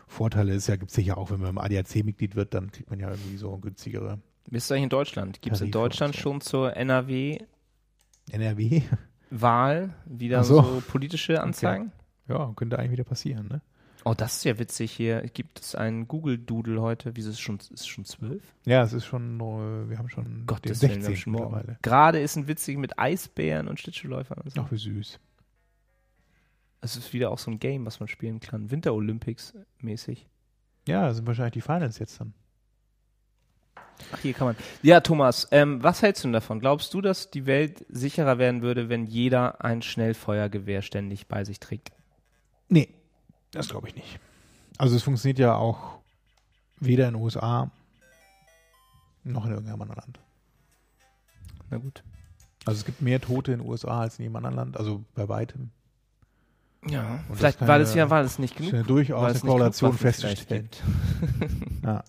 [0.09, 0.55] Vorteile.
[0.55, 3.11] Es ja, gibt es sicher auch, wenn man im ADAC-Mitglied wird, dann kriegt man ja
[3.11, 4.19] irgendwie so günstigere
[4.51, 5.41] Bist du eigentlich in Deutschland?
[5.41, 7.47] Gibt es in Deutschland schon zur NRW-Wahl
[8.33, 8.83] NRW.
[10.05, 10.63] wieder Ach so.
[10.63, 10.83] so.
[10.89, 11.93] politische Anzeigen?
[12.27, 13.63] Ja, könnte eigentlich wieder passieren, ne?
[14.05, 15.23] Oh, das ist ja witzig hier.
[15.23, 17.17] Gibt es einen Google-Doodle heute?
[17.17, 18.43] Wieso ist es schon, ist es schon zwölf?
[18.67, 21.33] Ja, es ist schon, äh, wir haben schon Gottes den Willen, wir haben 16 schon
[21.33, 21.79] mittlerweile.
[21.81, 24.39] Gerade ist ein witzig mit Eisbären und Schlittschuhläufern.
[24.45, 24.61] und so.
[24.61, 25.19] Ach, wie süß.
[26.83, 28.71] Es ist wieder auch so ein Game, was man spielen kann.
[28.71, 30.27] Winter-Olympics mäßig.
[30.87, 32.35] Ja, das sind wahrscheinlich die Finals jetzt dann.
[34.13, 34.57] Ach, hier kann man.
[34.83, 36.61] Ja, Thomas, ähm, was hältst du denn davon?
[36.61, 41.59] Glaubst du, dass die Welt sicherer werden würde, wenn jeder ein Schnellfeuergewehr ständig bei sich
[41.59, 41.93] trägt?
[42.69, 42.89] Nee,
[43.55, 44.19] das glaube ich nicht.
[44.79, 45.99] Also es funktioniert ja auch
[46.81, 47.71] weder in den USA
[49.23, 50.21] noch in irgendeinem anderen Land.
[51.71, 52.03] Na gut.
[52.67, 55.29] Also es gibt mehr Tote in den USA als in jedem anderen Land, also bei
[55.29, 55.71] weitem.
[56.87, 58.73] Ja, Und vielleicht das war das ja- war das nicht genug.
[58.73, 60.69] ist ja durchaus eine Korrelation festzustellen.
[61.83, 62.03] Ja.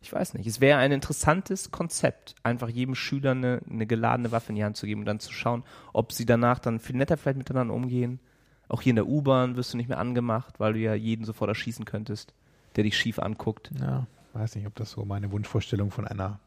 [0.00, 0.46] Ich weiß nicht.
[0.46, 4.76] Es wäre ein interessantes Konzept, einfach jedem Schüler eine, eine geladene Waffe in die Hand
[4.76, 8.20] zu geben und dann zu schauen, ob sie danach dann viel netter vielleicht miteinander umgehen.
[8.68, 11.48] Auch hier in der U-Bahn wirst du nicht mehr angemacht, weil du ja jeden sofort
[11.48, 12.34] erschießen könntest,
[12.76, 13.70] der dich schief anguckt.
[13.80, 16.38] ja, weiß nicht, ob das so meine Wunschvorstellung von einer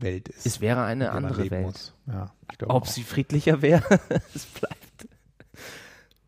[0.00, 0.46] Welt ist.
[0.46, 1.94] Es wäre eine andere Welt.
[2.06, 2.32] Ja,
[2.64, 2.86] Ob auch.
[2.86, 3.84] sie friedlicher wäre,
[4.34, 5.08] es bleibt,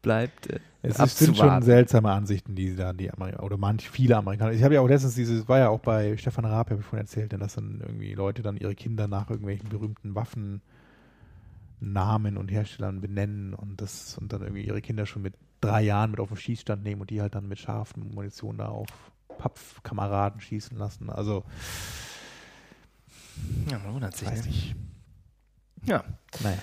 [0.03, 4.17] bleibt äh, Es ist- sind schon seltsame Ansichten, die da die Amerikaner oder manch viele
[4.17, 4.53] Amerikaner.
[4.53, 7.05] Ich habe ja auch letztens dieses, war ja auch bei Stefan Raab, habe ich vorhin
[7.07, 10.15] erzählt, dass dann irgendwie Leute dann ihre Kinder nach irgendwelchen berühmten
[11.81, 16.11] Waffennamen und Herstellern benennen und das und dann irgendwie ihre Kinder schon mit drei Jahren
[16.11, 18.89] mit auf den Schießstand nehmen und die halt dann mit scharfen Munition da auf
[19.39, 21.11] Pappkameraden schießen lassen.
[21.11, 21.45] Also
[23.71, 24.29] Ja, man wundert sich.
[24.31, 24.43] Ne?
[24.43, 24.75] nicht.
[25.85, 26.03] Ja,
[26.43, 26.59] Naja,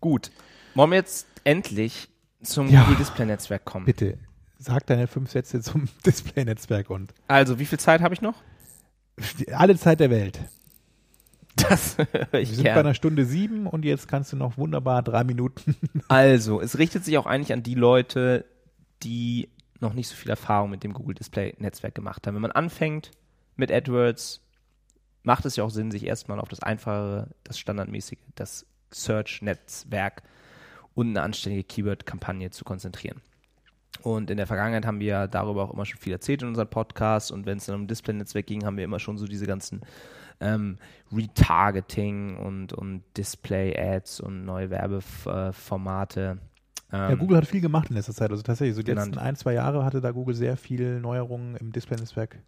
[0.00, 0.30] gut.
[0.74, 2.08] Wollen wir jetzt endlich
[2.42, 2.82] zum Ja.
[2.82, 3.86] Google Display Netzwerk kommen?
[3.86, 4.18] bitte
[4.58, 8.34] sag deine fünf Sätze zum Display-Netzwerk und Also, wie viel Zeit habe ich noch?
[9.52, 10.38] alle Zeit der Welt.
[11.68, 12.80] Das höre Wir ich sind bei gerne.
[12.80, 15.76] einer Stunde sieben und jetzt kannst du noch wunderbar drei Minuten.
[16.08, 18.44] Also, es richtet sich auch eigentlich an die Leute,
[19.02, 19.48] die
[19.80, 22.34] noch nicht so viel Erfahrung mit dem Google Display Netzwerk gemacht haben.
[22.34, 23.10] Wenn man anfängt
[23.56, 24.40] mit AdWords,
[25.22, 30.22] macht es ja auch Sinn, sich erstmal auf das einfachere, das standardmäßige, das Search-Netzwerk
[30.94, 33.20] und eine anständige Keyword-Kampagne zu konzentrieren.
[34.02, 36.68] Und in der Vergangenheit haben wir ja darüber auch immer schon viel erzählt in unserem
[36.68, 37.32] Podcast.
[37.32, 39.82] Und wenn es dann um Display-Netzwerk ging, haben wir immer schon so diese ganzen
[40.40, 40.78] ähm,
[41.12, 46.38] Retargeting und, und Display-Ads und neue Werbeformate.
[46.92, 48.30] Ja, Ähm, Google hat viel gemacht in letzter Zeit.
[48.30, 49.14] Also tatsächlich, so die genannt.
[49.14, 52.38] letzten ein, zwei Jahre hatte da Google sehr viel Neuerungen im Display-Netzwerk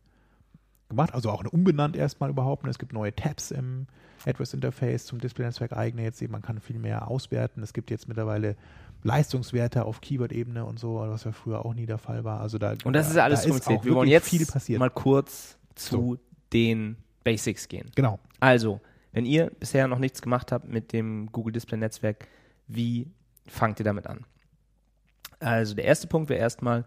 [0.89, 1.13] gemacht.
[1.15, 2.67] Also auch umbenannt erstmal überhaupt.
[2.67, 3.87] Es gibt neue Tabs im
[4.27, 6.03] AdWords-Interface zum Display-Netzwerk eigene.
[6.03, 7.63] Jetzt eben, man kann viel mehr auswerten.
[7.63, 8.57] Es gibt jetzt mittlerweile
[9.03, 12.41] Leistungswerte auf Keyword-Ebene und so, was ja früher auch nie der Fall war.
[12.41, 14.79] Also da, und das da, ist ja alles da ist Wir wollen jetzt viel passiert.
[14.79, 16.19] mal kurz zu So.
[16.53, 17.91] den Basics gehen.
[17.95, 18.19] genau.
[18.41, 18.81] Also,
[19.13, 22.29] wenn ihr bisher noch nichts gemacht habt mit dem Google Display Netzwerk,
[22.69, 23.11] wie
[23.47, 24.25] fangt ihr damit an?
[25.41, 26.85] Also, der erste Punkt wäre erstmal,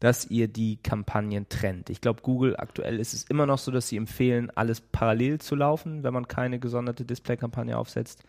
[0.00, 1.90] dass ihr die Kampagnen trennt.
[1.90, 5.56] Ich glaube, Google aktuell ist es immer noch so, dass sie empfehlen, alles parallel zu
[5.56, 8.22] laufen, wenn man keine gesonderte Display-Kampagne aufsetzt.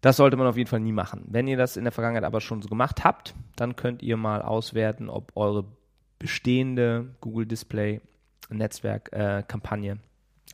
[0.00, 1.24] Das sollte man auf jeden Fall nie machen.
[1.28, 4.42] Wenn ihr das in der Vergangenheit aber schon so gemacht habt, dann könnt ihr mal
[4.42, 5.64] auswerten, ob eure
[6.18, 8.00] bestehende Google Display
[8.50, 9.98] Netzwerk äh, Kampagne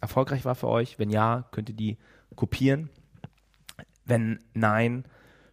[0.05, 0.99] erfolgreich war für euch.
[0.99, 1.99] Wenn ja, könnt ihr die
[2.37, 2.91] kopieren.
[4.05, 5.05] Wenn nein,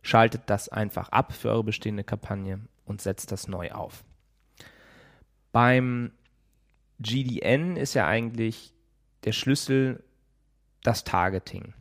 [0.02, 4.04] schaltet das einfach ab für eure bestehende Kampagne und setzt das neu auf.
[5.52, 6.12] Beim
[7.00, 8.74] GDN ist ja eigentlich
[9.24, 10.04] der Schlüssel
[10.84, 11.74] das Targeting.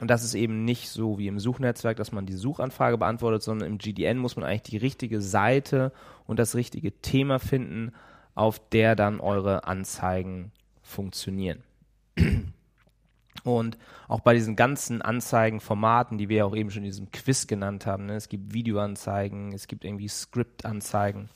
[0.00, 3.68] Und das ist eben nicht so wie im Suchnetzwerk, dass man die Suchanfrage beantwortet, sondern
[3.68, 5.92] im GDN muss man eigentlich die richtige Seite
[6.26, 7.92] und das richtige Thema finden,
[8.34, 10.52] auf der dann eure Anzeigen
[10.90, 11.62] funktionieren.
[13.44, 17.86] Und auch bei diesen ganzen Anzeigenformaten, die wir auch eben schon in diesem Quiz genannt
[17.86, 18.16] haben, ne?
[18.16, 21.30] es gibt Videoanzeigen, es gibt irgendwie Script-Anzeigen.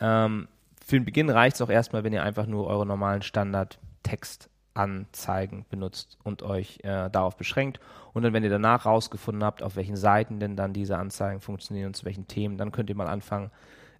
[0.00, 0.48] Ähm,
[0.84, 6.16] für den Beginn reicht es auch erstmal, wenn ihr einfach nur eure normalen Standard-Textanzeigen benutzt
[6.24, 7.78] und euch äh, darauf beschränkt.
[8.14, 11.88] Und dann, wenn ihr danach rausgefunden habt, auf welchen Seiten denn dann diese Anzeigen funktionieren
[11.88, 13.50] und zu welchen Themen, dann könnt ihr mal anfangen,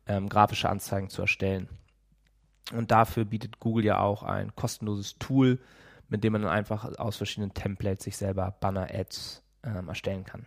[0.07, 1.69] ähm, grafische Anzeigen zu erstellen.
[2.73, 5.59] Und dafür bietet Google ja auch ein kostenloses Tool,
[6.09, 10.47] mit dem man dann einfach aus verschiedenen Templates sich selber Banner-Ads ähm, erstellen kann.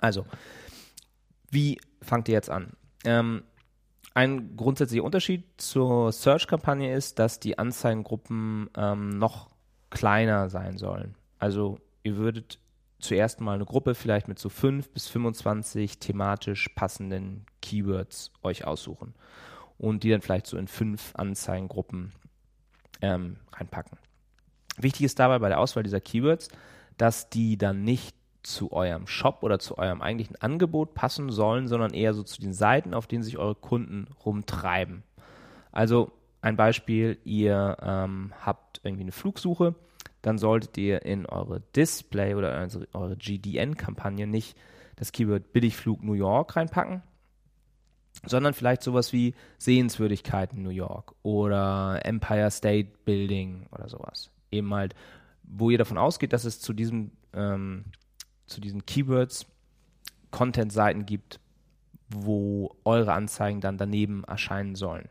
[0.00, 0.26] Also,
[1.50, 2.72] wie fangt ihr jetzt an?
[3.04, 3.44] Ähm,
[4.14, 9.50] ein grundsätzlicher Unterschied zur Search-Kampagne ist, dass die Anzeigengruppen ähm, noch
[9.90, 11.14] kleiner sein sollen.
[11.38, 12.58] Also ihr würdet
[12.98, 19.14] zuerst mal eine Gruppe vielleicht mit so 5 bis 25 thematisch passenden Keywords euch aussuchen
[19.78, 22.12] und die dann vielleicht so in fünf Anzeigengruppen
[23.02, 23.98] ähm, reinpacken.
[24.78, 26.48] Wichtig ist dabei bei der Auswahl dieser Keywords,
[26.96, 31.92] dass die dann nicht zu eurem Shop oder zu eurem eigentlichen Angebot passen sollen, sondern
[31.92, 35.02] eher so zu den Seiten, auf denen sich eure Kunden rumtreiben.
[35.72, 36.12] Also
[36.42, 39.74] ein Beispiel, ihr ähm, habt irgendwie eine Flugsuche,
[40.22, 44.56] dann solltet ihr in eure Display oder also eure GDN-Kampagne nicht
[44.94, 47.02] das Keyword Billigflug New York reinpacken,
[48.24, 54.30] sondern vielleicht sowas wie Sehenswürdigkeiten New York oder Empire State Building oder sowas.
[54.50, 54.94] Eben halt,
[55.42, 57.84] wo ihr davon ausgeht, dass es zu diesem ähm,
[58.46, 59.46] zu diesen Keywords
[60.30, 61.40] Content-Seiten gibt,
[62.08, 65.08] wo eure Anzeigen dann daneben erscheinen sollen.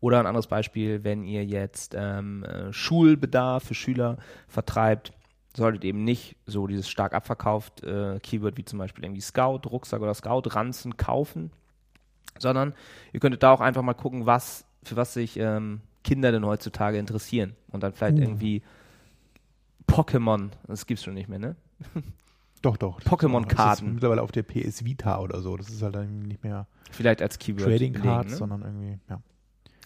[0.00, 5.12] Oder ein anderes Beispiel, wenn ihr jetzt ähm, äh, Schulbedarf für Schüler vertreibt,
[5.56, 10.00] solltet eben nicht so dieses stark abverkauft äh, Keyword wie zum Beispiel irgendwie Scout, Rucksack
[10.00, 11.50] oder Scout, Ranzen kaufen,
[12.38, 12.74] sondern
[13.12, 16.98] ihr könntet da auch einfach mal gucken, was, für was sich ähm, Kinder denn heutzutage
[16.98, 18.22] interessieren und dann vielleicht uh.
[18.22, 18.62] irgendwie
[19.86, 21.56] Pokémon, das gibt's schon nicht mehr, ne?
[22.60, 23.00] Doch, doch.
[23.00, 23.94] Pokémon-Karten.
[23.94, 25.56] Mittlerweile auf der PS Vita oder so.
[25.56, 27.68] Das ist halt dann nicht mehr Vielleicht als Keyword.
[27.68, 28.36] Trading Cards, ne?
[28.36, 29.22] sondern irgendwie, ja.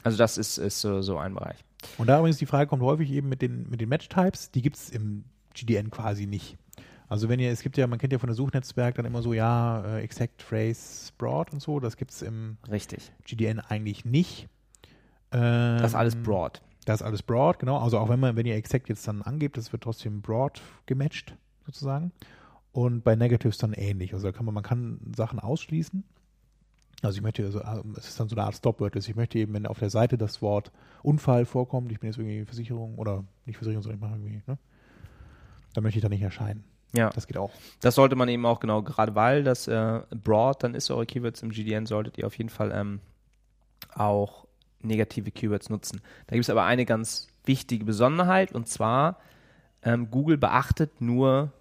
[0.02, 1.58] Also das ist, ist so, so ein Bereich.
[1.98, 4.76] Und da übrigens die Frage kommt häufig eben mit den, mit den Match-Types, die gibt
[4.76, 5.24] es im
[5.54, 6.56] GDN quasi nicht.
[7.12, 9.34] Also wenn ihr, es gibt ja, man kennt ja von der Suchnetzwerk dann immer so,
[9.34, 13.12] ja, äh, Exact Phrase Broad und so, das gibt es im Richtig.
[13.26, 14.48] GDN eigentlich nicht.
[15.30, 16.62] Ähm, das ist alles Broad.
[16.86, 17.76] Das ist alles Broad, genau.
[17.76, 21.36] Also auch wenn man, wenn ihr Exact jetzt dann angebt, das wird trotzdem Broad gematcht
[21.66, 22.12] sozusagen.
[22.72, 24.14] Und bei Negatives dann ähnlich.
[24.14, 26.04] Also da kann man, man kann Sachen ausschließen.
[27.02, 27.60] Also ich möchte, also,
[27.94, 28.96] es ist dann so eine Art Stopword.
[28.96, 30.72] Also ich möchte eben, wenn auf der Seite das Wort
[31.02, 34.56] Unfall vorkommt, ich bin jetzt irgendwie Versicherung oder nicht Versicherung, sondern ich mache irgendwie, ne?
[35.74, 36.71] Dann möchte ich da nicht erscheinen.
[36.94, 37.10] Ja.
[37.10, 37.50] Das geht auch.
[37.80, 41.42] Das sollte man eben auch genau, gerade weil das äh, broad dann ist, eure Keywords
[41.42, 43.00] im GDN, solltet ihr auf jeden Fall ähm,
[43.94, 44.46] auch
[44.80, 46.00] negative Keywords nutzen.
[46.26, 49.18] Da gibt es aber eine ganz wichtige Besonderheit und zwar
[49.82, 51.52] ähm, Google beachtet nur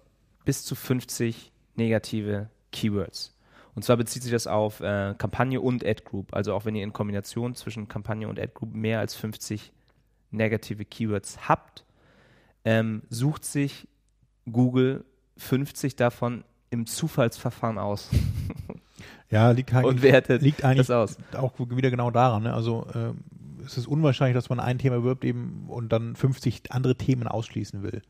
[0.44, 3.34] bis zu 50 negative Keywords.
[3.74, 6.34] Und zwar bezieht sich das auf äh, Kampagne und Ad Group.
[6.34, 9.72] Also auch wenn ihr in Kombination zwischen Kampagne und Ad Group mehr als 50
[10.30, 11.84] negative Keywords habt,
[12.64, 13.88] ähm, sucht sich
[14.50, 15.04] Google
[15.42, 18.08] 50 davon im Zufallsverfahren aus.
[19.30, 21.18] ja, liegt, halt, und wertet liegt eigentlich aus.
[21.36, 22.44] auch wieder genau daran.
[22.44, 22.54] Ne?
[22.54, 23.12] Also äh,
[23.64, 27.82] es ist unwahrscheinlich, dass man ein Thema wirbt eben und dann 50 andere Themen ausschließen
[27.82, 28.02] will.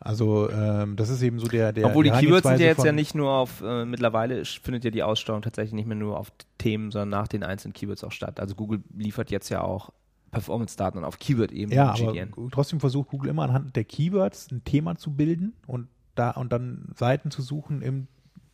[0.00, 2.90] Also ähm, das ist eben so der der Obwohl die Keywords sind ja jetzt ja
[2.90, 6.90] nicht nur auf äh, mittlerweile findet ja die Ausstellung tatsächlich nicht mehr nur auf Themen,
[6.90, 8.40] sondern nach den einzelnen Keywords auch statt.
[8.40, 9.92] Also Google liefert jetzt ja auch
[10.32, 11.76] Performance-Daten auf Keyword-Ebene.
[11.76, 12.14] Ja, aber
[12.50, 16.90] trotzdem versucht Google immer anhand der Keywords ein Thema zu bilden und da und dann
[16.94, 18.08] Seiten zu suchen im,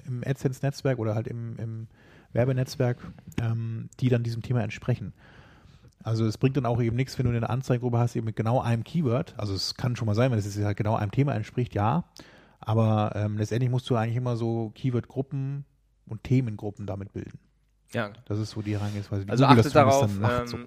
[0.07, 1.87] im AdSense-Netzwerk oder halt im, im
[2.33, 2.99] Werbenetzwerk,
[3.41, 5.13] ähm, die dann diesem Thema entsprechen.
[6.03, 8.61] Also es bringt dann auch eben nichts, wenn du eine Anzeigengruppe hast, eben mit genau
[8.61, 9.35] einem Keyword.
[9.37, 12.05] Also es kann schon mal sein, wenn es halt genau einem Thema entspricht, ja.
[12.61, 15.65] Aber ähm, letztendlich musst du eigentlich immer so Keyword-Gruppen
[16.07, 17.39] und Themengruppen damit bilden.
[17.93, 18.13] Ja.
[18.27, 19.25] Das ist so die Herangehensweise.
[19.25, 20.59] Die also Google achtet darauf, ähm, so,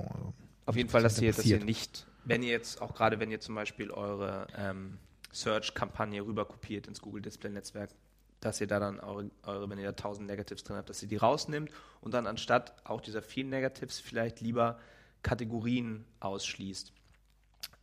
[0.66, 3.40] auf jeden Fall, dass ihr, dass ihr nicht, wenn ihr jetzt, auch gerade wenn ihr
[3.40, 4.98] zum Beispiel eure ähm,
[5.32, 7.92] Search-Kampagne rüber kopiert ins Google Display-Netzwerk,
[8.40, 11.08] dass ihr da dann eure, eure, wenn ihr da 1000 Negatives drin habt, dass ihr
[11.08, 11.72] die rausnimmt
[12.02, 14.80] und dann anstatt auch dieser vielen Negatives vielleicht lieber
[15.24, 16.94] Kategorien ausschließt.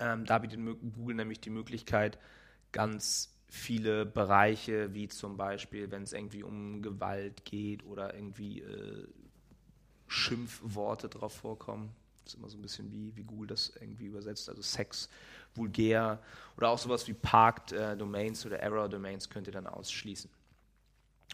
[0.00, 0.60] Ähm, da bietet
[0.94, 2.18] Google nämlich die Möglichkeit,
[2.72, 9.06] ganz viele Bereiche, wie zum Beispiel, wenn es irgendwie um Gewalt geht oder irgendwie äh,
[10.06, 11.94] Schimpfworte drauf vorkommen.
[12.28, 15.08] Ist immer so ein bisschen wie, wie Google das irgendwie übersetzt, also Sex,
[15.54, 16.22] vulgär
[16.58, 20.30] oder auch sowas wie Parked äh, Domains oder Error Domains könnt ihr dann ausschließen.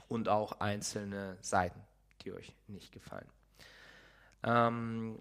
[0.09, 1.81] Und auch einzelne Seiten,
[2.23, 3.27] die euch nicht gefallen.
[4.45, 5.19] Ähm,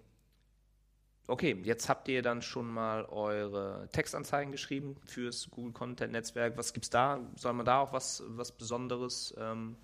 [1.25, 6.55] okay, jetzt habt ihr dann schon mal eure Textanzeigen geschrieben fürs Google Content Netzwerk.
[6.55, 7.19] Was gibt's da?
[7.35, 9.33] Soll man da auch was, was Besonderes?
[9.39, 9.75] Ähm,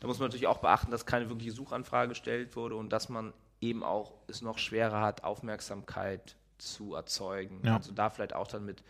[0.00, 3.32] da muss man natürlich auch beachten, dass keine wirkliche Suchanfrage gestellt wurde und dass man
[3.60, 7.60] eben auch es noch schwerer hat, Aufmerksamkeit zu erzeugen.
[7.64, 7.76] Ja.
[7.76, 8.82] Also da vielleicht auch dann mit,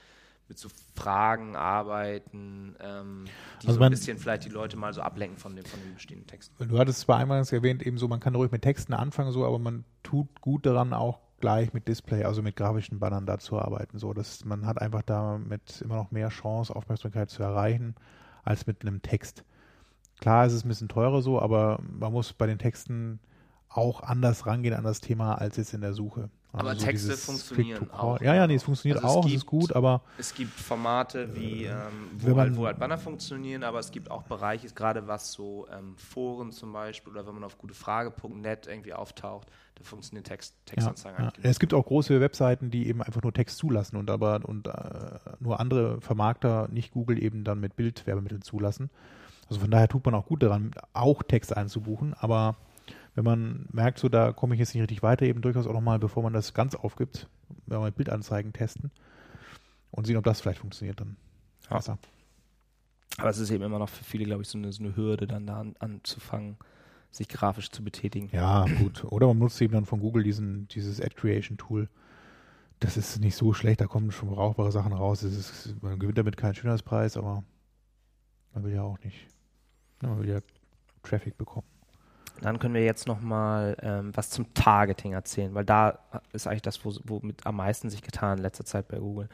[0.48, 3.24] mit so Fragen arbeiten, ähm,
[3.62, 5.94] die Also so ein bisschen vielleicht die Leute mal so ablenken von dem, von dem
[5.94, 6.52] bestehenden Text.
[6.58, 9.58] Du hattest zwar einmal erwähnt, eben so, man kann ruhig mit Texten anfangen, so, aber
[9.58, 13.98] man tut gut daran, auch gleich mit Display, also mit grafischen Bannern da zu arbeiten.
[13.98, 17.94] So, dass man hat einfach damit immer noch mehr Chance, Aufmerksamkeit zu erreichen,
[18.42, 19.44] als mit einem Text.
[20.20, 23.20] Klar ist es ein bisschen teurer so, aber man muss bei den Texten
[23.76, 26.30] auch anders rangehen an das Thema als jetzt in der Suche.
[26.52, 28.18] Also Aber so Texte funktionieren auch.
[28.22, 30.58] Ja, ja, nee, es funktioniert Also es auch, es ist gibt- gut, aber Es gibt
[30.58, 34.66] Formate wie, ähm, wenn wo, halt, wo halt Banner funktionieren, aber es gibt auch Bereiche,
[34.68, 39.84] gerade was so ähm, Foren zum Beispiel oder wenn man auf gutefrage.net irgendwie auftaucht, da
[39.84, 41.28] funktionieren Text, Ja, Textanzeigen ja.
[41.28, 44.66] eigentlich Es gibt auch große Webseiten, die eben einfach nur Text zulassen und aber und
[44.68, 44.72] äh,
[45.40, 48.88] nur andere Vermarkter, nicht Google, eben dann mit Bildwerbemitteln zulassen.
[49.48, 52.56] Also von daher tut man auch gut daran, auch Text einzubuchen, aber
[53.16, 55.98] wenn man merkt, so da komme ich jetzt nicht richtig weiter, eben durchaus auch nochmal,
[55.98, 57.28] bevor man das ganz aufgibt,
[57.66, 58.90] wenn man Bildanzeigen testen
[59.90, 61.16] und sehen, ob das vielleicht funktioniert dann.
[61.68, 61.76] Ja.
[61.76, 61.98] besser.
[63.16, 65.26] Aber es ist eben immer noch für viele, glaube ich, so eine, so eine Hürde,
[65.26, 66.58] dann da an, anzufangen,
[67.10, 68.28] sich grafisch zu betätigen.
[68.32, 69.04] Ja, gut.
[69.04, 71.88] Oder man nutzt eben dann von Google diesen, dieses Ad Creation Tool.
[72.80, 75.22] Das ist nicht so schlecht, da kommen schon brauchbare Sachen raus.
[75.22, 77.42] Ist, man gewinnt damit keinen Schönheitspreis, aber
[78.52, 79.26] man will ja auch nicht.
[80.02, 80.40] Ja, man will ja
[81.02, 81.66] Traffic bekommen.
[82.42, 85.98] Dann können wir jetzt noch mal ähm, was zum Targeting erzählen, weil da
[86.32, 89.28] ist eigentlich das, wo- womit am meisten sich getan in letzter Zeit bei Google.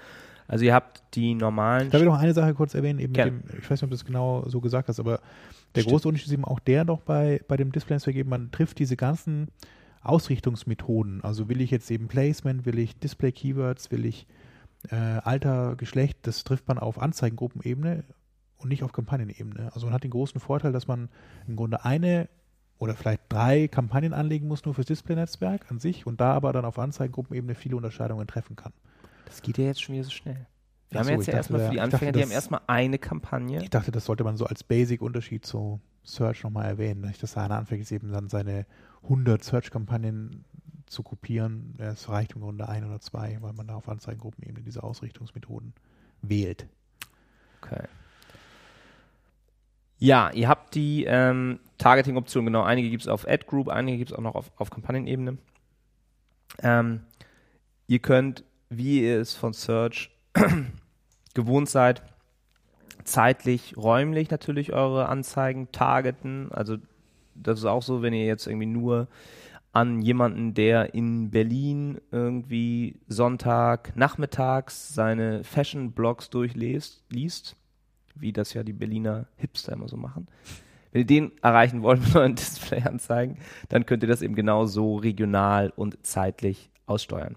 [0.49, 3.65] Also ihr habt die normalen Da will noch eine Sache kurz erwähnen, eben dem, ich
[3.65, 5.21] weiß nicht, ob du das genau so gesagt hast, aber
[5.75, 5.93] der Stimmt.
[5.93, 8.97] große Unterschied ist eben auch der doch bei, bei dem Display-Netzwerk eben, man trifft diese
[8.97, 9.49] ganzen
[10.03, 11.23] Ausrichtungsmethoden.
[11.25, 14.27] Also will ich jetzt eben Placement, will ich Display-Keywords, will ich
[14.91, 18.05] äh, Alter, Geschlecht, das trifft man auf Anzeigengruppenebene
[18.59, 19.71] und nicht auf Kampagnenebene.
[19.73, 21.09] Also man hat den großen Vorteil, dass man
[21.47, 22.29] im Grunde eine
[22.83, 26.65] oder vielleicht drei Kampagnen anlegen muss, nur fürs Display-Netzwerk an sich und da aber dann
[26.65, 28.73] auf Anzeigengruppenebene viele Unterscheidungen treffen kann.
[29.27, 30.47] Das geht ja jetzt schon wieder so schnell.
[30.91, 32.61] Wir Ach haben jetzt ja erstmal für die ich dachte, Anfänger, die das- haben erstmal
[32.67, 33.63] eine Kampagne.
[33.63, 37.15] Ich dachte, das sollte man so als Basic-Unterschied zu Search nochmal erwähnen.
[37.21, 38.67] Dass einer anfängt, eben dann seine
[39.05, 40.45] 100 Search-Kampagnen
[40.87, 41.77] zu kopieren.
[41.79, 45.73] Es reicht im Grunde ein oder zwei, weil man da auf Anzeigengruppen diese Ausrichtungsmethoden
[46.21, 46.67] wählt.
[47.63, 47.85] Okay.
[50.03, 54.17] Ja, ihr habt die ähm, Targeting-Option, genau, einige gibt es auf Ad-Group, einige gibt es
[54.19, 55.39] auch noch auf, auf Kampagnenebene.
[56.61, 57.03] Ähm,
[57.87, 60.11] ihr könnt, wie ihr es von Search
[61.35, 62.03] gewohnt seid,
[63.05, 66.51] zeitlich, räumlich natürlich eure Anzeigen targeten.
[66.51, 66.79] Also
[67.37, 69.07] das ist auch so, wenn ihr jetzt irgendwie nur
[69.71, 77.55] an jemanden, der in Berlin irgendwie Sonntag nachmittags seine Fashion-Blogs durchliest, liest,
[78.15, 80.29] wie das ja die Berliner Hipster immer so machen.
[80.91, 84.97] Wenn ihr den erreichen wollt mit euren Display-Anzeigen, dann könnt ihr das eben genau so
[84.97, 87.37] regional und zeitlich aussteuern.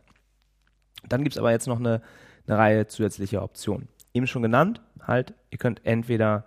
[1.08, 2.02] Dann gibt es aber jetzt noch eine,
[2.48, 3.88] eine Reihe zusätzlicher Optionen.
[4.14, 6.46] Eben schon genannt, halt, ihr könnt entweder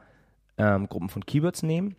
[0.58, 1.96] ähm, Gruppen von Keywords nehmen,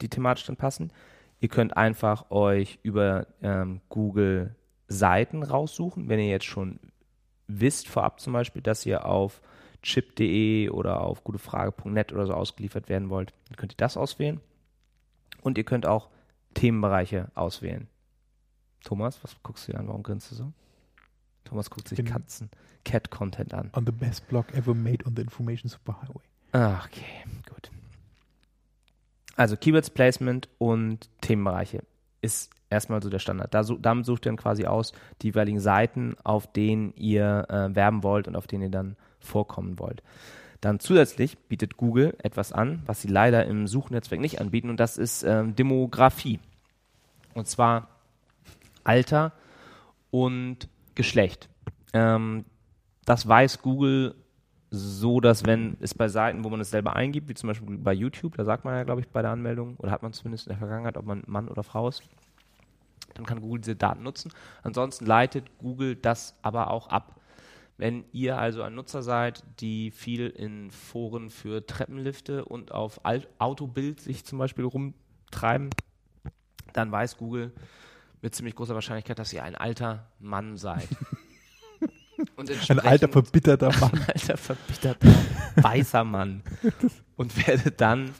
[0.00, 0.92] die thematisch dann passen.
[1.40, 4.54] Ihr könnt einfach euch über ähm, Google
[4.88, 6.78] Seiten raussuchen, wenn ihr jetzt schon
[7.48, 9.40] wisst vorab zum Beispiel, dass ihr auf
[9.86, 14.40] chip.de oder auf gutefrage.net oder so ausgeliefert werden wollt, dann könnt ihr das auswählen.
[15.42, 16.08] Und ihr könnt auch
[16.54, 17.86] Themenbereiche auswählen.
[18.82, 19.88] Thomas, was guckst du dir an?
[19.88, 20.52] Warum grinst du so?
[21.44, 22.50] Thomas guckt sich Katzen,
[22.84, 23.70] Cat-Content an.
[23.74, 26.22] On the best blog ever made on the information superhighway.
[26.52, 27.70] Ah, okay, gut.
[29.36, 31.84] Also Keywords Placement und Themenbereiche
[32.22, 33.54] ist erstmal so der Standard.
[33.54, 34.92] Da, damit sucht ihr dann quasi aus
[35.22, 38.96] die jeweiligen Seiten, auf denen ihr äh, werben wollt und auf denen ihr dann
[39.26, 40.02] vorkommen wollt.
[40.60, 44.96] Dann zusätzlich bietet Google etwas an, was sie leider im Suchnetzwerk nicht anbieten, und das
[44.96, 46.40] ist ähm, Demografie.
[47.34, 47.88] Und zwar
[48.84, 49.32] Alter
[50.10, 51.48] und Geschlecht.
[51.92, 52.44] Ähm,
[53.04, 54.14] das weiß Google
[54.70, 57.92] so, dass wenn es bei Seiten, wo man es selber eingibt, wie zum Beispiel bei
[57.92, 60.50] YouTube, da sagt man ja, glaube ich, bei der Anmeldung, oder hat man zumindest in
[60.50, 62.02] der Vergangenheit, ob man Mann oder Frau ist,
[63.14, 64.32] dann kann Google diese Daten nutzen.
[64.62, 67.15] Ansonsten leitet Google das aber auch ab.
[67.78, 73.28] Wenn ihr also ein Nutzer seid, die viel in Foren für Treppenlifte und auf Alt
[73.38, 75.70] Autobild sich zum Beispiel rumtreiben,
[76.72, 77.52] dann weiß Google
[78.22, 80.88] mit ziemlich großer Wahrscheinlichkeit, dass ihr ein alter Mann seid.
[82.34, 83.92] Und Ein alter, entsprechend- verbitterter Mann.
[83.92, 85.10] ein alter, verbitterter,
[85.56, 86.42] weißer Mann.
[87.16, 88.12] Und werde dann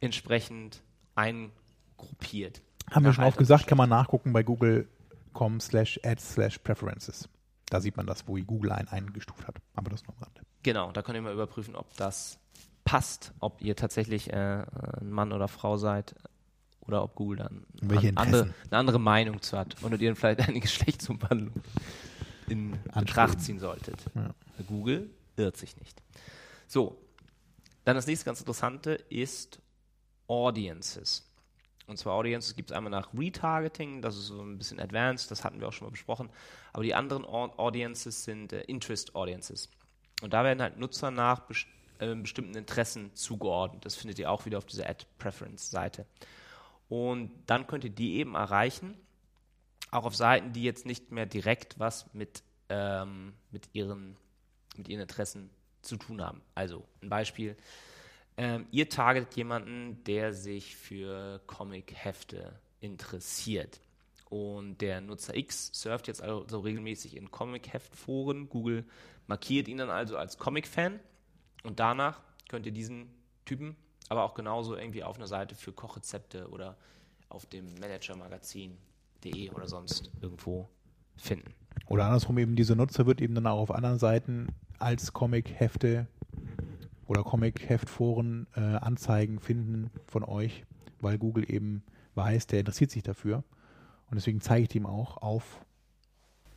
[0.00, 0.82] entsprechend
[1.14, 2.62] eingruppiert.
[2.90, 4.88] Haben wir schon oft gesagt, kann man nachgucken bei Google
[5.32, 7.28] google.com slash ads slash preferences.
[7.68, 9.56] Da sieht man das, wo Google einen eingestuft hat.
[9.74, 10.42] Aber das nur am Rande.
[10.62, 12.38] Genau, da könnt ihr mal überprüfen, ob das
[12.84, 14.64] passt, ob ihr tatsächlich äh,
[15.00, 16.14] ein Mann oder Frau seid
[16.80, 20.60] oder ob Google dann an, andere, eine andere Meinung zu hat und ihr vielleicht eine
[20.60, 21.62] Geschlechtsumwandlung
[22.48, 23.98] in Betracht ziehen solltet.
[24.14, 24.30] Ja.
[24.68, 26.00] Google irrt sich nicht.
[26.68, 26.96] So,
[27.84, 29.60] dann das nächste ganz Interessante ist
[30.28, 31.25] Audiences.
[31.86, 35.44] Und zwar Audiences gibt es einmal nach Retargeting, das ist so ein bisschen advanced, das
[35.44, 36.28] hatten wir auch schon mal besprochen.
[36.72, 39.70] Aber die anderen Au- Audiences sind äh, Interest Audiences.
[40.22, 41.66] Und da werden halt Nutzer nach best
[41.98, 43.84] äh, bestimmten Interessen zugeordnet.
[43.84, 46.06] Das findet ihr auch wieder auf dieser Ad Preference Seite.
[46.88, 48.96] Und dann könnt ihr die eben erreichen,
[49.90, 54.16] auch auf Seiten, die jetzt nicht mehr direkt was mit, ähm, mit, ihren,
[54.76, 55.50] mit ihren Interessen
[55.82, 56.42] zu tun haben.
[56.54, 57.56] Also ein Beispiel.
[58.36, 63.80] Ähm, ihr targetet jemanden, der sich für Comic-Hefte interessiert.
[64.28, 68.48] Und der Nutzer X surft jetzt also regelmäßig in Comic-Heft-Foren.
[68.48, 68.84] Google
[69.26, 71.00] markiert ihn dann also als Comic-Fan.
[71.62, 73.08] Und danach könnt ihr diesen
[73.44, 73.76] Typen
[74.08, 76.76] aber auch genauso irgendwie auf einer Seite für Kochrezepte oder
[77.28, 80.68] auf dem Managermagazin.de oder sonst irgendwo
[81.16, 81.54] finden.
[81.86, 84.48] Oder andersrum eben, dieser Nutzer wird eben dann auch auf anderen Seiten
[84.78, 86.06] als Comic-Hefte
[87.06, 90.64] oder Comic-Heftforen äh, Anzeigen finden von euch,
[91.00, 91.82] weil Google eben
[92.14, 93.44] weiß, der interessiert sich dafür.
[94.10, 95.60] Und deswegen zeige ich ihm auch auf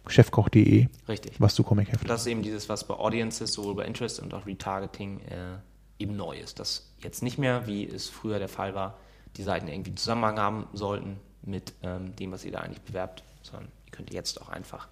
[0.07, 1.39] chefkoch.de, Richtig.
[1.39, 4.45] was du Comic-Hefte Das ist eben dieses, was bei Audiences, sowohl bei Interest und auch
[4.45, 5.57] Retargeting äh,
[5.99, 6.59] eben neu ist.
[6.59, 8.97] Dass jetzt nicht mehr, wie es früher der Fall war,
[9.38, 13.71] die Seiten irgendwie Zusammenhang haben sollten mit ähm, dem, was ihr da eigentlich bewerbt, sondern
[13.85, 14.88] ihr könnt jetzt auch einfach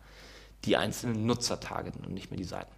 [0.66, 2.72] die einzelnen Nutzer targeten und nicht mehr die Seiten.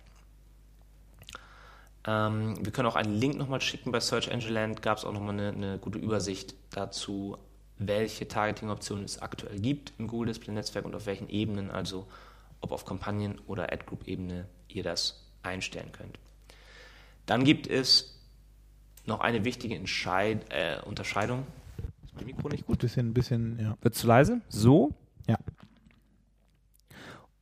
[2.05, 4.81] Ähm, wir können auch einen Link nochmal schicken bei Search Engine Land.
[4.81, 7.37] Gab es auch nochmal eine, eine gute Übersicht dazu,
[7.77, 12.07] welche Targeting-Optionen es aktuell gibt im Google Display Netzwerk und auf welchen Ebenen, also
[12.61, 16.19] ob auf Kampagnen- oder Ad-Group-Ebene ihr das einstellen könnt.
[17.25, 18.15] Dann gibt es
[19.05, 21.45] noch eine wichtige Entscheid äh, Unterscheidung.
[22.03, 22.79] Ist mein Mikro nicht gut?
[22.79, 23.77] Bisschen, bisschen, ja.
[23.81, 24.41] Wird zu leise?
[24.49, 24.91] So?
[25.27, 25.37] Ja.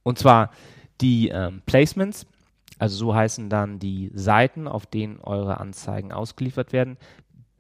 [0.04, 0.52] Und zwar
[1.02, 2.26] die ähm, Placements,
[2.80, 6.98] also so heißen dann die Seiten, auf denen eure Anzeigen ausgeliefert werden.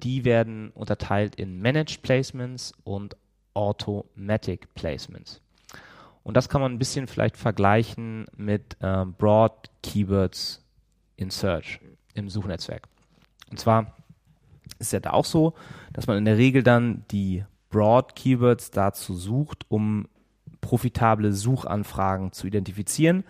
[0.03, 3.17] Die werden unterteilt in Managed Placements und
[3.53, 5.41] Automatic Placements.
[6.23, 10.63] Und das kann man ein bisschen vielleicht vergleichen mit ähm, Broad Keywords
[11.15, 11.79] in Search
[12.13, 12.87] im Suchnetzwerk.
[13.49, 13.95] Und zwar
[14.77, 15.53] ist ja da auch so,
[15.93, 20.07] dass man in der Regel dann die Broad Keywords dazu sucht, um
[20.61, 23.23] profitable Suchanfragen zu identifizieren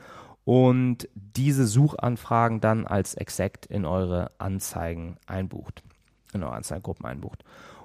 [0.47, 5.83] und diese Suchanfragen dann als Exact in eure Anzeigen einbucht,
[6.31, 7.43] in eure Anzeigengruppen einbucht.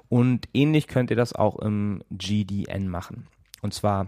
[0.09, 3.27] Und ähnlich könnt ihr das auch im GDN machen.
[3.63, 4.07] Und zwar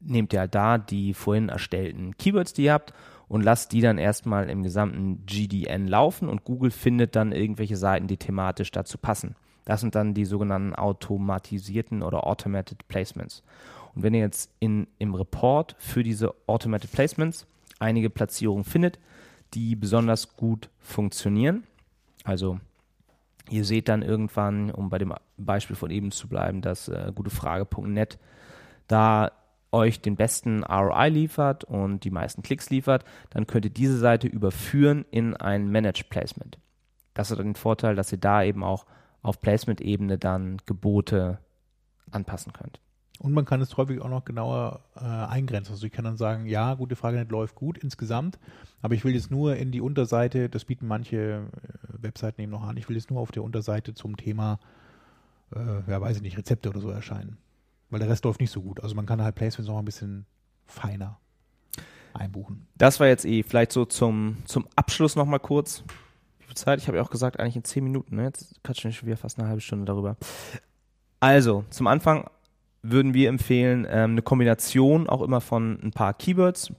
[0.00, 2.94] nehmt ihr halt da die vorhin erstellten Keywords, die ihr habt,
[3.28, 8.08] und lasst die dann erstmal im gesamten GDN laufen und Google findet dann irgendwelche Seiten,
[8.08, 9.36] die thematisch dazu passen.
[9.64, 13.44] Das sind dann die sogenannten automatisierten oder Automated Placements.
[13.94, 17.46] Und wenn ihr jetzt in, im Report für diese Automated Placements
[17.78, 18.98] einige Platzierungen findet,
[19.54, 21.64] die besonders gut funktionieren,
[22.24, 22.60] also
[23.48, 28.18] ihr seht dann irgendwann, um bei dem Beispiel von eben zu bleiben, dass äh, gutefrage.net
[28.86, 29.32] da
[29.72, 34.26] euch den besten ROI liefert und die meisten Klicks liefert, dann könnt ihr diese Seite
[34.26, 36.58] überführen in ein Managed Placement.
[37.14, 38.86] Das hat den Vorteil, dass ihr da eben auch
[39.22, 41.38] auf Placement-Ebene dann Gebote
[42.10, 42.80] anpassen könnt.
[43.20, 45.72] Und man kann es häufig auch noch genauer äh, eingrenzen.
[45.72, 48.38] Also ich kann dann sagen, ja, gute Frage nicht läuft gut insgesamt,
[48.80, 52.62] aber ich will jetzt nur in die Unterseite, das bieten manche äh, Webseiten eben noch
[52.62, 54.58] an, ich will jetzt nur auf der Unterseite zum Thema,
[55.54, 57.36] äh, ja weiß ich nicht, Rezepte oder so erscheinen.
[57.90, 58.82] Weil der Rest läuft nicht so gut.
[58.82, 60.24] Also man kann halt Placements noch ein bisschen
[60.64, 61.18] feiner
[62.14, 62.68] einbuchen.
[62.78, 65.84] Das war jetzt eh vielleicht so zum, zum Abschluss nochmal kurz.
[66.38, 66.80] Wie viel Zeit?
[66.80, 68.16] Ich habe ja auch gesagt, eigentlich in zehn Minuten.
[68.16, 68.24] Ne?
[68.24, 70.16] Jetzt quatschen wir schon wieder fast eine halbe Stunde darüber.
[71.20, 72.30] Also, zum Anfang
[72.82, 76.72] würden wir empfehlen, ähm, eine Kombination auch immer von ein paar Keywords,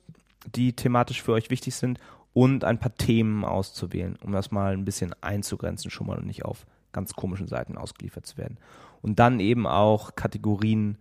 [0.55, 1.99] die thematisch für euch wichtig sind,
[2.33, 6.45] und ein paar Themen auszuwählen, um das mal ein bisschen einzugrenzen schon mal und nicht
[6.45, 8.57] auf ganz komischen Seiten ausgeliefert zu werden.
[9.01, 10.97] Und dann eben auch Kategorien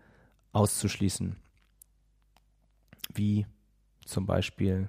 [0.53, 1.37] auszuschließen,
[3.15, 3.47] wie
[4.05, 4.89] zum Beispiel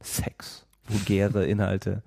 [0.00, 2.02] Sex, vulgäre Inhalte.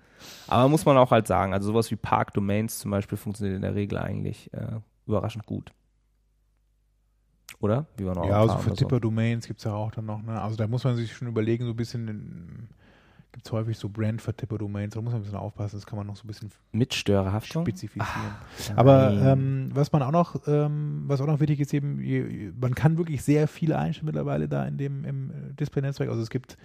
[0.47, 3.61] Aber muss man auch halt sagen, also sowas wie Park Domains zum Beispiel funktioniert in
[3.61, 5.71] der Regel eigentlich äh, überraschend gut.
[7.59, 7.88] Oder?
[7.97, 8.73] Wie wir noch Ja, also für.
[8.73, 10.39] Tipper-Domains gibt es ja auch dann noch, ne?
[10.41, 12.69] Also da muss man sich schon überlegen, so ein bisschen,
[13.31, 16.15] gibt es häufig so Brand-Vertipper-Domains, da muss man ein bisschen aufpassen, das kann man noch
[16.15, 17.63] so ein bisschen Mit Störerhaftung?
[17.63, 18.05] spezifizieren.
[18.69, 18.77] Nein.
[18.77, 22.75] Aber ähm, was man auch noch, ähm, was auch noch wichtig ist, eben, je- man
[22.75, 26.09] kann wirklich sehr viele einstellen mittlerweile da in dem im äh, Display-Netzwerk.
[26.09, 26.57] Also es gibt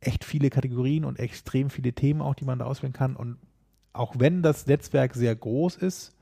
[0.00, 3.16] echt viele Kategorien und extrem viele Themen auch, die man da auswählen kann.
[3.16, 3.36] Und
[3.92, 6.14] auch wenn das Netzwerk sehr groß ist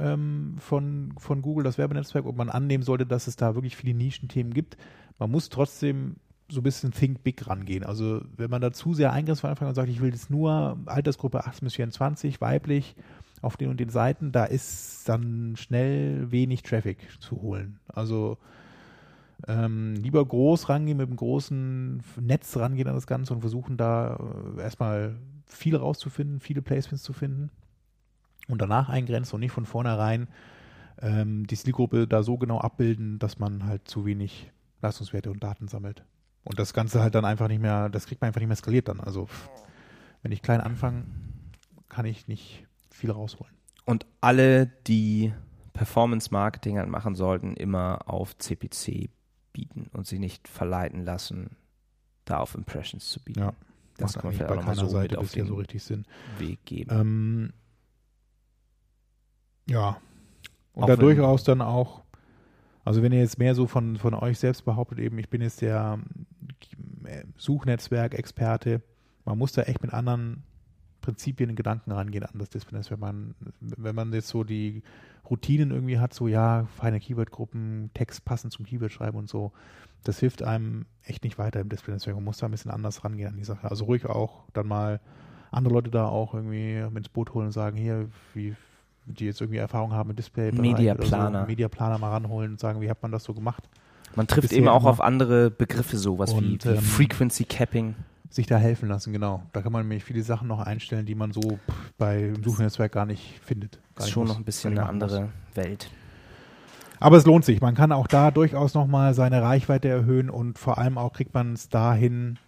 [0.00, 3.94] ähm, von, von Google, das Werbenetzwerk, und man annehmen sollte, dass es da wirklich viele
[3.94, 4.76] Nischenthemen gibt,
[5.18, 6.16] man muss trotzdem
[6.50, 7.84] so ein bisschen Think Big rangehen.
[7.84, 11.44] Also wenn man da zu sehr eingrenzt von und sagt, ich will jetzt nur Altersgruppe
[11.44, 12.96] 18 bis 24, weiblich,
[13.42, 17.78] auf den und den Seiten, da ist dann schnell wenig Traffic zu holen.
[17.86, 18.38] Also
[19.46, 24.18] ähm, lieber groß rangehen, mit einem großen Netz rangehen an das Ganze und versuchen da
[24.56, 25.16] äh, erstmal
[25.46, 27.50] viel rauszufinden, viele Placements zu finden
[28.48, 30.28] und danach eingrenzen und nicht von vornherein
[31.00, 34.50] ähm, die Zielgruppe da so genau abbilden, dass man halt zu wenig
[34.82, 36.04] Leistungswerte und Daten sammelt.
[36.44, 38.88] Und das Ganze halt dann einfach nicht mehr, das kriegt man einfach nicht mehr skaliert
[38.88, 39.00] dann.
[39.00, 39.28] Also
[40.22, 41.04] wenn ich klein anfange,
[41.88, 43.52] kann ich nicht viel rausholen.
[43.84, 45.32] Und alle, die
[45.72, 49.10] Performance-Marketing halt machen sollten, immer auf CPC
[49.52, 51.56] bieten und sich nicht verleiten lassen,
[52.24, 53.40] da auf Impressions zu bieten.
[53.40, 53.52] Ja.
[53.96, 55.48] Das Macht kann man vielleicht bei auch nochmal keiner so mit Seite auf bisher den
[55.48, 56.04] so richtig Sinn.
[56.38, 56.90] Weg geben.
[56.92, 57.52] Ähm,
[59.68, 59.96] ja.
[60.74, 62.02] Und Auch da wenn- durchaus dann auch,
[62.84, 65.60] also wenn ihr jetzt mehr so von, von euch selbst behauptet, eben, ich bin jetzt
[65.60, 65.98] der
[67.04, 68.82] äh, Suchnetzwerk-Experte,
[69.24, 70.42] man muss da echt mit anderen
[71.00, 73.00] Prinzipien und Gedanken rangehen an das Display-Netzwerk.
[73.00, 74.82] Man, wenn man jetzt so die
[75.28, 79.52] Routinen irgendwie hat, so ja, feine Keyword-Gruppen, Text passend zum Keyword schreiben und so,
[80.04, 82.16] das hilft einem echt nicht weiter im Display-Netzwerk.
[82.16, 83.70] Man muss da ein bisschen anders rangehen an die Sache.
[83.70, 85.00] Also ruhig auch dann mal
[85.50, 88.54] andere Leute da auch irgendwie ins Boot holen und sagen, hier, wie
[89.14, 91.42] die jetzt irgendwie Erfahrung haben mit Display, Mediaplaner.
[91.42, 93.68] so, Mediaplaner mal ranholen und sagen, wie hat man das so gemacht?
[94.16, 97.44] Man trifft bisher eben auch immer- auf andere Begriffe, sowas wie, Und, wie ähm, Frequency
[97.44, 97.94] Capping.
[98.30, 99.42] Sich da helfen lassen, genau.
[99.54, 101.58] Da kann man nämlich viele Sachen noch einstellen, die man so
[101.96, 103.72] bei im Suchnetzwerk gar nicht findet.
[103.76, 105.88] Gar Das ist schon muss- noch ein bisschen eine andere Welt.
[105.90, 107.00] muss.
[107.00, 107.60] Aber es lohnt sich.
[107.62, 111.54] Man kann auch da durchaus nochmal seine Reichweite erhöhen und vor allem auch kriegt man
[111.54, 112.38] es dahin,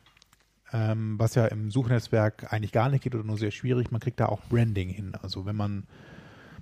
[0.73, 3.91] ähm, was ja im Suchnetzwerk eigentlich gar nicht geht oder nur sehr schwierig.
[3.91, 5.13] Man kriegt da auch Branding hin.
[5.23, 5.85] Also wenn man,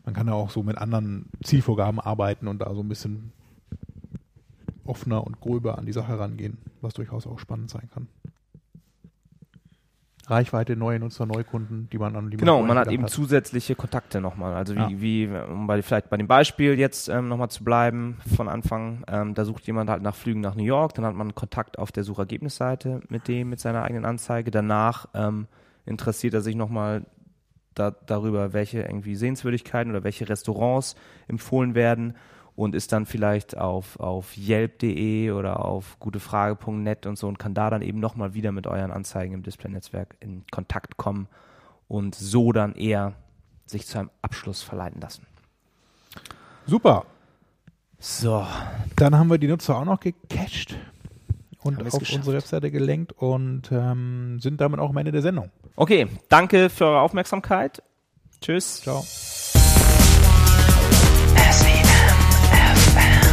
[0.05, 3.33] man kann da auch so mit anderen Zielvorgaben arbeiten und da so ein bisschen
[4.85, 8.09] offener und gröber an die Sache rangehen, was durchaus auch spannend sein kann.
[10.27, 14.53] Reichweite, neue Nutzer, Neukunden, die man an die Genau, man hat eben zusätzliche Kontakte nochmal.
[14.55, 14.89] Also wie, Ja.
[15.01, 19.35] wie um bei, vielleicht bei dem Beispiel jetzt ähm, nochmal zu bleiben von Anfang, ähm,
[19.35, 22.05] da sucht jemand halt nach Flügen nach New York, dann hat man Kontakt auf der
[22.05, 24.51] Suchergebnisseite mit dem, mit seiner eigenen Anzeige.
[24.51, 25.47] Danach ähm,
[25.87, 27.07] interessiert er sich nochmal
[27.79, 30.97] da, darüber, welche irgendwie Sehenswürdigkeiten oder welche Restaurants
[31.29, 32.15] empfohlen werden
[32.57, 37.71] und ist dann vielleicht auf, auf Yelp.de oder auf gutefrage.net und so und kann da
[37.71, 41.29] dann eben nochmal wieder mit euren Anzeigen im Display-Netzwerk in Kontakt kommen
[41.87, 43.15] und so dann eher
[43.67, 45.27] sich zu einem Abschluss verleiten lassen.
[46.67, 47.07] Super.
[48.01, 48.47] So,
[48.97, 50.77] Dann haben wir die Nutzer auch noch gecached
[51.63, 52.15] und auf geschafft.
[52.17, 55.51] unsere Webseite gelenkt und ähm, sind damit auch am Ende der Sendung.
[55.77, 57.83] Okay, danke für eure Aufmerksamkeit.
[58.41, 58.81] Tschüss.
[58.83, 59.03] Ciao.
[59.03, 59.59] SEM
[62.53, 63.28] FM.